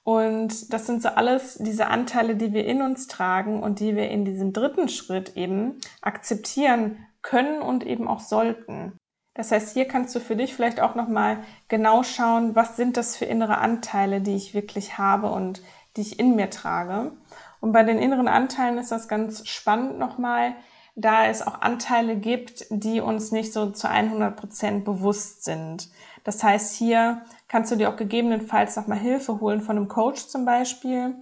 Und 0.04 0.72
das 0.72 0.86
sind 0.86 1.02
so 1.02 1.10
alles 1.10 1.56
diese 1.56 1.88
Anteile, 1.88 2.36
die 2.36 2.54
wir 2.54 2.66
in 2.66 2.82
uns 2.82 3.08
tragen 3.08 3.64
und 3.64 3.80
die 3.80 3.96
wir 3.96 4.10
in 4.10 4.24
diesem 4.24 4.54
dritten 4.54 4.88
Schritt 4.88 5.36
eben 5.36 5.80
akzeptieren 6.02 7.06
können 7.22 7.62
und 7.62 7.86
eben 7.86 8.08
auch 8.08 8.20
sollten. 8.20 9.00
Das 9.36 9.52
heißt, 9.52 9.74
hier 9.74 9.86
kannst 9.86 10.16
du 10.16 10.20
für 10.20 10.36
dich 10.36 10.56
vielleicht 10.56 10.80
auch 10.80 10.96
nochmal 10.96 11.38
genau 11.68 12.04
schauen, 12.04 12.56
was 12.56 12.78
sind 12.78 12.98
das 12.98 13.18
für 13.18 13.26
innere 13.26 13.58
Anteile, 13.58 14.22
die 14.22 14.36
ich 14.36 14.54
wirklich 14.54 14.98
habe 14.98 15.30
und 15.30 15.62
die 15.96 16.02
ich 16.02 16.20
in 16.20 16.36
mir 16.36 16.50
trage. 16.50 17.12
Und 17.60 17.74
bei 17.74 17.84
den 17.84 18.00
inneren 18.00 18.30
Anteilen 18.30 18.78
ist 18.78 18.92
das 18.92 19.08
ganz 19.08 19.48
spannend 19.48 20.00
nochmal, 20.00 20.56
da 20.96 21.26
es 21.26 21.46
auch 21.46 21.62
Anteile 21.62 22.16
gibt, 22.16 22.66
die 22.70 23.02
uns 23.02 23.32
nicht 23.32 23.52
so 23.52 23.72
zu 23.72 23.90
100 23.90 24.38
Prozent 24.38 24.86
bewusst 24.86 25.44
sind. 25.44 25.90
Das 26.24 26.42
heißt, 26.42 26.74
hier 26.74 27.22
kannst 27.50 27.72
du 27.72 27.76
dir 27.76 27.90
auch 27.90 27.98
gegebenenfalls 27.98 28.78
nochmal 28.78 29.00
Hilfe 29.00 29.42
holen 29.42 29.60
von 29.60 29.78
einem 29.78 29.90
Coach 29.90 30.28
zum 30.28 30.46
Beispiel, 30.46 31.16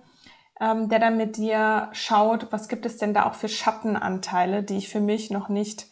ähm, 0.61 0.87
der 0.87 0.99
dann 0.99 1.17
mit 1.17 1.37
dir 1.37 1.89
schaut, 1.93 2.51
was 2.51 2.67
gibt 2.67 2.85
es 2.85 2.97
denn 2.97 3.15
da 3.15 3.25
auch 3.25 3.33
für 3.33 3.49
Schattenanteile, 3.49 4.61
die 4.61 4.77
ich 4.77 4.89
für 4.89 5.01
mich 5.01 5.31
noch 5.31 5.49
nicht 5.49 5.87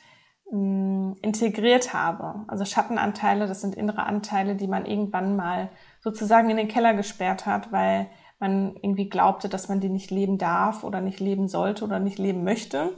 mh, 0.52 1.16
integriert 1.22 1.94
habe. 1.94 2.46
Also 2.48 2.66
Schattenanteile, 2.66 3.48
das 3.48 3.62
sind 3.62 3.76
innere 3.76 4.04
Anteile, 4.04 4.56
die 4.56 4.68
man 4.68 4.86
irgendwann 4.86 5.36
mal 5.36 5.70
sozusagen 6.02 6.50
in 6.50 6.58
den 6.58 6.68
Keller 6.68 6.94
gesperrt 6.94 7.46
hat, 7.46 7.72
weil 7.72 8.08
man 8.40 8.76
irgendwie 8.76 9.10
glaubte, 9.10 9.50
dass 9.50 9.70
man 9.70 9.80
die 9.80 9.90
nicht 9.90 10.12
leben 10.12 10.38
darf 10.38 10.84
oder 10.84 11.00
nicht 11.00 11.20
leben 11.20 11.48
sollte 11.48 11.86
oder 11.86 12.00
nicht 12.00 12.18
leben 12.18 12.44
möchte. 12.44 12.98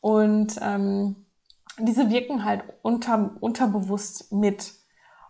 Und 0.00 0.58
ähm, 0.62 1.26
diese 1.78 2.10
wirken 2.10 2.44
halt 2.44 2.62
unter, 2.82 3.36
unterbewusst 3.40 4.32
mit. 4.32 4.74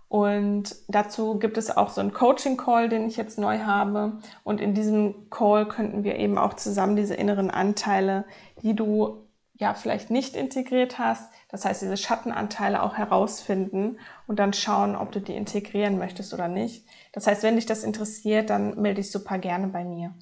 Und 0.09 0.75
dazu 0.89 1.39
gibt 1.39 1.57
es 1.57 1.77
auch 1.77 1.91
so 1.91 2.01
einen 2.01 2.13
Coaching-Call, 2.13 2.89
den 2.89 3.07
ich 3.07 3.17
jetzt 3.17 3.39
neu 3.39 3.61
habe. 3.61 4.19
Und 4.45 4.61
in 4.61 4.75
diesem 4.75 5.31
Call 5.31 5.67
könnten 5.67 6.05
wir 6.05 6.17
eben 6.17 6.39
auch 6.39 6.55
zusammen 6.55 6.97
diese 6.97 7.15
inneren 7.15 7.51
Anteile, 7.51 8.25
die 8.63 8.75
du 8.75 9.30
ja 9.61 9.75
vielleicht 9.75 10.11
nicht 10.11 10.35
integriert 10.35 10.99
hast, 10.99 11.31
das 11.49 11.65
heißt 11.65 11.83
diese 11.83 11.97
Schattenanteile 11.97 12.83
auch 12.83 12.97
herausfinden 12.97 13.99
und 14.27 14.39
dann 14.39 14.53
schauen, 14.53 14.97
ob 14.97 15.13
du 15.13 15.21
die 15.21 15.37
integrieren 15.37 15.99
möchtest 15.99 16.35
oder 16.35 16.49
nicht. 16.49 16.87
Das 17.13 17.27
heißt, 17.27 17.43
wenn 17.43 17.57
dich 17.57 17.67
das 17.67 17.85
interessiert, 17.85 18.51
dann 18.51 18.81
melde 18.81 19.03
dich 19.03 19.13
super 19.13 19.39
gerne 19.39 19.69
bei 19.69 19.85
mir. 19.85 20.15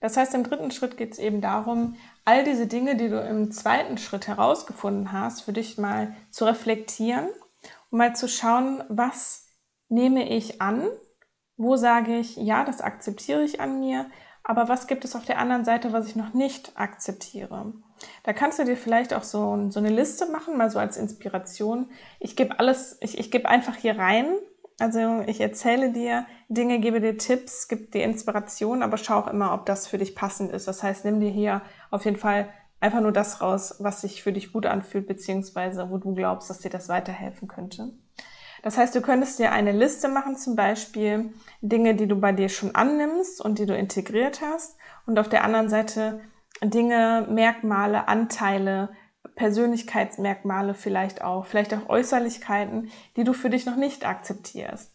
Das 0.00 0.18
heißt, 0.18 0.34
im 0.34 0.44
dritten 0.44 0.70
Schritt 0.70 0.98
geht 0.98 1.12
es 1.12 1.18
eben 1.18 1.40
darum, 1.40 1.96
all 2.26 2.44
diese 2.44 2.66
Dinge, 2.66 2.94
die 2.96 3.08
du 3.08 3.18
im 3.18 3.50
zweiten 3.50 3.96
Schritt 3.96 4.28
herausgefunden 4.28 5.12
hast, 5.12 5.40
für 5.40 5.54
dich 5.54 5.78
mal 5.78 6.14
zu 6.30 6.44
reflektieren 6.44 7.28
und 7.90 7.98
mal 7.98 8.14
zu 8.14 8.28
schauen, 8.28 8.84
was 8.90 9.48
nehme 9.88 10.28
ich 10.28 10.60
an, 10.60 10.86
wo 11.56 11.76
sage 11.76 12.18
ich, 12.18 12.36
ja, 12.36 12.64
das 12.64 12.82
akzeptiere 12.82 13.44
ich 13.44 13.60
an 13.60 13.80
mir, 13.80 14.10
aber 14.42 14.68
was 14.68 14.86
gibt 14.86 15.06
es 15.06 15.16
auf 15.16 15.24
der 15.24 15.38
anderen 15.38 15.64
Seite, 15.64 15.94
was 15.94 16.06
ich 16.06 16.16
noch 16.16 16.34
nicht 16.34 16.72
akzeptiere? 16.76 17.72
Da 18.22 18.32
kannst 18.32 18.58
du 18.58 18.64
dir 18.64 18.76
vielleicht 18.76 19.14
auch 19.14 19.22
so, 19.22 19.70
so 19.70 19.78
eine 19.78 19.90
Liste 19.90 20.26
machen, 20.30 20.56
mal 20.56 20.70
so 20.70 20.78
als 20.78 20.96
Inspiration. 20.96 21.90
Ich 22.20 22.36
gebe 22.36 22.58
alles, 22.58 22.98
ich, 23.00 23.18
ich 23.18 23.30
gebe 23.30 23.48
einfach 23.48 23.76
hier 23.76 23.98
rein. 23.98 24.26
Also 24.80 25.22
ich 25.26 25.40
erzähle 25.40 25.92
dir 25.92 26.26
Dinge, 26.48 26.80
gebe 26.80 27.00
dir 27.00 27.16
Tipps, 27.16 27.68
gebe 27.68 27.84
dir 27.84 28.02
Inspiration, 28.02 28.82
aber 28.82 28.96
schau 28.96 29.18
auch 29.18 29.28
immer, 29.28 29.54
ob 29.54 29.66
das 29.66 29.86
für 29.86 29.98
dich 29.98 30.16
passend 30.16 30.50
ist. 30.52 30.66
Das 30.66 30.82
heißt, 30.82 31.04
nimm 31.04 31.20
dir 31.20 31.30
hier 31.30 31.62
auf 31.90 32.04
jeden 32.04 32.16
Fall 32.16 32.48
einfach 32.80 33.00
nur 33.00 33.12
das 33.12 33.40
raus, 33.40 33.76
was 33.78 34.00
sich 34.00 34.22
für 34.22 34.32
dich 34.32 34.52
gut 34.52 34.66
anfühlt, 34.66 35.06
beziehungsweise 35.06 35.90
wo 35.90 35.98
du 35.98 36.14
glaubst, 36.14 36.50
dass 36.50 36.58
dir 36.58 36.70
das 36.70 36.88
weiterhelfen 36.88 37.48
könnte. 37.48 37.92
Das 38.62 38.78
heißt, 38.78 38.94
du 38.94 39.02
könntest 39.02 39.38
dir 39.38 39.52
eine 39.52 39.72
Liste 39.72 40.08
machen, 40.08 40.36
zum 40.36 40.56
Beispiel 40.56 41.32
Dinge, 41.60 41.94
die 41.94 42.06
du 42.06 42.16
bei 42.16 42.32
dir 42.32 42.48
schon 42.48 42.74
annimmst 42.74 43.40
und 43.40 43.58
die 43.58 43.66
du 43.66 43.76
integriert 43.76 44.40
hast. 44.40 44.76
Und 45.06 45.18
auf 45.18 45.28
der 45.28 45.44
anderen 45.44 45.68
Seite 45.68 46.20
Dinge, 46.62 47.26
Merkmale, 47.28 48.08
Anteile, 48.08 48.90
Persönlichkeitsmerkmale 49.34 50.74
vielleicht 50.74 51.22
auch, 51.22 51.46
vielleicht 51.46 51.74
auch 51.74 51.88
Äußerlichkeiten, 51.88 52.90
die 53.16 53.24
du 53.24 53.32
für 53.32 53.50
dich 53.50 53.66
noch 53.66 53.76
nicht 53.76 54.06
akzeptierst. 54.06 54.94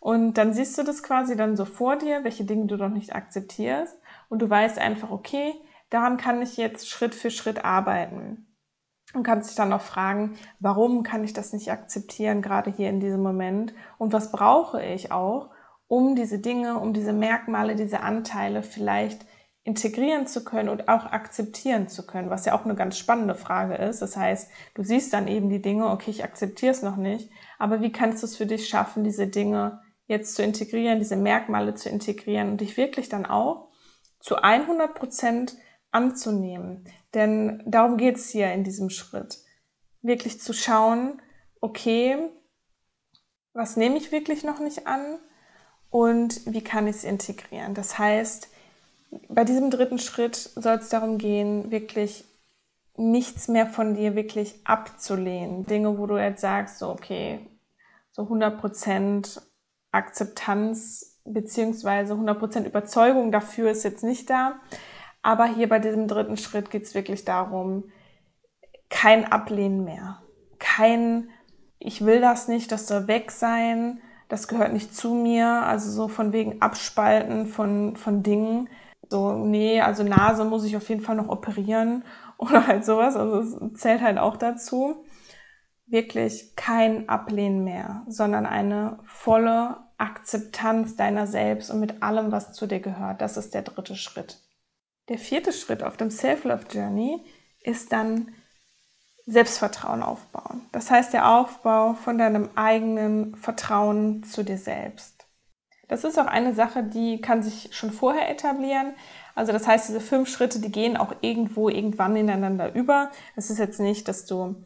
Und 0.00 0.34
dann 0.34 0.52
siehst 0.52 0.76
du 0.78 0.82
das 0.82 1.02
quasi 1.02 1.36
dann 1.36 1.56
so 1.56 1.64
vor 1.64 1.96
dir, 1.96 2.24
welche 2.24 2.44
Dinge 2.44 2.66
du 2.66 2.76
noch 2.76 2.88
nicht 2.88 3.14
akzeptierst. 3.14 3.98
Und 4.28 4.40
du 4.40 4.50
weißt 4.50 4.78
einfach, 4.78 5.10
okay, 5.10 5.54
daran 5.90 6.16
kann 6.16 6.42
ich 6.42 6.56
jetzt 6.56 6.88
Schritt 6.88 7.14
für 7.14 7.30
Schritt 7.30 7.64
arbeiten. 7.64 8.46
Und 9.14 9.22
kannst 9.22 9.50
dich 9.50 9.56
dann 9.56 9.72
auch 9.72 9.82
fragen, 9.82 10.36
warum 10.58 11.02
kann 11.02 11.22
ich 11.22 11.32
das 11.32 11.52
nicht 11.52 11.70
akzeptieren, 11.70 12.42
gerade 12.42 12.70
hier 12.70 12.88
in 12.88 13.00
diesem 13.00 13.22
Moment? 13.22 13.72
Und 13.98 14.12
was 14.12 14.32
brauche 14.32 14.82
ich 14.84 15.12
auch, 15.12 15.50
um 15.86 16.16
diese 16.16 16.40
Dinge, 16.40 16.78
um 16.78 16.92
diese 16.92 17.12
Merkmale, 17.12 17.76
diese 17.76 18.00
Anteile 18.00 18.62
vielleicht 18.62 19.24
integrieren 19.66 20.28
zu 20.28 20.44
können 20.44 20.68
und 20.68 20.88
auch 20.88 21.06
akzeptieren 21.06 21.88
zu 21.88 22.06
können, 22.06 22.30
was 22.30 22.44
ja 22.44 22.54
auch 22.54 22.64
eine 22.64 22.76
ganz 22.76 22.96
spannende 22.96 23.34
Frage 23.34 23.74
ist. 23.74 24.00
Das 24.00 24.16
heißt, 24.16 24.48
du 24.74 24.84
siehst 24.84 25.12
dann 25.12 25.26
eben 25.26 25.48
die 25.50 25.60
Dinge, 25.60 25.90
okay, 25.90 26.12
ich 26.12 26.22
akzeptiere 26.22 26.70
es 26.70 26.82
noch 26.82 26.96
nicht, 26.96 27.30
aber 27.58 27.80
wie 27.80 27.90
kannst 27.90 28.22
du 28.22 28.26
es 28.26 28.36
für 28.36 28.46
dich 28.46 28.68
schaffen, 28.68 29.02
diese 29.02 29.26
Dinge 29.26 29.80
jetzt 30.06 30.36
zu 30.36 30.44
integrieren, 30.44 31.00
diese 31.00 31.16
Merkmale 31.16 31.74
zu 31.74 31.88
integrieren 31.88 32.50
und 32.50 32.60
dich 32.60 32.76
wirklich 32.76 33.08
dann 33.08 33.26
auch 33.26 33.68
zu 34.20 34.36
100 34.36 34.94
Prozent 34.94 35.56
anzunehmen. 35.90 36.88
Denn 37.12 37.60
darum 37.66 37.96
geht 37.96 38.16
es 38.16 38.30
hier 38.30 38.52
in 38.52 38.62
diesem 38.62 38.88
Schritt. 38.88 39.40
Wirklich 40.00 40.40
zu 40.40 40.52
schauen, 40.52 41.20
okay, 41.60 42.18
was 43.52 43.76
nehme 43.76 43.96
ich 43.96 44.12
wirklich 44.12 44.44
noch 44.44 44.60
nicht 44.60 44.86
an 44.86 45.18
und 45.90 46.40
wie 46.46 46.62
kann 46.62 46.86
ich 46.86 46.96
es 46.96 47.04
integrieren. 47.04 47.74
Das 47.74 47.98
heißt, 47.98 48.48
bei 49.28 49.44
diesem 49.44 49.70
dritten 49.70 49.98
Schritt 49.98 50.36
soll 50.36 50.74
es 50.74 50.88
darum 50.88 51.18
gehen, 51.18 51.70
wirklich 51.70 52.24
nichts 52.96 53.48
mehr 53.48 53.66
von 53.66 53.94
dir 53.94 54.14
wirklich 54.14 54.60
abzulehnen. 54.64 55.66
Dinge, 55.66 55.98
wo 55.98 56.06
du 56.06 56.16
jetzt 56.16 56.40
sagst, 56.40 56.78
so, 56.78 56.88
okay, 56.88 57.46
so 58.10 58.22
100% 58.22 59.40
Akzeptanz 59.92 61.20
beziehungsweise 61.24 62.14
100% 62.14 62.64
Überzeugung 62.64 63.32
dafür 63.32 63.70
ist 63.70 63.84
jetzt 63.84 64.04
nicht 64.04 64.30
da. 64.30 64.60
Aber 65.22 65.46
hier 65.46 65.68
bei 65.68 65.78
diesem 65.78 66.06
dritten 66.08 66.36
Schritt 66.36 66.70
geht 66.70 66.84
es 66.84 66.94
wirklich 66.94 67.24
darum, 67.24 67.90
kein 68.88 69.30
Ablehnen 69.30 69.84
mehr. 69.84 70.22
Kein, 70.58 71.30
ich 71.78 72.04
will 72.04 72.20
das 72.20 72.48
nicht, 72.48 72.70
das 72.70 72.86
soll 72.86 73.08
weg 73.08 73.32
sein, 73.32 74.00
das 74.28 74.48
gehört 74.48 74.72
nicht 74.72 74.94
zu 74.94 75.14
mir. 75.14 75.46
Also 75.46 75.90
so 75.90 76.08
von 76.08 76.32
wegen 76.32 76.62
Abspalten 76.62 77.46
von, 77.46 77.96
von 77.96 78.22
Dingen, 78.22 78.68
so, 79.08 79.32
nee, 79.32 79.80
also 79.80 80.02
Nase 80.02 80.44
muss 80.44 80.64
ich 80.64 80.76
auf 80.76 80.88
jeden 80.88 81.00
Fall 81.00 81.16
noch 81.16 81.28
operieren 81.28 82.04
oder 82.38 82.66
halt 82.66 82.84
sowas. 82.84 83.16
Also 83.16 83.40
es 83.40 83.80
zählt 83.80 84.02
halt 84.02 84.18
auch 84.18 84.36
dazu. 84.36 85.04
Wirklich 85.88 86.56
kein 86.56 87.08
Ablehnen 87.08 87.62
mehr, 87.62 88.02
sondern 88.08 88.44
eine 88.44 88.98
volle 89.04 89.76
Akzeptanz 89.98 90.96
deiner 90.96 91.26
selbst 91.26 91.70
und 91.70 91.78
mit 91.78 92.02
allem, 92.02 92.32
was 92.32 92.52
zu 92.52 92.66
dir 92.66 92.80
gehört. 92.80 93.20
Das 93.20 93.36
ist 93.36 93.54
der 93.54 93.62
dritte 93.62 93.94
Schritt. 93.94 94.40
Der 95.08 95.18
vierte 95.18 95.52
Schritt 95.52 95.84
auf 95.84 95.96
dem 95.96 96.10
Self-Love 96.10 96.64
Journey 96.70 97.24
ist 97.60 97.92
dann 97.92 98.32
Selbstvertrauen 99.26 100.02
aufbauen. 100.02 100.62
Das 100.72 100.90
heißt 100.90 101.12
der 101.12 101.28
Aufbau 101.28 101.94
von 101.94 102.18
deinem 102.18 102.50
eigenen 102.54 103.36
Vertrauen 103.36 104.22
zu 104.24 104.44
dir 104.44 104.58
selbst. 104.58 105.15
Das 105.88 106.04
ist 106.04 106.18
auch 106.18 106.26
eine 106.26 106.54
Sache, 106.54 106.82
die 106.82 107.20
kann 107.20 107.42
sich 107.42 107.68
schon 107.72 107.92
vorher 107.92 108.28
etablieren. 108.28 108.94
Also 109.34 109.52
das 109.52 109.66
heißt, 109.66 109.88
diese 109.88 110.00
fünf 110.00 110.28
Schritte, 110.28 110.60
die 110.60 110.72
gehen 110.72 110.96
auch 110.96 111.14
irgendwo, 111.20 111.68
irgendwann 111.68 112.16
ineinander 112.16 112.74
über. 112.74 113.10
Es 113.36 113.50
ist 113.50 113.58
jetzt 113.58 113.78
nicht, 113.78 114.08
dass 114.08 114.26
du 114.26 114.56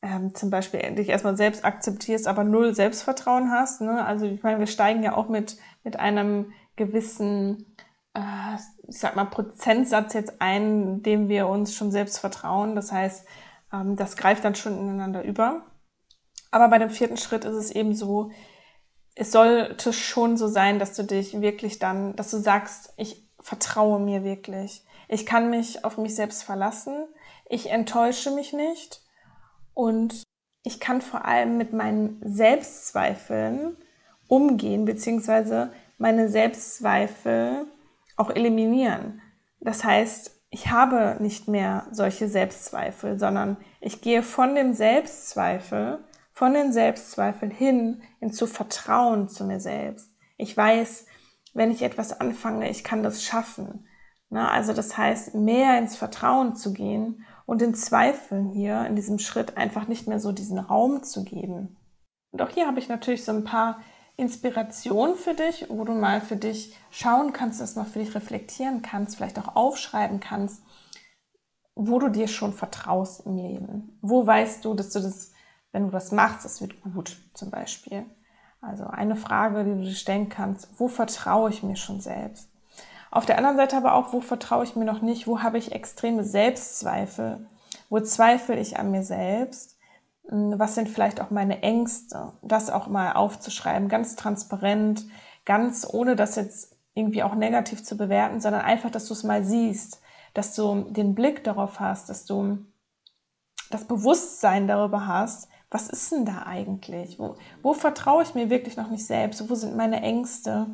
ähm, 0.00 0.34
zum 0.34 0.50
Beispiel 0.50 0.80
dich 0.94 1.08
erstmal 1.08 1.36
selbst 1.36 1.64
akzeptierst, 1.64 2.26
aber 2.26 2.44
null 2.44 2.74
Selbstvertrauen 2.74 3.50
hast. 3.50 3.80
Ne? 3.80 4.04
Also 4.04 4.26
ich 4.26 4.42
meine, 4.42 4.58
wir 4.58 4.66
steigen 4.66 5.02
ja 5.02 5.14
auch 5.14 5.28
mit, 5.28 5.56
mit 5.84 5.98
einem 5.98 6.52
gewissen, 6.76 7.76
äh, 8.14 8.56
ich 8.88 8.98
sag 8.98 9.14
mal, 9.14 9.26
Prozentsatz 9.26 10.14
jetzt 10.14 10.40
ein, 10.40 11.02
dem 11.02 11.28
wir 11.28 11.48
uns 11.48 11.74
schon 11.74 11.90
selbst 11.90 12.18
vertrauen. 12.18 12.74
Das 12.74 12.92
heißt, 12.92 13.26
ähm, 13.72 13.96
das 13.96 14.16
greift 14.16 14.44
dann 14.44 14.54
schon 14.54 14.78
ineinander 14.78 15.22
über. 15.22 15.66
Aber 16.50 16.68
bei 16.68 16.78
dem 16.78 16.90
vierten 16.90 17.16
Schritt 17.16 17.44
ist 17.44 17.54
es 17.54 17.70
eben 17.70 17.94
so, 17.94 18.30
es 19.14 19.32
sollte 19.32 19.92
schon 19.92 20.36
so 20.36 20.48
sein, 20.48 20.78
dass 20.78 20.94
du 20.94 21.04
dich 21.04 21.40
wirklich 21.40 21.78
dann, 21.78 22.16
dass 22.16 22.30
du 22.30 22.38
sagst, 22.38 22.92
ich 22.96 23.28
vertraue 23.40 24.00
mir 24.00 24.24
wirklich. 24.24 24.84
Ich 25.08 25.26
kann 25.26 25.50
mich 25.50 25.84
auf 25.84 25.98
mich 25.98 26.14
selbst 26.14 26.44
verlassen. 26.44 27.06
Ich 27.48 27.70
enttäusche 27.70 28.30
mich 28.30 28.52
nicht. 28.52 29.02
Und 29.74 30.22
ich 30.62 30.80
kann 30.80 31.02
vor 31.02 31.24
allem 31.24 31.58
mit 31.58 31.72
meinen 31.72 32.20
Selbstzweifeln 32.24 33.76
umgehen, 34.28 34.84
beziehungsweise 34.84 35.72
meine 35.98 36.28
Selbstzweifel 36.28 37.66
auch 38.16 38.30
eliminieren. 38.30 39.20
Das 39.60 39.84
heißt, 39.84 40.40
ich 40.50 40.70
habe 40.70 41.16
nicht 41.20 41.48
mehr 41.48 41.86
solche 41.90 42.28
Selbstzweifel, 42.28 43.18
sondern 43.18 43.56
ich 43.80 44.00
gehe 44.00 44.22
von 44.22 44.54
dem 44.54 44.74
Selbstzweifel 44.74 45.98
von 46.42 46.54
den 46.54 46.72
Selbstzweifeln 46.72 47.52
hin 47.52 48.02
in 48.18 48.32
zu 48.32 48.48
Vertrauen 48.48 49.28
zu 49.28 49.44
mir 49.44 49.60
selbst. 49.60 50.10
Ich 50.36 50.56
weiß, 50.56 51.06
wenn 51.54 51.70
ich 51.70 51.82
etwas 51.82 52.20
anfange, 52.20 52.68
ich 52.68 52.82
kann 52.82 53.04
das 53.04 53.22
schaffen. 53.22 53.86
Na, 54.28 54.50
also 54.50 54.72
das 54.72 54.98
heißt, 54.98 55.36
mehr 55.36 55.78
ins 55.78 55.94
Vertrauen 55.94 56.56
zu 56.56 56.72
gehen 56.72 57.24
und 57.46 57.60
den 57.60 57.76
Zweifeln 57.76 58.48
hier 58.48 58.84
in 58.86 58.96
diesem 58.96 59.20
Schritt 59.20 59.56
einfach 59.56 59.86
nicht 59.86 60.08
mehr 60.08 60.18
so 60.18 60.32
diesen 60.32 60.58
Raum 60.58 61.04
zu 61.04 61.22
geben. 61.22 61.76
Und 62.32 62.42
auch 62.42 62.50
hier 62.50 62.66
habe 62.66 62.80
ich 62.80 62.88
natürlich 62.88 63.24
so 63.24 63.30
ein 63.30 63.44
paar 63.44 63.80
Inspirationen 64.16 65.14
für 65.14 65.34
dich, 65.34 65.66
wo 65.68 65.84
du 65.84 65.92
mal 65.92 66.20
für 66.20 66.34
dich 66.34 66.76
schauen 66.90 67.32
kannst, 67.32 67.60
das 67.60 67.76
mal 67.76 67.84
für 67.84 68.00
dich 68.00 68.16
reflektieren 68.16 68.82
kannst, 68.82 69.14
vielleicht 69.14 69.38
auch 69.38 69.54
aufschreiben 69.54 70.18
kannst, 70.18 70.60
wo 71.76 72.00
du 72.00 72.08
dir 72.08 72.26
schon 72.26 72.52
vertraust 72.52 73.26
im 73.26 73.36
Leben. 73.36 73.96
Wo 74.02 74.26
weißt 74.26 74.64
du, 74.64 74.74
dass 74.74 74.90
du 74.90 74.98
das 74.98 75.31
wenn 75.72 75.84
du 75.84 75.90
das 75.90 76.12
machst, 76.12 76.44
es 76.44 76.60
wird 76.60 76.80
gut 76.82 77.16
zum 77.34 77.50
Beispiel. 77.50 78.04
Also 78.60 78.84
eine 78.84 79.16
Frage, 79.16 79.64
die 79.64 79.70
du 79.70 79.82
dir 79.82 79.94
stellen 79.94 80.28
kannst, 80.28 80.68
wo 80.78 80.86
vertraue 80.88 81.50
ich 81.50 81.62
mir 81.62 81.76
schon 81.76 82.00
selbst? 82.00 82.48
Auf 83.10 83.26
der 83.26 83.36
anderen 83.36 83.56
Seite 83.56 83.76
aber 83.76 83.94
auch, 83.94 84.12
wo 84.12 84.20
vertraue 84.20 84.64
ich 84.64 84.76
mir 84.76 84.84
noch 84.84 85.02
nicht? 85.02 85.26
Wo 85.26 85.42
habe 85.42 85.58
ich 85.58 85.72
extreme 85.72 86.24
Selbstzweifel? 86.24 87.46
Wo 87.90 88.00
zweifle 88.00 88.58
ich 88.58 88.78
an 88.78 88.90
mir 88.90 89.02
selbst? 89.02 89.78
Hm, 90.28 90.58
was 90.58 90.74
sind 90.74 90.88
vielleicht 90.88 91.20
auch 91.20 91.30
meine 91.30 91.62
Ängste? 91.62 92.32
Das 92.42 92.70
auch 92.70 92.86
mal 92.86 93.12
aufzuschreiben, 93.12 93.88
ganz 93.88 94.16
transparent, 94.16 95.04
ganz 95.44 95.86
ohne 95.90 96.16
das 96.16 96.36
jetzt 96.36 96.76
irgendwie 96.94 97.22
auch 97.22 97.34
negativ 97.34 97.82
zu 97.82 97.96
bewerten, 97.96 98.40
sondern 98.40 98.62
einfach, 98.62 98.90
dass 98.90 99.06
du 99.06 99.14
es 99.14 99.24
mal 99.24 99.44
siehst, 99.44 100.00
dass 100.34 100.54
du 100.54 100.86
den 100.88 101.14
Blick 101.14 101.42
darauf 101.44 101.80
hast, 101.80 102.08
dass 102.08 102.24
du 102.24 102.58
das 103.70 103.84
Bewusstsein 103.84 104.68
darüber 104.68 105.06
hast, 105.06 105.48
was 105.72 105.88
ist 105.88 106.12
denn 106.12 106.26
da 106.26 106.44
eigentlich? 106.44 107.18
Wo, 107.18 107.36
wo 107.62 107.72
vertraue 107.72 108.22
ich 108.22 108.34
mir 108.34 108.50
wirklich 108.50 108.76
noch 108.76 108.90
nicht 108.90 109.06
selbst? 109.06 109.48
Wo 109.48 109.54
sind 109.54 109.74
meine 109.74 110.02
Ängste? 110.02 110.66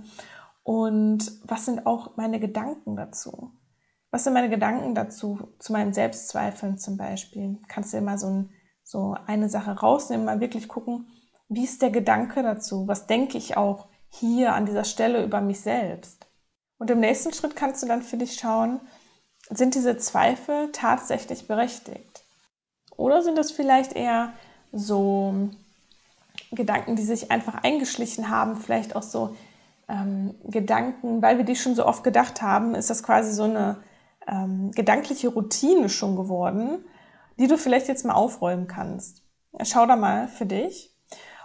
Und 0.64 1.32
was 1.44 1.64
sind 1.64 1.87
auch 1.87 2.16
meine 2.16 2.40
Gedanken 2.40 2.96
dazu? 2.96 3.52
Was 4.11 4.24
sind 4.24 4.32
meine 4.32 4.50
Gedanken 4.50 4.94
dazu, 4.94 5.54
zu 5.58 5.72
meinen 5.72 5.92
Selbstzweifeln 5.92 6.78
zum 6.78 6.96
Beispiel? 6.96 7.58
Kannst 7.68 7.94
du 7.94 8.00
mal 8.00 8.18
so, 8.18 8.26
ein, 8.26 8.50
so 8.82 9.16
eine 9.26 9.48
Sache 9.48 9.70
rausnehmen, 9.70 10.26
mal 10.26 10.40
wirklich 10.40 10.66
gucken, 10.66 11.06
wie 11.48 11.64
ist 11.64 11.80
der 11.80 11.90
Gedanke 11.90 12.42
dazu? 12.42 12.88
Was 12.88 13.06
denke 13.06 13.38
ich 13.38 13.56
auch 13.56 13.87
hier 14.08 14.54
an 14.54 14.66
dieser 14.66 14.84
Stelle 14.84 15.24
über 15.24 15.40
mich 15.40 15.61
selbst? 15.61 16.26
Und 16.78 16.90
im 16.90 17.00
nächsten 17.00 17.32
Schritt 17.32 17.54
kannst 17.54 17.82
du 17.82 17.87
dann 17.87 18.02
für 18.02 18.16
dich 18.16 18.34
schauen, 18.34 18.80
sind 19.50 19.74
diese 19.74 19.96
Zweifel 19.96 20.72
tatsächlich 20.72 21.46
berechtigt? 21.46 22.24
Oder 22.96 23.22
sind 23.22 23.38
das 23.38 23.52
vielleicht 23.52 23.94
eher 23.94 24.32
so 24.72 25.50
Gedanken, 26.52 26.96
die 26.96 27.02
sich 27.02 27.31
einfach 27.31 27.62
eingeschlichen 27.62 28.31
haben, 28.31 28.57
vielleicht 28.57 28.96
auch 28.96 29.02
so 29.02 29.37
ähm, 29.88 30.35
Gedanken, 30.44 31.22
weil 31.22 31.38
wir 31.38 31.44
die 31.44 31.57
schon 31.57 31.74
so 31.74 31.87
oft 31.87 32.04
gedacht 32.04 32.42
haben, 32.42 32.74
ist 32.74 32.90
das 32.90 33.02
quasi 33.02 33.33
so 33.33 33.44
eine 33.44 33.83
ähm, 34.26 34.70
gedankliche 34.72 35.28
Routine 35.28 35.88
schon 35.88 36.16
geworden, 36.16 36.85
die 37.38 37.46
du 37.46 37.57
vielleicht 37.57 37.88
jetzt 37.88 38.04
mal 38.04 38.14
aufräumen 38.14 38.66
kannst. 38.66 39.22
Schau 39.62 39.87
da 39.87 39.96
mal 39.96 40.28
für 40.28 40.46
dich. 40.46 40.94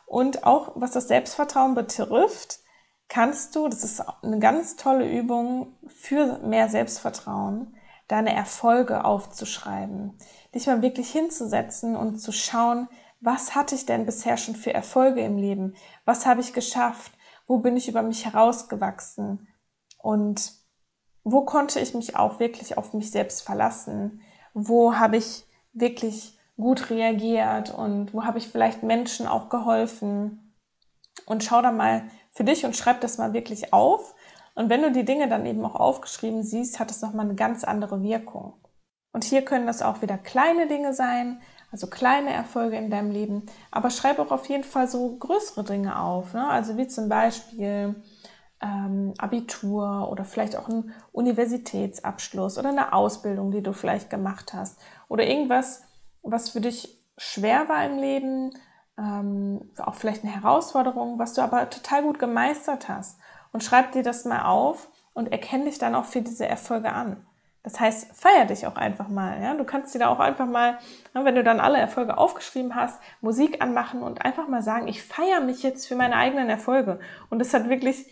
Und 0.05 0.43
auch 0.43 0.73
was 0.75 0.91
das 0.91 1.07
Selbstvertrauen 1.07 1.75
betrifft, 1.75 2.59
kannst 3.07 3.55
du, 3.55 3.67
das 3.67 3.83
ist 3.83 4.01
eine 4.21 4.39
ganz 4.39 4.75
tolle 4.75 5.09
Übung 5.09 5.75
für 5.87 6.39
mehr 6.39 6.69
Selbstvertrauen, 6.69 7.75
deine 8.07 8.35
Erfolge 8.35 9.05
aufzuschreiben. 9.05 10.17
Dich 10.53 10.67
mal 10.67 10.81
wirklich 10.81 11.11
hinzusetzen 11.11 11.95
und 11.95 12.17
zu 12.19 12.31
schauen, 12.31 12.87
was 13.23 13.55
hatte 13.55 13.73
ich 13.73 13.85
denn 13.85 14.05
bisher 14.05 14.35
schon 14.35 14.55
für 14.55 14.73
Erfolge 14.73 15.21
im 15.21 15.37
Leben? 15.37 15.75
Was 16.03 16.25
habe 16.25 16.41
ich 16.41 16.51
geschafft? 16.51 17.13
Wo 17.47 17.59
bin 17.59 17.77
ich 17.77 17.87
über 17.87 18.01
mich 18.01 18.25
herausgewachsen? 18.25 19.47
Und 19.97 20.51
wo 21.23 21.45
konnte 21.45 21.79
ich 21.79 21.93
mich 21.93 22.17
auch 22.17 22.41
wirklich 22.41 22.77
auf 22.77 22.93
mich 22.93 23.11
selbst 23.11 23.41
verlassen? 23.41 24.21
Wo 24.53 24.95
habe 24.95 25.15
ich 25.15 25.45
wirklich 25.71 26.37
gut 26.57 26.89
reagiert 26.89 27.73
und 27.73 28.13
wo 28.13 28.25
habe 28.25 28.39
ich 28.39 28.49
vielleicht 28.49 28.83
Menschen 28.83 29.25
auch 29.25 29.47
geholfen? 29.47 30.53
Und 31.25 31.45
schau 31.45 31.61
da 31.61 31.71
mal 31.71 32.03
für 32.31 32.43
dich 32.43 32.65
und 32.65 32.75
schreib 32.75 32.99
das 32.99 33.17
mal 33.17 33.31
wirklich 33.31 33.71
auf. 33.71 34.15
Und 34.53 34.69
wenn 34.69 34.81
du 34.81 34.91
die 34.91 35.05
Dinge 35.05 35.29
dann 35.29 35.45
eben 35.45 35.63
auch 35.63 35.75
aufgeschrieben 35.75 36.43
siehst, 36.43 36.79
hat 36.79 36.91
es 36.91 37.01
nochmal 37.01 37.25
eine 37.25 37.35
ganz 37.35 37.63
andere 37.63 38.03
Wirkung. 38.03 38.53
Und 39.13 39.23
hier 39.23 39.43
können 39.43 39.67
das 39.67 39.81
auch 39.81 40.01
wieder 40.01 40.17
kleine 40.17 40.67
Dinge 40.67 40.93
sein, 40.93 41.41
also 41.73 41.87
kleine 41.87 42.31
Erfolge 42.31 42.77
in 42.77 42.91
deinem 42.91 43.09
Leben, 43.09 43.47
aber 43.71 43.89
schreib 43.89 44.19
auch 44.19 44.31
auf 44.31 44.47
jeden 44.47 44.63
Fall 44.63 44.87
so 44.87 45.17
größere 45.17 45.63
Dinge 45.63 45.99
auf. 45.99 46.33
Ne? 46.33 46.47
Also 46.47 46.77
wie 46.77 46.87
zum 46.87 47.09
Beispiel, 47.09 47.95
ähm, 48.61 49.15
Abitur 49.17 50.07
oder 50.11 50.23
vielleicht 50.23 50.55
auch 50.55 50.69
einen 50.69 50.93
Universitätsabschluss 51.11 52.59
oder 52.59 52.69
eine 52.69 52.93
Ausbildung, 52.93 53.49
die 53.49 53.63
du 53.63 53.73
vielleicht 53.73 54.11
gemacht 54.11 54.53
hast 54.53 54.79
oder 55.09 55.25
irgendwas, 55.25 55.81
was 56.21 56.49
für 56.49 56.61
dich 56.61 57.03
schwer 57.17 57.67
war 57.67 57.83
im 57.85 57.97
Leben, 57.97 58.53
ähm, 58.99 59.71
auch 59.79 59.95
vielleicht 59.95 60.23
eine 60.23 60.33
Herausforderung, 60.33 61.17
was 61.17 61.33
du 61.33 61.41
aber 61.41 61.71
total 61.71 62.03
gut 62.03 62.19
gemeistert 62.19 62.87
hast. 62.87 63.19
Und 63.51 63.63
schreib 63.63 63.93
dir 63.93 64.03
das 64.03 64.25
mal 64.25 64.45
auf 64.45 64.89
und 65.13 65.31
erkenne 65.31 65.65
dich 65.65 65.79
dann 65.79 65.95
auch 65.95 66.05
für 66.05 66.21
diese 66.21 66.47
Erfolge 66.47 66.93
an. 66.93 67.25
Das 67.63 67.79
heißt, 67.79 68.13
feier 68.13 68.45
dich 68.45 68.67
auch 68.67 68.75
einfach 68.75 69.07
mal. 69.07 69.41
Ja? 69.41 69.53
Du 69.53 69.63
kannst 69.63 69.95
dir 69.95 69.99
da 69.99 70.09
auch 70.09 70.19
einfach 70.19 70.45
mal, 70.45 70.79
wenn 71.13 71.35
du 71.35 71.43
dann 71.43 71.61
alle 71.61 71.77
Erfolge 71.77 72.17
aufgeschrieben 72.17 72.75
hast, 72.75 73.01
Musik 73.21 73.61
anmachen 73.61 74.03
und 74.03 74.23
einfach 74.23 74.49
mal 74.49 74.61
sagen, 74.61 74.89
ich 74.89 75.01
feiere 75.01 75.39
mich 75.39 75.63
jetzt 75.63 75.87
für 75.87 75.95
meine 75.95 76.17
eigenen 76.17 76.49
Erfolge. 76.49 76.99
Und 77.29 77.39
das 77.39 77.53
hat 77.53 77.69
wirklich, 77.69 78.05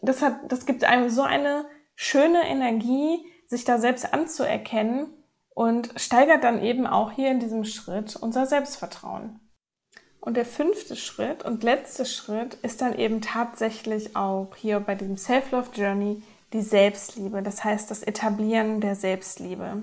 das 0.00 0.22
hat, 0.22 0.36
das 0.48 0.64
gibt 0.64 0.84
einem 0.84 1.10
so 1.10 1.22
eine 1.22 1.66
schöne 1.96 2.46
Energie, 2.46 3.18
sich 3.46 3.64
da 3.64 3.78
selbst 3.78 4.14
anzuerkennen 4.14 5.08
und 5.50 5.92
steigert 5.96 6.44
dann 6.44 6.62
eben 6.62 6.86
auch 6.86 7.10
hier 7.10 7.30
in 7.30 7.40
diesem 7.40 7.64
Schritt 7.64 8.16
unser 8.16 8.46
Selbstvertrauen. 8.46 9.40
Und 10.20 10.36
der 10.36 10.46
fünfte 10.46 10.96
Schritt 10.96 11.44
und 11.44 11.62
letzte 11.64 12.06
Schritt 12.06 12.54
ist 12.62 12.80
dann 12.80 12.96
eben 12.96 13.20
tatsächlich 13.20 14.16
auch 14.16 14.56
hier 14.56 14.80
bei 14.80 14.94
diesem 14.94 15.16
Self-Love 15.16 15.70
Journey 15.74 16.22
die 16.54 16.62
Selbstliebe, 16.62 17.42
das 17.42 17.64
heißt 17.64 17.90
das 17.90 18.02
Etablieren 18.02 18.80
der 18.80 18.94
Selbstliebe. 18.94 19.82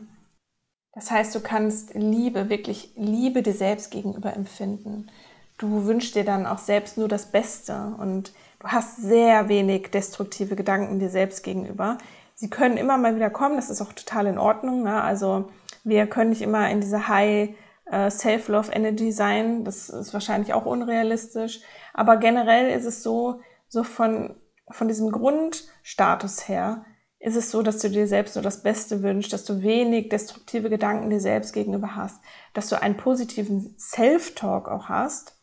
Das 0.93 1.11
heißt, 1.11 1.35
du 1.35 1.41
kannst 1.41 1.93
Liebe, 1.93 2.49
wirklich 2.49 2.93
Liebe 2.95 3.43
dir 3.43 3.53
selbst 3.53 3.91
gegenüber 3.91 4.33
empfinden. 4.33 5.11
Du 5.57 5.85
wünschst 5.85 6.15
dir 6.15 6.23
dann 6.23 6.47
auch 6.47 6.57
selbst 6.57 6.97
nur 6.97 7.07
das 7.07 7.31
Beste 7.31 7.93
und 7.99 8.33
du 8.59 8.67
hast 8.69 8.97
sehr 8.97 9.49
wenig 9.49 9.91
destruktive 9.91 10.55
Gedanken 10.55 10.99
dir 10.99 11.09
selbst 11.09 11.43
gegenüber. 11.43 11.97
Sie 12.35 12.49
können 12.49 12.77
immer 12.77 12.97
mal 12.97 13.15
wieder 13.15 13.29
kommen, 13.29 13.57
das 13.57 13.69
ist 13.69 13.81
auch 13.81 13.93
total 13.93 14.25
in 14.25 14.37
Ordnung. 14.37 14.83
Ne? 14.83 15.01
Also 15.01 15.49
wir 15.83 16.07
können 16.07 16.31
nicht 16.31 16.41
immer 16.41 16.69
in 16.69 16.79
dieser 16.79 17.07
High 17.09 17.49
äh, 17.85 18.09
Self-Love 18.09 18.71
Energy 18.71 19.11
sein, 19.11 19.65
das 19.65 19.89
ist 19.89 20.13
wahrscheinlich 20.13 20.53
auch 20.53 20.65
unrealistisch. 20.65 21.61
Aber 21.93 22.17
generell 22.17 22.71
ist 22.71 22.85
es 22.85 23.03
so, 23.03 23.41
so 23.67 23.83
von 23.83 24.35
von 24.71 24.87
diesem 24.87 25.11
Grundstatus 25.11 26.47
her 26.47 26.85
ist 27.19 27.35
es 27.35 27.51
so, 27.51 27.61
dass 27.61 27.77
du 27.79 27.89
dir 27.89 28.07
selbst 28.07 28.35
nur 28.35 28.43
das 28.43 28.63
Beste 28.63 29.03
wünschst, 29.03 29.31
dass 29.31 29.45
du 29.45 29.61
wenig 29.61 30.09
destruktive 30.09 30.69
Gedanken 30.69 31.09
dir 31.09 31.19
selbst 31.19 31.53
gegenüber 31.53 31.95
hast, 31.95 32.19
dass 32.53 32.67
du 32.67 32.81
einen 32.81 32.97
positiven 32.97 33.75
Self-Talk 33.77 34.67
auch 34.67 34.89
hast 34.89 35.37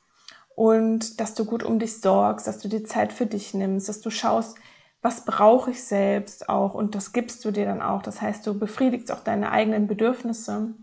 und 0.56 1.20
dass 1.20 1.34
du 1.34 1.44
gut 1.44 1.62
um 1.62 1.78
dich 1.78 2.00
sorgst, 2.00 2.48
dass 2.48 2.58
du 2.58 2.68
dir 2.68 2.84
Zeit 2.84 3.12
für 3.12 3.26
dich 3.26 3.54
nimmst, 3.54 3.88
dass 3.88 4.00
du 4.00 4.10
schaust, 4.10 4.56
was 5.02 5.24
brauche 5.24 5.70
ich 5.70 5.84
selbst 5.84 6.48
auch 6.48 6.74
und 6.74 6.96
das 6.96 7.12
gibst 7.12 7.44
du 7.44 7.52
dir 7.52 7.64
dann 7.64 7.80
auch. 7.80 8.02
Das 8.02 8.20
heißt, 8.20 8.44
du 8.44 8.58
befriedigst 8.58 9.12
auch 9.12 9.20
deine 9.20 9.52
eigenen 9.52 9.86
Bedürfnisse 9.86 10.74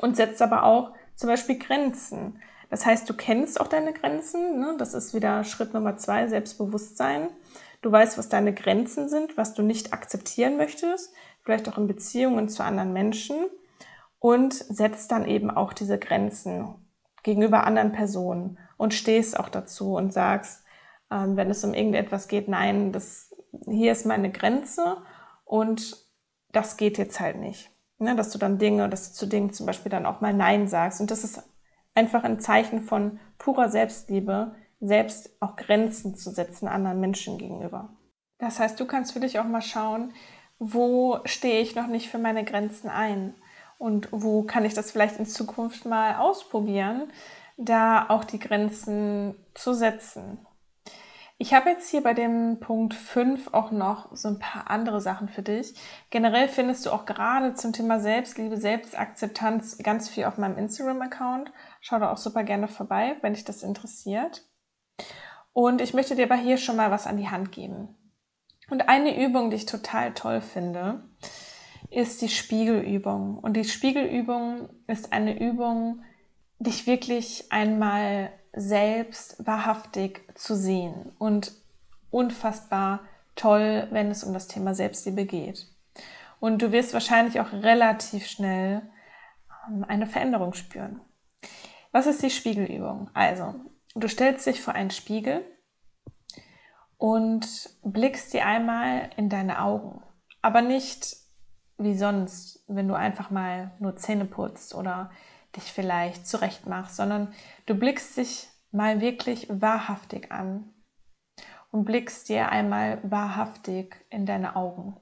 und 0.00 0.16
setzt 0.16 0.42
aber 0.42 0.64
auch 0.64 0.94
zum 1.14 1.28
Beispiel 1.28 1.58
Grenzen. 1.58 2.40
Das 2.70 2.84
heißt, 2.84 3.08
du 3.08 3.14
kennst 3.14 3.60
auch 3.60 3.68
deine 3.68 3.92
Grenzen. 3.92 4.60
Ne? 4.60 4.74
Das 4.78 4.94
ist 4.94 5.14
wieder 5.14 5.44
Schritt 5.44 5.74
Nummer 5.74 5.96
zwei, 5.96 6.26
Selbstbewusstsein. 6.28 7.28
Du 7.80 7.90
weißt, 7.92 8.18
was 8.18 8.28
deine 8.28 8.52
Grenzen 8.52 9.08
sind, 9.08 9.36
was 9.36 9.54
du 9.54 9.62
nicht 9.62 9.92
akzeptieren 9.92 10.56
möchtest, 10.56 11.12
vielleicht 11.42 11.68
auch 11.68 11.78
in 11.78 11.86
Beziehungen 11.86 12.48
zu 12.48 12.64
anderen 12.64 12.92
Menschen 12.92 13.46
und 14.18 14.52
setzt 14.52 15.12
dann 15.12 15.26
eben 15.26 15.50
auch 15.50 15.72
diese 15.72 15.98
Grenzen 15.98 16.74
gegenüber 17.22 17.64
anderen 17.64 17.92
Personen 17.92 18.58
und 18.76 18.94
stehst 18.94 19.38
auch 19.38 19.48
dazu 19.48 19.94
und 19.94 20.12
sagst, 20.12 20.64
ähm, 21.10 21.36
wenn 21.36 21.50
es 21.50 21.64
um 21.64 21.72
irgendetwas 21.72 22.28
geht, 22.28 22.48
nein, 22.48 22.92
das, 22.92 23.34
hier 23.66 23.92
ist 23.92 24.06
meine 24.06 24.30
Grenze 24.30 24.98
und 25.44 25.96
das 26.52 26.76
geht 26.76 26.98
jetzt 26.98 27.20
halt 27.20 27.36
nicht. 27.36 27.70
Ne, 28.00 28.14
dass 28.14 28.30
du 28.30 28.38
dann 28.38 28.58
Dinge, 28.58 28.88
dass 28.88 29.10
du 29.10 29.18
zu 29.18 29.26
Dingen 29.26 29.52
zum 29.52 29.66
Beispiel 29.66 29.90
dann 29.90 30.06
auch 30.06 30.20
mal 30.20 30.32
Nein 30.32 30.68
sagst. 30.68 31.00
Und 31.00 31.10
das 31.10 31.24
ist 31.24 31.42
einfach 31.98 32.22
ein 32.22 32.38
Zeichen 32.38 32.80
von 32.80 33.18
purer 33.38 33.68
Selbstliebe, 33.68 34.54
selbst 34.80 35.30
auch 35.40 35.56
Grenzen 35.56 36.14
zu 36.14 36.30
setzen 36.30 36.68
anderen 36.68 37.00
Menschen 37.00 37.38
gegenüber. 37.38 37.90
Das 38.38 38.60
heißt, 38.60 38.78
du 38.78 38.86
kannst 38.86 39.12
für 39.12 39.20
dich 39.20 39.40
auch 39.40 39.44
mal 39.44 39.62
schauen, 39.62 40.12
wo 40.60 41.18
stehe 41.24 41.60
ich 41.60 41.74
noch 41.74 41.88
nicht 41.88 42.08
für 42.08 42.18
meine 42.18 42.44
Grenzen 42.44 42.88
ein 42.88 43.34
und 43.78 44.08
wo 44.12 44.44
kann 44.44 44.64
ich 44.64 44.74
das 44.74 44.92
vielleicht 44.92 45.18
in 45.18 45.26
Zukunft 45.26 45.86
mal 45.86 46.16
ausprobieren, 46.16 47.10
da 47.56 48.06
auch 48.08 48.22
die 48.22 48.38
Grenzen 48.38 49.34
zu 49.54 49.74
setzen. 49.74 50.38
Ich 51.40 51.54
habe 51.54 51.70
jetzt 51.70 51.88
hier 51.88 52.02
bei 52.02 52.14
dem 52.14 52.58
Punkt 52.58 52.94
5 52.94 53.54
auch 53.54 53.70
noch 53.70 54.14
so 54.16 54.26
ein 54.26 54.40
paar 54.40 54.68
andere 54.70 55.00
Sachen 55.00 55.28
für 55.28 55.42
dich. 55.42 55.72
Generell 56.10 56.48
findest 56.48 56.84
du 56.84 56.90
auch 56.90 57.06
gerade 57.06 57.54
zum 57.54 57.72
Thema 57.72 58.00
Selbstliebe, 58.00 58.56
Selbstakzeptanz 58.56 59.78
ganz 59.78 60.08
viel 60.08 60.24
auf 60.24 60.36
meinem 60.36 60.58
Instagram-Account. 60.58 61.52
Schau 61.80 62.00
da 62.00 62.10
auch 62.10 62.16
super 62.16 62.42
gerne 62.42 62.66
vorbei, 62.66 63.16
wenn 63.22 63.34
dich 63.34 63.44
das 63.44 63.62
interessiert. 63.62 64.48
Und 65.52 65.80
ich 65.80 65.94
möchte 65.94 66.16
dir 66.16 66.24
aber 66.24 66.34
hier 66.34 66.56
schon 66.56 66.74
mal 66.74 66.90
was 66.90 67.06
an 67.06 67.16
die 67.16 67.28
Hand 67.28 67.52
geben. 67.52 67.96
Und 68.68 68.88
eine 68.88 69.24
Übung, 69.24 69.50
die 69.50 69.56
ich 69.56 69.66
total 69.66 70.14
toll 70.14 70.40
finde, 70.40 71.08
ist 71.88 72.20
die 72.20 72.28
Spiegelübung. 72.28 73.38
Und 73.38 73.54
die 73.54 73.64
Spiegelübung 73.64 74.70
ist 74.88 75.12
eine 75.12 75.38
Übung, 75.38 76.02
dich 76.58 76.88
wirklich 76.88 77.46
einmal 77.50 78.32
selbst 78.52 79.46
wahrhaftig 79.46 80.22
zu 80.34 80.56
sehen 80.56 81.12
und 81.18 81.52
unfassbar 82.10 83.00
toll, 83.36 83.88
wenn 83.90 84.10
es 84.10 84.24
um 84.24 84.32
das 84.32 84.48
Thema 84.48 84.74
Selbstliebe 84.74 85.24
geht. 85.24 85.66
Und 86.40 86.62
du 86.62 86.72
wirst 86.72 86.92
wahrscheinlich 86.92 87.40
auch 87.40 87.52
relativ 87.52 88.26
schnell 88.26 88.82
ähm, 89.68 89.84
eine 89.86 90.06
Veränderung 90.06 90.54
spüren. 90.54 91.00
Was 91.92 92.06
ist 92.06 92.22
die 92.22 92.30
Spiegelübung? 92.30 93.10
Also, 93.14 93.54
Du 93.98 94.06
stellst 94.06 94.46
dich 94.46 94.60
vor 94.60 94.74
einen 94.74 94.90
Spiegel 94.92 95.44
und 96.98 97.48
blickst 97.82 98.32
dir 98.32 98.46
einmal 98.46 99.10
in 99.16 99.28
deine 99.28 99.60
Augen. 99.60 100.04
Aber 100.40 100.62
nicht 100.62 101.16
wie 101.78 101.96
sonst, 101.96 102.62
wenn 102.68 102.86
du 102.86 102.94
einfach 102.94 103.30
mal 103.30 103.72
nur 103.80 103.96
Zähne 103.96 104.24
putzt 104.24 104.76
oder 104.76 105.10
dich 105.56 105.72
vielleicht 105.72 106.26
zurecht 106.26 106.66
machst, 106.66 106.96
sondern 106.96 107.32
du 107.66 107.74
blickst 107.74 108.16
dich 108.16 108.48
mal 108.70 109.00
wirklich 109.00 109.46
wahrhaftig 109.50 110.30
an 110.30 110.72
und 111.70 111.84
blickst 111.84 112.28
dir 112.28 112.50
einmal 112.50 113.00
wahrhaftig 113.02 113.94
in 114.10 114.26
deine 114.26 114.56
Augen. 114.56 114.96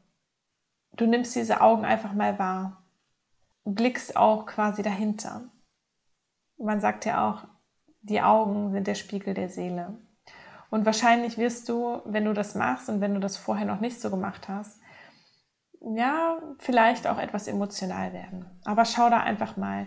Du 0.93 1.07
nimmst 1.07 1.37
diese 1.37 1.61
Augen 1.61 1.85
einfach 1.85 2.13
mal 2.13 2.39
wahr, 2.39 2.83
blickst 3.65 4.17
auch 4.17 4.47
quasi 4.47 4.83
dahinter. 4.83 5.51
Man 6.59 6.81
sagt 6.81 7.05
ja 7.05 7.29
auch, 7.29 7.45
die 8.01 8.23
Augen 8.23 8.73
sind 8.73 8.87
der 8.87 8.95
Spiegel 8.95 9.35
der 9.35 9.49
Seele. 9.49 9.99
Und 10.71 10.87
wahrscheinlich 10.87 11.39
wirst 11.39 11.69
du, 11.69 12.01
wenn 12.05 12.25
du 12.25 12.33
das 12.33 12.55
machst 12.55 12.89
und 12.89 13.01
wenn 13.01 13.15
du 13.15 13.21
das 13.21 13.37
vorher 13.37 13.67
noch 13.67 13.81
nicht 13.81 14.01
so 14.01 14.11
gemacht 14.11 14.49
hast, 14.49 14.81
ja, 15.81 16.39
vielleicht 16.59 17.07
auch 17.07 17.19
etwas 17.19 17.47
emotional 17.47 18.13
werden. 18.13 18.47
Aber 18.65 18.85
schau 18.85 19.11
da 19.11 19.21
einfach 19.21 19.57
mal, 19.57 19.87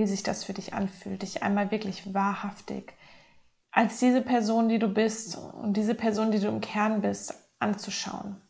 wie 0.00 0.06
sich 0.06 0.22
das 0.22 0.44
für 0.44 0.54
dich 0.54 0.72
anfühlt, 0.72 1.20
dich 1.20 1.42
einmal 1.42 1.70
wirklich 1.70 2.14
wahrhaftig 2.14 2.94
als 3.70 3.98
diese 3.98 4.22
Person, 4.22 4.70
die 4.70 4.78
du 4.78 4.88
bist 4.88 5.36
und 5.36 5.76
diese 5.76 5.94
Person, 5.94 6.30
die 6.30 6.40
du 6.40 6.48
im 6.48 6.62
Kern 6.62 7.02
bist, 7.02 7.34
anzuschauen. 7.58 8.40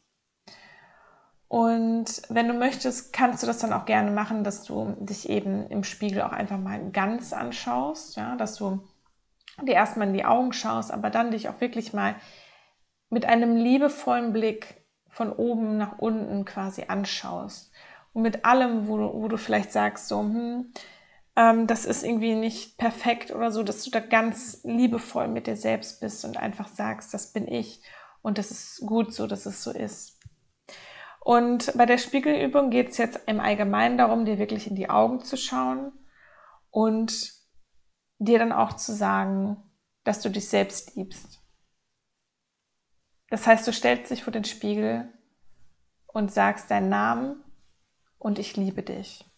Und 1.48 2.22
wenn 2.28 2.46
du 2.46 2.54
möchtest, 2.54 3.12
kannst 3.12 3.42
du 3.42 3.48
das 3.48 3.58
dann 3.58 3.72
auch 3.72 3.84
gerne 3.84 4.12
machen, 4.12 4.44
dass 4.44 4.62
du 4.62 4.96
dich 5.00 5.28
eben 5.28 5.66
im 5.66 5.82
Spiegel 5.82 6.22
auch 6.22 6.30
einfach 6.30 6.58
mal 6.58 6.90
ganz 6.92 7.32
anschaust, 7.32 8.16
ja, 8.16 8.36
dass 8.36 8.54
du 8.54 8.88
dir 9.60 9.74
erstmal 9.74 10.06
in 10.06 10.14
die 10.14 10.24
Augen 10.24 10.52
schaust, 10.52 10.92
aber 10.92 11.10
dann 11.10 11.32
dich 11.32 11.48
auch 11.48 11.60
wirklich 11.60 11.92
mal 11.92 12.14
mit 13.08 13.26
einem 13.26 13.56
liebevollen 13.56 14.32
Blick 14.32 14.86
von 15.08 15.32
oben 15.32 15.76
nach 15.76 15.98
unten 15.98 16.44
quasi 16.44 16.84
anschaust. 16.86 17.72
Und 18.12 18.22
mit 18.22 18.44
allem, 18.44 18.86
wo 18.86 18.96
du, 18.96 19.12
wo 19.12 19.26
du 19.26 19.36
vielleicht 19.36 19.72
sagst, 19.72 20.06
so, 20.06 20.20
hm, 20.20 20.72
ähm, 21.40 21.66
das 21.66 21.86
ist 21.86 22.04
irgendwie 22.04 22.34
nicht 22.34 22.76
perfekt 22.76 23.30
oder 23.30 23.50
so, 23.50 23.62
dass 23.62 23.82
du 23.82 23.90
da 23.90 24.00
ganz 24.00 24.62
liebevoll 24.62 25.26
mit 25.26 25.46
dir 25.46 25.56
selbst 25.56 26.00
bist 26.00 26.24
und 26.26 26.36
einfach 26.36 26.68
sagst, 26.68 27.14
das 27.14 27.32
bin 27.32 27.48
ich 27.48 27.82
und 28.20 28.36
das 28.36 28.50
ist 28.50 28.86
gut 28.86 29.14
so, 29.14 29.26
dass 29.26 29.46
es 29.46 29.64
so 29.64 29.70
ist. 29.70 30.20
Und 31.20 31.72
bei 31.76 31.86
der 31.86 31.96
Spiegelübung 31.96 32.68
geht 32.68 32.90
es 32.90 32.98
jetzt 32.98 33.20
im 33.26 33.40
Allgemeinen 33.40 33.96
darum, 33.96 34.26
dir 34.26 34.38
wirklich 34.38 34.66
in 34.66 34.76
die 34.76 34.90
Augen 34.90 35.22
zu 35.22 35.38
schauen 35.38 35.92
und 36.70 37.32
dir 38.18 38.38
dann 38.38 38.52
auch 38.52 38.74
zu 38.74 38.92
sagen, 38.92 39.56
dass 40.04 40.20
du 40.20 40.28
dich 40.28 40.46
selbst 40.46 40.94
liebst. 40.94 41.40
Das 43.30 43.46
heißt, 43.46 43.66
du 43.66 43.72
stellst 43.72 44.10
dich 44.10 44.24
vor 44.24 44.32
den 44.32 44.44
Spiegel 44.44 45.10
und 46.06 46.32
sagst 46.32 46.70
deinen 46.70 46.90
Namen 46.90 47.42
und 48.18 48.38
ich 48.38 48.56
liebe 48.56 48.82
dich. 48.82 49.29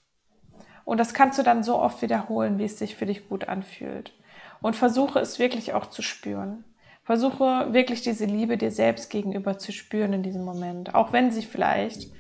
Und 0.85 0.99
das 0.99 1.14
kannst 1.14 1.39
du 1.39 1.43
dann 1.43 1.62
so 1.62 1.78
oft 1.78 2.03
wiederholen, 2.03 2.59
wie 2.59 2.64
es 2.64 2.78
sich 2.78 2.97
für 2.97 3.07
dich 3.07 3.28
gut 3.28 3.49
anfühlt. 3.49 4.12
Und 4.61 4.76
versuche 4.76 5.18
es 5.18 5.39
wirklich 5.39 5.74
auch 5.74 5.87
zu 5.87 6.03
spüren. 6.03 6.64
Versuche 7.05 7.72
wirklich 7.72 8.03
diese 8.03 8.26
Liebe 8.26 8.57
dir 8.57 8.70
selbst 8.70 9.11
gegenüber 9.11 9.59
zu 9.59 9.72
spüren 9.72 10.12
in 10.12 10.22
diesem 10.22 10.45
Moment, 10.45 10.95
auch 10.95 11.12
wenn 11.12 11.30
sie 11.30 11.43
vielleicht 11.43 12.12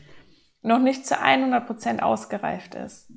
noch 0.62 0.80
nicht 0.80 1.06
zu 1.06 1.20
100 1.20 1.66
Prozent 1.66 2.02
ausgereift 2.02 2.74
ist. 2.74 3.12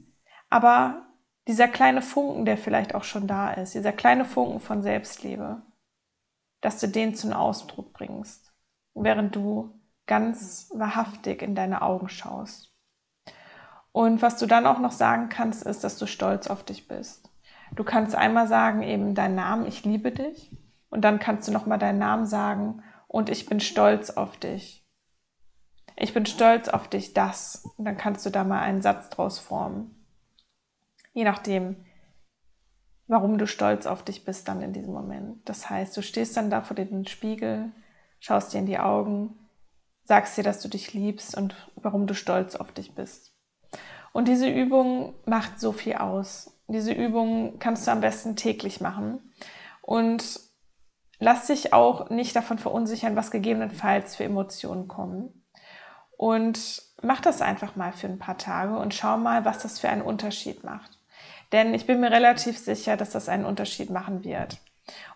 Aber 0.50 1.06
dieser 1.48 1.68
kleine 1.68 2.02
Funken, 2.02 2.46
der 2.46 2.58
vielleicht 2.58 2.96
auch 2.96 3.04
schon 3.04 3.28
da 3.28 3.52
ist, 3.52 3.74
dieser 3.74 3.91
kleine 3.91 4.26
Funken 4.26 4.60
von 4.60 4.82
Selbstliebe, 4.82 5.62
dass 6.62 6.80
du 6.80 6.88
den 6.88 7.16
zum 7.16 7.34
Ausdruck 7.34 7.93
bringst, 7.93 8.54
während 8.93 9.36
du 9.36 9.80
ganz 10.08 10.72
wahrhaftig 10.74 11.41
in 11.41 11.56
deine 11.56 11.82
Augen 11.82 12.10
schaust. 12.10 12.74
Und 13.96 14.22
was 14.22 14.36
du 14.36 14.46
dann 14.46 14.68
auch 14.68 14.80
noch 14.80 14.91
sagen 14.91 15.30
kannst, 15.30 15.64
ist, 15.64 15.86
dass 15.86 15.98
du 15.98 16.06
stolz 16.06 16.48
auf 16.48 16.66
dich 16.66 16.89
bist. 16.89 17.30
Du 17.76 17.86
kannst 17.86 18.14
einmal 18.14 18.46
sagen, 18.46 18.84
eben 18.84 19.16
deinen 19.16 19.36
Namen, 19.36 19.66
ich 19.66 19.86
liebe 19.86 20.12
dich. 20.12 20.54
Und 20.89 21.04
dann 21.06 21.18
kannst 21.18 21.48
du 21.48 21.54
nochmal 21.54 21.80
deinen 21.80 21.98
Namen 21.98 22.26
sagen 22.26 22.84
und 23.08 23.30
ich 23.30 23.46
bin 23.46 23.62
stolz 23.62 24.10
auf 24.10 24.36
dich. 24.36 24.86
Ich 25.96 26.14
bin 26.14 26.26
stolz 26.26 26.68
auf 26.68 26.89
dich, 26.89 27.14
das. 27.14 27.64
Und 27.78 27.86
dann 27.86 27.96
kannst 27.96 28.26
du 28.26 28.32
da 28.32 28.43
mal 28.43 28.60
einen 28.60 28.82
Satz 28.82 29.10
draus 29.12 29.39
formen. 29.39 30.06
Je 31.14 31.24
nachdem, 31.24 31.78
warum 33.08 33.38
du 33.38 33.48
stolz 33.48 33.86
auf 33.86 34.04
dich 34.04 34.26
bist 34.26 34.50
dann 34.50 34.62
in 34.62 34.74
diesem 34.74 34.93
Moment. 34.93 35.48
Das 35.48 35.70
heißt, 35.70 35.96
du 35.96 36.02
stehst 36.02 36.36
dann 36.36 36.50
da 36.50 36.64
vor 36.64 36.76
dem 36.76 37.06
Spiegel, 37.08 37.72
schaust 38.20 38.52
dir 38.52 38.58
in 38.58 38.66
die 38.66 38.78
Augen, 38.78 39.39
sagst 40.04 40.38
dir, 40.38 40.43
dass 40.43 40.60
du 40.60 40.68
dich 40.68 40.93
liebst 40.93 41.38
und 41.38 41.56
warum 41.76 42.08
du 42.08 42.14
stolz 42.14 42.58
auf 42.58 42.74
dich 42.74 42.93
bist. 42.93 43.35
Und 44.16 44.30
diese 44.30 44.47
Übung 44.47 45.13
macht 45.26 45.59
so 45.59 45.74
viel 45.74 45.95
aus. 45.95 46.57
Diese 46.70 46.93
Übung 46.93 47.59
kannst 47.59 47.86
du 47.86 47.91
am 47.91 47.99
besten 47.99 48.38
täglich 48.38 48.80
machen. 48.80 49.34
Und 49.82 50.39
lass 51.20 51.47
dich 51.47 51.74
auch 51.74 52.09
nicht 52.09 52.34
davon 52.34 52.57
verunsichern, 52.57 53.18
was 53.18 53.30
gegebenenfalls 53.30 54.16
für 54.16 54.24
Emotionen 54.24 54.88
kommen. 54.88 55.45
Und 56.16 56.82
mach 57.01 57.20
das 57.20 57.41
einfach 57.41 57.76
mal 57.76 57.91
für 57.91 58.07
ein 58.07 58.18
paar 58.18 58.38
Tage 58.38 58.78
und 58.78 58.93
schau 58.93 59.18
mal, 59.18 59.43
was 59.43 59.63
das 59.63 59.80
für 59.82 59.89
einen 59.89 60.01
Unterschied 60.01 60.63
macht. 60.63 60.97
Denn 61.51 61.74
ich 61.74 61.86
bin 61.86 61.99
mir 61.99 62.09
relativ 62.09 62.57
sicher, 62.57 62.95
dass 62.95 63.09
das 63.09 63.28
einen 63.28 63.43
Unterschied 63.43 63.89
machen 63.89 64.24
wird. 64.24 64.59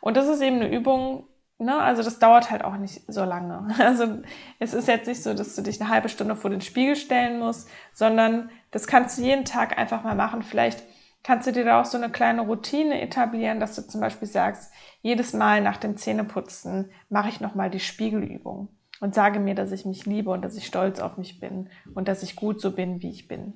Und 0.02 0.18
das 0.18 0.28
ist 0.28 0.42
eben 0.42 0.58
eine 0.58 0.70
Übung, 0.70 1.26
ne? 1.60 1.80
also 1.80 2.02
das 2.02 2.20
dauert 2.20 2.52
halt 2.52 2.64
auch 2.64 2.78
nicht 2.78 3.02
so 3.08 3.24
lange. 3.24 3.68
Also 3.80 4.22
es 4.60 4.74
ist 4.74 4.88
jetzt 4.88 5.08
nicht 5.08 5.22
so, 5.22 5.34
dass 5.34 5.56
du 5.56 5.62
dich 5.62 5.80
eine 5.80 5.90
halbe 5.90 6.10
Stunde 6.10 6.36
vor 6.36 6.50
den 6.50 6.62
Spiegel 6.62 6.96
stellen 6.96 7.40
musst, 7.40 7.70
sondern 7.94 8.50
das 8.72 8.88
kannst 8.88 9.18
du 9.18 9.24
jeden 9.24 9.46
Tag 9.46 9.78
einfach 9.78 10.04
mal 10.04 10.16
machen. 10.16 10.44
Vielleicht 10.44 10.84
kannst 11.24 11.48
du 11.48 11.52
dir 11.52 11.66
da 11.66 11.82
auch 11.82 11.86
so 11.86 11.98
eine 11.98 12.10
kleine 12.10 12.42
Routine 12.42 13.02
etablieren, 13.02 13.60
dass 13.60 13.76
du 13.76 13.82
zum 13.88 14.02
Beispiel 14.02 14.28
sagst, 14.28 14.72
jedes 15.02 15.34
Mal 15.34 15.62
nach 15.62 15.78
dem 15.78 15.98
Zähneputzen 15.98 16.92
mache 17.10 17.30
ich 17.30 17.42
nochmal 17.42 17.70
die 17.70 17.80
Spiegelübung 17.80 18.70
und 19.00 19.16
sage 19.16 19.40
mir, 19.40 19.56
dass 19.56 19.72
ich 19.72 19.86
mich 19.86 20.06
liebe 20.06 20.30
und 20.30 20.42
dass 20.44 20.56
ich 20.56 20.66
stolz 20.66 21.00
auf 21.00 21.18
mich 21.18 21.40
bin 21.40 21.70
und 21.94 22.08
dass 22.08 22.24
ich 22.24 22.36
gut 22.36 22.62
so 22.62 22.72
bin, 22.72 23.02
wie 23.02 23.12
ich 23.12 23.28
bin. 23.28 23.54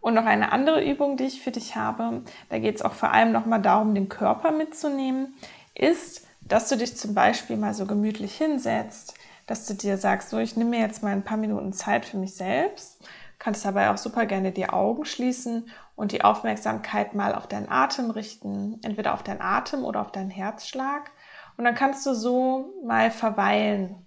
Und 0.00 0.14
noch 0.14 0.24
eine 0.24 0.52
andere 0.52 0.82
Übung, 0.82 1.16
die 1.16 1.24
ich 1.24 1.42
für 1.42 1.50
dich 1.50 1.76
habe, 1.76 2.22
da 2.48 2.58
geht 2.58 2.76
es 2.76 2.82
auch 2.82 2.94
vor 2.94 3.12
allem 3.12 3.32
nochmal 3.32 3.60
darum, 3.60 3.94
den 3.94 4.08
Körper 4.08 4.50
mitzunehmen, 4.50 5.34
ist, 5.74 6.26
dass 6.50 6.68
du 6.68 6.76
dich 6.76 6.96
zum 6.96 7.14
Beispiel 7.14 7.56
mal 7.56 7.74
so 7.74 7.86
gemütlich 7.86 8.36
hinsetzt, 8.36 9.14
dass 9.46 9.66
du 9.66 9.74
dir 9.74 9.96
sagst, 9.96 10.30
so, 10.30 10.38
ich 10.38 10.56
nehme 10.56 10.70
mir 10.70 10.80
jetzt 10.80 11.02
mal 11.02 11.12
ein 11.12 11.24
paar 11.24 11.36
Minuten 11.36 11.72
Zeit 11.72 12.04
für 12.04 12.18
mich 12.18 12.34
selbst, 12.34 13.00
kannst 13.38 13.64
dabei 13.64 13.90
auch 13.90 13.96
super 13.96 14.26
gerne 14.26 14.50
die 14.50 14.68
Augen 14.68 15.04
schließen 15.04 15.70
und 15.94 16.10
die 16.10 16.24
Aufmerksamkeit 16.24 17.14
mal 17.14 17.34
auf 17.36 17.46
deinen 17.46 17.68
Atem 17.68 18.10
richten, 18.10 18.80
entweder 18.82 19.14
auf 19.14 19.22
deinen 19.22 19.40
Atem 19.40 19.84
oder 19.84 20.00
auf 20.00 20.10
deinen 20.10 20.30
Herzschlag. 20.30 21.12
Und 21.56 21.64
dann 21.64 21.76
kannst 21.76 22.04
du 22.04 22.14
so 22.14 22.74
mal 22.84 23.12
verweilen, 23.12 24.04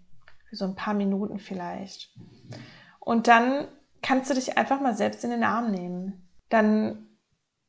für 0.50 0.58
so 0.58 0.66
ein 0.66 0.76
paar 0.76 0.94
Minuten 0.94 1.40
vielleicht. 1.40 2.14
Und 3.00 3.28
dann 3.28 3.68
kannst 4.02 4.30
du 4.30 4.34
dich 4.34 4.58
einfach 4.58 4.82
mal 4.82 4.96
selbst 4.96 5.24
in 5.24 5.30
den 5.30 5.44
Arm 5.44 5.72
nehmen. 5.72 6.30
Dann 6.50 7.08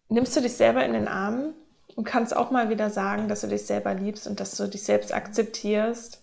nimmst 0.08 0.36
du 0.36 0.40
dich 0.40 0.54
selber 0.54 0.84
in 0.84 0.94
den 0.94 1.08
Arm 1.08 1.54
und 1.96 2.04
kannst 2.04 2.36
auch 2.36 2.50
mal 2.50 2.68
wieder 2.68 2.90
sagen, 2.90 3.28
dass 3.28 3.42
du 3.42 3.46
dich 3.46 3.66
selber 3.66 3.94
liebst 3.94 4.26
und 4.26 4.40
dass 4.40 4.56
du 4.56 4.66
dich 4.66 4.82
selbst 4.82 5.12
akzeptierst 5.14 6.22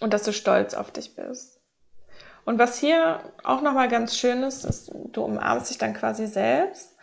und 0.00 0.12
dass 0.12 0.24
du 0.24 0.32
stolz 0.32 0.74
auf 0.74 0.90
dich 0.90 1.14
bist. 1.14 1.60
Und 2.44 2.58
was 2.58 2.78
hier 2.78 3.20
auch 3.42 3.60
nochmal 3.60 3.88
ganz 3.88 4.16
schön 4.16 4.42
ist, 4.42 4.64
ist, 4.64 4.92
du 5.12 5.24
umarmst 5.24 5.70
dich 5.70 5.78
dann 5.78 5.94
quasi 5.94 6.26
selbst 6.26 6.96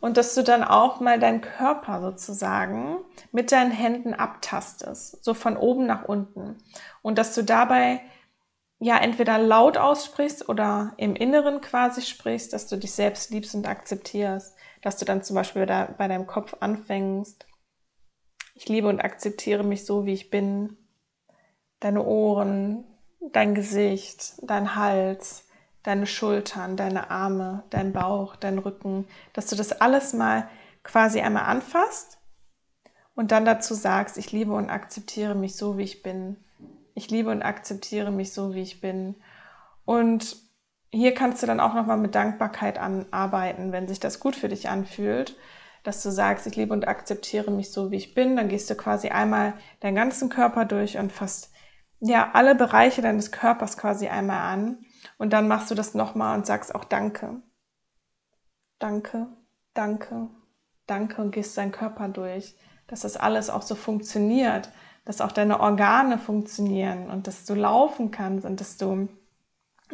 und 0.00 0.16
dass 0.16 0.34
du 0.34 0.42
dann 0.42 0.64
auch 0.64 1.00
mal 1.00 1.18
deinen 1.18 1.42
Körper 1.42 2.00
sozusagen 2.00 2.98
mit 3.30 3.52
deinen 3.52 3.72
Händen 3.72 4.14
abtastest, 4.14 5.22
so 5.22 5.34
von 5.34 5.56
oben 5.56 5.86
nach 5.86 6.04
unten. 6.04 6.56
Und 7.02 7.18
dass 7.18 7.34
du 7.34 7.42
dabei 7.42 8.00
ja 8.78 8.96
entweder 8.98 9.38
laut 9.38 9.76
aussprichst 9.76 10.48
oder 10.48 10.92
im 10.96 11.14
Inneren 11.14 11.60
quasi 11.60 12.02
sprichst, 12.02 12.52
dass 12.52 12.66
du 12.66 12.76
dich 12.76 12.92
selbst 12.92 13.30
liebst 13.30 13.54
und 13.54 13.66
akzeptierst, 13.66 14.55
dass 14.86 14.98
du 14.98 15.04
dann 15.04 15.24
zum 15.24 15.34
Beispiel 15.34 15.66
da 15.66 15.92
bei 15.98 16.06
deinem 16.06 16.28
Kopf 16.28 16.54
anfängst. 16.60 17.44
Ich 18.54 18.68
liebe 18.68 18.86
und 18.86 19.00
akzeptiere 19.00 19.64
mich 19.64 19.84
so, 19.84 20.06
wie 20.06 20.12
ich 20.12 20.30
bin. 20.30 20.76
Deine 21.80 22.04
Ohren, 22.04 22.84
dein 23.32 23.56
Gesicht, 23.56 24.34
dein 24.42 24.76
Hals, 24.76 25.48
deine 25.82 26.06
Schultern, 26.06 26.76
deine 26.76 27.10
Arme, 27.10 27.64
dein 27.70 27.92
Bauch, 27.92 28.36
dein 28.36 28.58
Rücken, 28.58 29.08
dass 29.32 29.48
du 29.48 29.56
das 29.56 29.72
alles 29.72 30.12
mal 30.12 30.48
quasi 30.84 31.20
einmal 31.20 31.46
anfasst 31.46 32.18
und 33.16 33.32
dann 33.32 33.44
dazu 33.44 33.74
sagst, 33.74 34.16
ich 34.16 34.30
liebe 34.30 34.52
und 34.52 34.70
akzeptiere 34.70 35.34
mich 35.34 35.56
so, 35.56 35.78
wie 35.78 35.82
ich 35.82 36.04
bin. 36.04 36.36
Ich 36.94 37.10
liebe 37.10 37.32
und 37.32 37.42
akzeptiere 37.42 38.12
mich 38.12 38.32
so, 38.32 38.54
wie 38.54 38.62
ich 38.62 38.80
bin. 38.80 39.16
Und 39.84 40.36
hier 40.96 41.14
kannst 41.14 41.42
du 41.42 41.46
dann 41.46 41.60
auch 41.60 41.74
nochmal 41.74 41.98
mit 41.98 42.14
Dankbarkeit 42.14 42.78
anarbeiten, 42.78 43.72
wenn 43.72 43.86
sich 43.88 44.00
das 44.00 44.20
gut 44.20 44.34
für 44.34 44.48
dich 44.48 44.68
anfühlt, 44.68 45.36
dass 45.84 46.02
du 46.02 46.10
sagst, 46.10 46.46
ich 46.46 46.56
liebe 46.56 46.72
und 46.72 46.88
akzeptiere 46.88 47.50
mich 47.50 47.70
so, 47.70 47.90
wie 47.90 47.96
ich 47.96 48.14
bin. 48.14 48.36
Dann 48.36 48.48
gehst 48.48 48.68
du 48.70 48.74
quasi 48.74 49.08
einmal 49.08 49.54
deinen 49.80 49.94
ganzen 49.94 50.28
Körper 50.28 50.64
durch 50.64 50.98
und 50.98 51.12
fasst 51.12 51.52
ja 52.00 52.30
alle 52.32 52.54
Bereiche 52.54 53.02
deines 53.02 53.30
Körpers 53.30 53.78
quasi 53.78 54.08
einmal 54.08 54.40
an. 54.52 54.78
Und 55.18 55.32
dann 55.32 55.48
machst 55.48 55.70
du 55.70 55.74
das 55.74 55.94
nochmal 55.94 56.36
und 56.36 56.46
sagst 56.46 56.74
auch 56.74 56.84
Danke. 56.84 57.42
Danke, 58.78 59.28
danke, 59.72 60.28
danke 60.86 61.22
und 61.22 61.30
gehst 61.30 61.56
deinen 61.56 61.72
Körper 61.72 62.08
durch, 62.08 62.56
dass 62.88 63.00
das 63.00 63.16
alles 63.16 63.48
auch 63.48 63.62
so 63.62 63.74
funktioniert, 63.74 64.70
dass 65.06 65.22
auch 65.22 65.32
deine 65.32 65.60
Organe 65.60 66.18
funktionieren 66.18 67.08
und 67.08 67.26
dass 67.26 67.46
du 67.46 67.54
laufen 67.54 68.10
kannst 68.10 68.44
und 68.44 68.60
dass 68.60 68.76
du, 68.76 69.08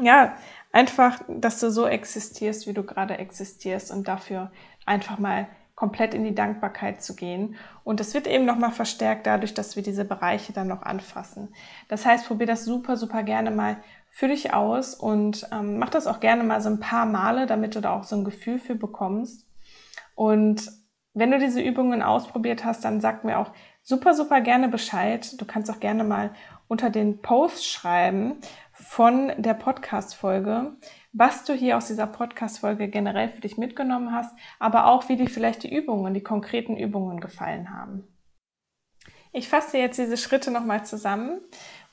ja, 0.00 0.36
einfach, 0.72 1.20
dass 1.28 1.60
du 1.60 1.70
so 1.70 1.86
existierst, 1.86 2.66
wie 2.66 2.72
du 2.72 2.82
gerade 2.82 3.18
existierst 3.18 3.90
und 3.90 4.08
dafür 4.08 4.50
einfach 4.86 5.18
mal 5.18 5.46
komplett 5.74 6.14
in 6.14 6.24
die 6.24 6.34
Dankbarkeit 6.34 7.02
zu 7.02 7.14
gehen. 7.14 7.56
Und 7.84 8.00
das 8.00 8.14
wird 8.14 8.26
eben 8.26 8.44
nochmal 8.44 8.72
verstärkt 8.72 9.26
dadurch, 9.26 9.54
dass 9.54 9.76
wir 9.76 9.82
diese 9.82 10.04
Bereiche 10.04 10.52
dann 10.52 10.68
noch 10.68 10.82
anfassen. 10.82 11.54
Das 11.88 12.06
heißt, 12.06 12.26
probier 12.26 12.46
das 12.46 12.64
super, 12.64 12.96
super 12.96 13.22
gerne 13.22 13.50
mal 13.50 13.78
für 14.10 14.28
dich 14.28 14.52
aus 14.52 14.94
und 14.94 15.48
ähm, 15.52 15.78
mach 15.78 15.88
das 15.88 16.06
auch 16.06 16.20
gerne 16.20 16.44
mal 16.44 16.60
so 16.60 16.68
ein 16.68 16.80
paar 16.80 17.06
Male, 17.06 17.46
damit 17.46 17.74
du 17.74 17.80
da 17.80 17.94
auch 17.94 18.04
so 18.04 18.16
ein 18.16 18.24
Gefühl 18.24 18.58
für 18.58 18.74
bekommst. 18.74 19.46
Und 20.14 20.70
wenn 21.14 21.30
du 21.30 21.38
diese 21.38 21.60
Übungen 21.60 22.02
ausprobiert 22.02 22.64
hast, 22.64 22.84
dann 22.84 23.00
sag 23.00 23.24
mir 23.24 23.38
auch, 23.38 23.50
super, 23.82 24.14
super 24.14 24.40
gerne 24.40 24.68
Bescheid. 24.68 25.40
Du 25.40 25.44
kannst 25.44 25.70
auch 25.70 25.80
gerne 25.80 26.04
mal 26.04 26.30
unter 26.68 26.90
den 26.90 27.20
Post 27.20 27.66
schreiben 27.66 28.36
von 28.92 29.32
der 29.38 29.54
Podcast-Folge, 29.54 30.76
was 31.14 31.44
du 31.44 31.54
hier 31.54 31.78
aus 31.78 31.86
dieser 31.86 32.06
Podcast-Folge 32.06 32.88
generell 32.88 33.30
für 33.30 33.40
dich 33.40 33.56
mitgenommen 33.56 34.12
hast, 34.12 34.36
aber 34.58 34.84
auch 34.84 35.08
wie 35.08 35.16
dir 35.16 35.30
vielleicht 35.30 35.62
die 35.62 35.74
Übungen, 35.74 36.12
die 36.12 36.22
konkreten 36.22 36.76
Übungen 36.76 37.18
gefallen 37.18 37.74
haben. 37.74 38.06
Ich 39.32 39.48
fasse 39.48 39.78
jetzt 39.78 39.98
diese 39.98 40.18
Schritte 40.18 40.50
nochmal 40.50 40.84
zusammen, 40.84 41.40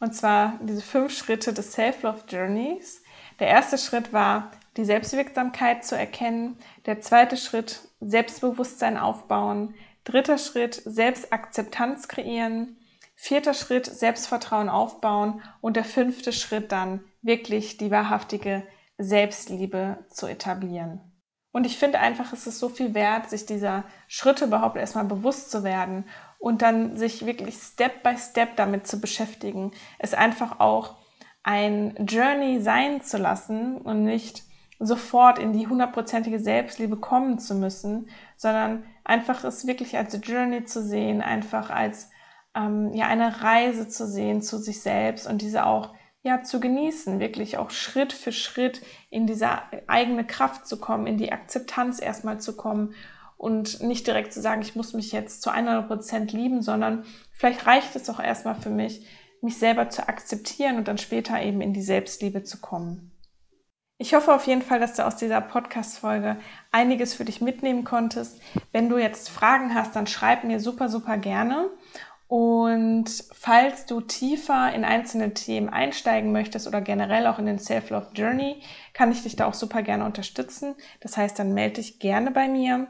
und 0.02 0.14
zwar 0.14 0.60
diese 0.62 0.82
fünf 0.82 1.18
Schritte 1.18 1.54
des 1.54 1.72
Self-Love 1.72 2.24
Journeys. 2.28 3.02
Der 3.40 3.48
erste 3.48 3.78
Schritt 3.78 4.12
war, 4.12 4.52
die 4.76 4.84
Selbstwirksamkeit 4.84 5.86
zu 5.86 5.98
erkennen. 5.98 6.58
Der 6.86 7.00
zweite 7.00 7.38
Schritt, 7.38 7.80
Selbstbewusstsein 8.02 8.98
aufbauen. 8.98 9.74
Dritter 10.04 10.38
Schritt, 10.38 10.82
Selbstakzeptanz 10.84 12.10
kreieren. 12.10 12.76
Vierter 13.22 13.54
Schritt, 13.54 13.86
Selbstvertrauen 13.86 14.70
aufbauen. 14.70 15.42
Und 15.60 15.76
der 15.76 15.84
fünfte 15.84 16.32
Schritt 16.32 16.72
dann, 16.72 17.02
wirklich 17.22 17.76
die 17.76 17.92
wahrhaftige 17.92 18.66
Selbstliebe 18.98 20.06
zu 20.10 20.26
etablieren. 20.26 21.02
Und 21.52 21.66
ich 21.66 21.78
finde 21.78 22.00
einfach, 22.00 22.32
es 22.32 22.48
ist 22.48 22.60
so 22.60 22.70
viel 22.70 22.94
wert, 22.94 23.30
sich 23.30 23.46
dieser 23.46 23.84
Schritte 24.08 24.46
überhaupt 24.46 24.78
erstmal 24.78 25.04
bewusst 25.04 25.52
zu 25.52 25.66
werden 25.66 26.06
und 26.38 26.62
dann 26.62 26.96
sich 26.96 27.26
wirklich 27.26 27.56
Step 27.56 28.04
by 28.04 28.16
Step 28.18 28.56
damit 28.56 28.88
zu 28.88 29.02
beschäftigen. 29.02 29.74
Es 29.98 30.14
einfach 30.14 30.62
auch 30.62 30.96
ein 31.44 31.96
Journey 32.08 32.62
sein 32.62 33.02
zu 33.02 33.18
lassen 33.18 33.80
und 33.80 34.06
nicht 34.06 34.44
sofort 34.80 35.40
in 35.40 35.52
die 35.52 35.68
hundertprozentige 35.68 36.40
Selbstliebe 36.40 36.96
kommen 36.96 37.38
zu 37.38 37.54
müssen, 37.54 38.08
sondern 38.38 38.86
einfach 39.04 39.44
es 39.44 39.68
wirklich 39.68 39.98
als 39.98 40.18
Journey 40.24 40.64
zu 40.64 40.82
sehen, 40.82 41.22
einfach 41.22 41.70
als 41.70 42.10
ähm, 42.56 42.94
ja 42.94 43.08
eine 43.08 43.42
Reise 43.42 43.88
zu 43.88 44.08
sehen 44.08 44.42
zu 44.42 44.58
sich 44.58 44.82
selbst 44.82 45.28
und 45.28 45.42
diese 45.42 45.66
auch 45.66 45.94
ja 46.22 46.44
zu 46.44 46.60
genießen, 46.60 47.20
wirklich 47.20 47.58
auch 47.58 47.72
Schritt 47.72 48.14
für 48.14 48.32
Schritt 48.32 48.82
in 49.10 49.26
diese 49.28 49.50
eigene 49.88 50.26
Kraft 50.26 50.68
zu 50.68 50.80
kommen, 50.80 51.08
in 51.08 51.18
die 51.18 51.32
Akzeptanz 51.32 52.02
erstmal 52.02 52.40
zu 52.40 52.56
kommen 52.56 52.94
und 53.38 53.82
nicht 53.82 54.06
direkt 54.06 54.34
zu 54.34 54.42
sagen, 54.42 54.62
ich 54.62 54.76
muss 54.76 54.94
mich 54.94 55.14
jetzt 55.14 55.42
zu 55.42 55.50
100 55.50 55.88
Prozent 55.88 56.34
lieben, 56.34 56.62
sondern 56.62 57.06
vielleicht 57.32 57.66
reicht 57.66 57.96
es 57.96 58.10
auch 58.10 58.20
erstmal 58.20 58.56
für 58.56 58.70
mich, 58.70 59.08
mich 59.42 59.58
selber 59.58 59.90
zu 59.90 60.10
akzeptieren 60.10 60.76
und 60.76 60.90
dann 60.90 60.98
später 60.98 61.42
eben 61.42 61.62
in 61.62 61.74
die 61.74 61.82
Selbstliebe 61.82 62.44
zu 62.44 62.60
kommen. 62.60 63.12
Ich 63.98 64.14
hoffe 64.14 64.34
auf 64.34 64.48
jeden 64.48 64.62
Fall, 64.62 64.80
dass 64.80 64.94
du 64.94 65.06
aus 65.06 65.18
dieser 65.18 65.42
Podcast-Folge 65.42 66.38
einiges 66.72 67.14
für 67.14 67.26
dich 67.26 67.42
mitnehmen 67.42 67.84
konntest. 67.84 68.42
Wenn 68.72 68.88
du 68.88 68.98
jetzt 68.98 69.30
Fragen 69.30 69.74
hast, 69.74 69.96
dann 69.96 70.08
schreib 70.08 70.46
mir 70.46 70.60
super, 70.60 70.88
super 70.88 71.18
gerne. 71.18 71.70
Und 72.30 73.10
falls 73.32 73.88
du 73.88 74.02
tiefer 74.02 74.72
in 74.72 74.86
einzelne 74.86 75.34
Themen 75.34 75.68
einsteigen 75.68 76.32
möchtest 76.32 76.68
oder 76.68 76.80
generell 76.80 77.26
auch 77.26 77.40
in 77.40 77.48
den 77.48 77.58
Self-Love 77.58 78.12
Journey, 78.14 78.62
kann 78.94 79.12
ich 79.12 79.24
dich 79.24 79.36
da 79.36 79.48
auch 79.48 79.56
super 79.56 79.82
gerne 79.82 80.06
unterstützen. 80.06 80.76
Das 81.00 81.18
heißt, 81.18 81.40
dann 81.40 81.56
melde 81.56 81.82
dich 81.82 81.98
gerne 81.98 82.30
bei 82.30 82.48
mir. 82.48 82.88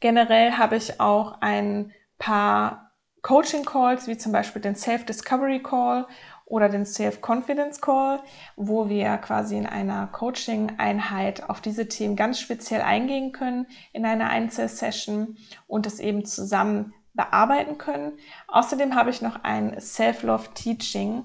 Generell 0.00 0.54
habe 0.54 0.74
ich 0.74 1.00
auch 1.00 1.40
ein 1.40 1.92
paar 2.18 2.90
Coaching 3.22 3.64
Calls, 3.64 4.08
wie 4.08 4.18
zum 4.18 4.32
Beispiel 4.32 4.60
den 4.60 4.74
Self-Discovery 4.74 5.62
Call 5.62 6.08
oder 6.44 6.68
den 6.68 6.84
Self-Confidence 6.84 7.80
Call, 7.80 8.20
wo 8.56 8.88
wir 8.88 9.18
quasi 9.18 9.56
in 9.56 9.66
einer 9.68 10.08
Coaching-Einheit 10.08 11.48
auf 11.48 11.60
diese 11.60 11.86
Themen 11.86 12.16
ganz 12.16 12.40
speziell 12.40 12.80
eingehen 12.80 13.30
können 13.30 13.68
in 13.92 14.04
einer 14.04 14.30
Einzelsession 14.30 15.36
und 15.68 15.86
es 15.86 16.00
eben 16.00 16.24
zusammen 16.24 16.92
bearbeiten 17.14 17.78
können. 17.78 18.12
Außerdem 18.48 18.94
habe 18.94 19.10
ich 19.10 19.22
noch 19.22 19.42
ein 19.42 19.80
Self-Love 19.80 20.54
Teaching. 20.54 21.24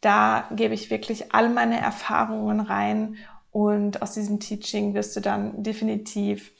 Da 0.00 0.48
gebe 0.52 0.74
ich 0.74 0.90
wirklich 0.90 1.34
all 1.34 1.48
meine 1.48 1.80
Erfahrungen 1.80 2.60
rein 2.60 3.16
und 3.50 4.02
aus 4.02 4.12
diesem 4.12 4.38
Teaching 4.38 4.94
wirst 4.94 5.16
du 5.16 5.20
dann 5.20 5.62
definitiv 5.62 6.52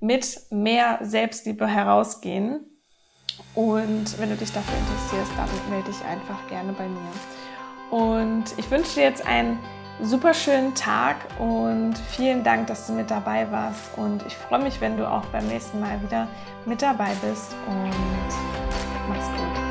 mit 0.00 0.42
mehr 0.50 0.98
Selbstliebe 1.02 1.66
herausgehen. 1.66 2.60
Und 3.54 4.18
wenn 4.18 4.28
du 4.28 4.36
dich 4.36 4.52
dafür 4.52 4.78
interessierst, 4.78 5.32
dann 5.36 5.48
melde 5.70 5.90
dich 5.90 6.04
einfach 6.04 6.46
gerne 6.48 6.72
bei 6.72 6.86
mir. 6.86 7.10
Und 7.90 8.44
ich 8.58 8.70
wünsche 8.70 8.96
dir 8.96 9.04
jetzt 9.04 9.26
einen 9.26 9.58
super 10.02 10.34
schönen 10.34 10.74
Tag 10.74 11.16
und 11.38 11.96
vielen 11.98 12.42
Dank, 12.42 12.66
dass 12.66 12.86
du 12.86 12.92
mit 12.92 13.10
dabei 13.10 13.50
warst. 13.50 13.96
Und 13.96 14.24
ich 14.26 14.36
freue 14.36 14.62
mich, 14.62 14.80
wenn 14.80 14.96
du 14.96 15.08
auch 15.08 15.24
beim 15.26 15.46
nächsten 15.46 15.80
Mal 15.80 16.00
wieder 16.02 16.26
mit 16.64 16.82
dabei 16.82 17.12
bist. 17.22 17.54
Und 17.66 17.90
mach's 19.08 19.26
gut. 19.26 19.63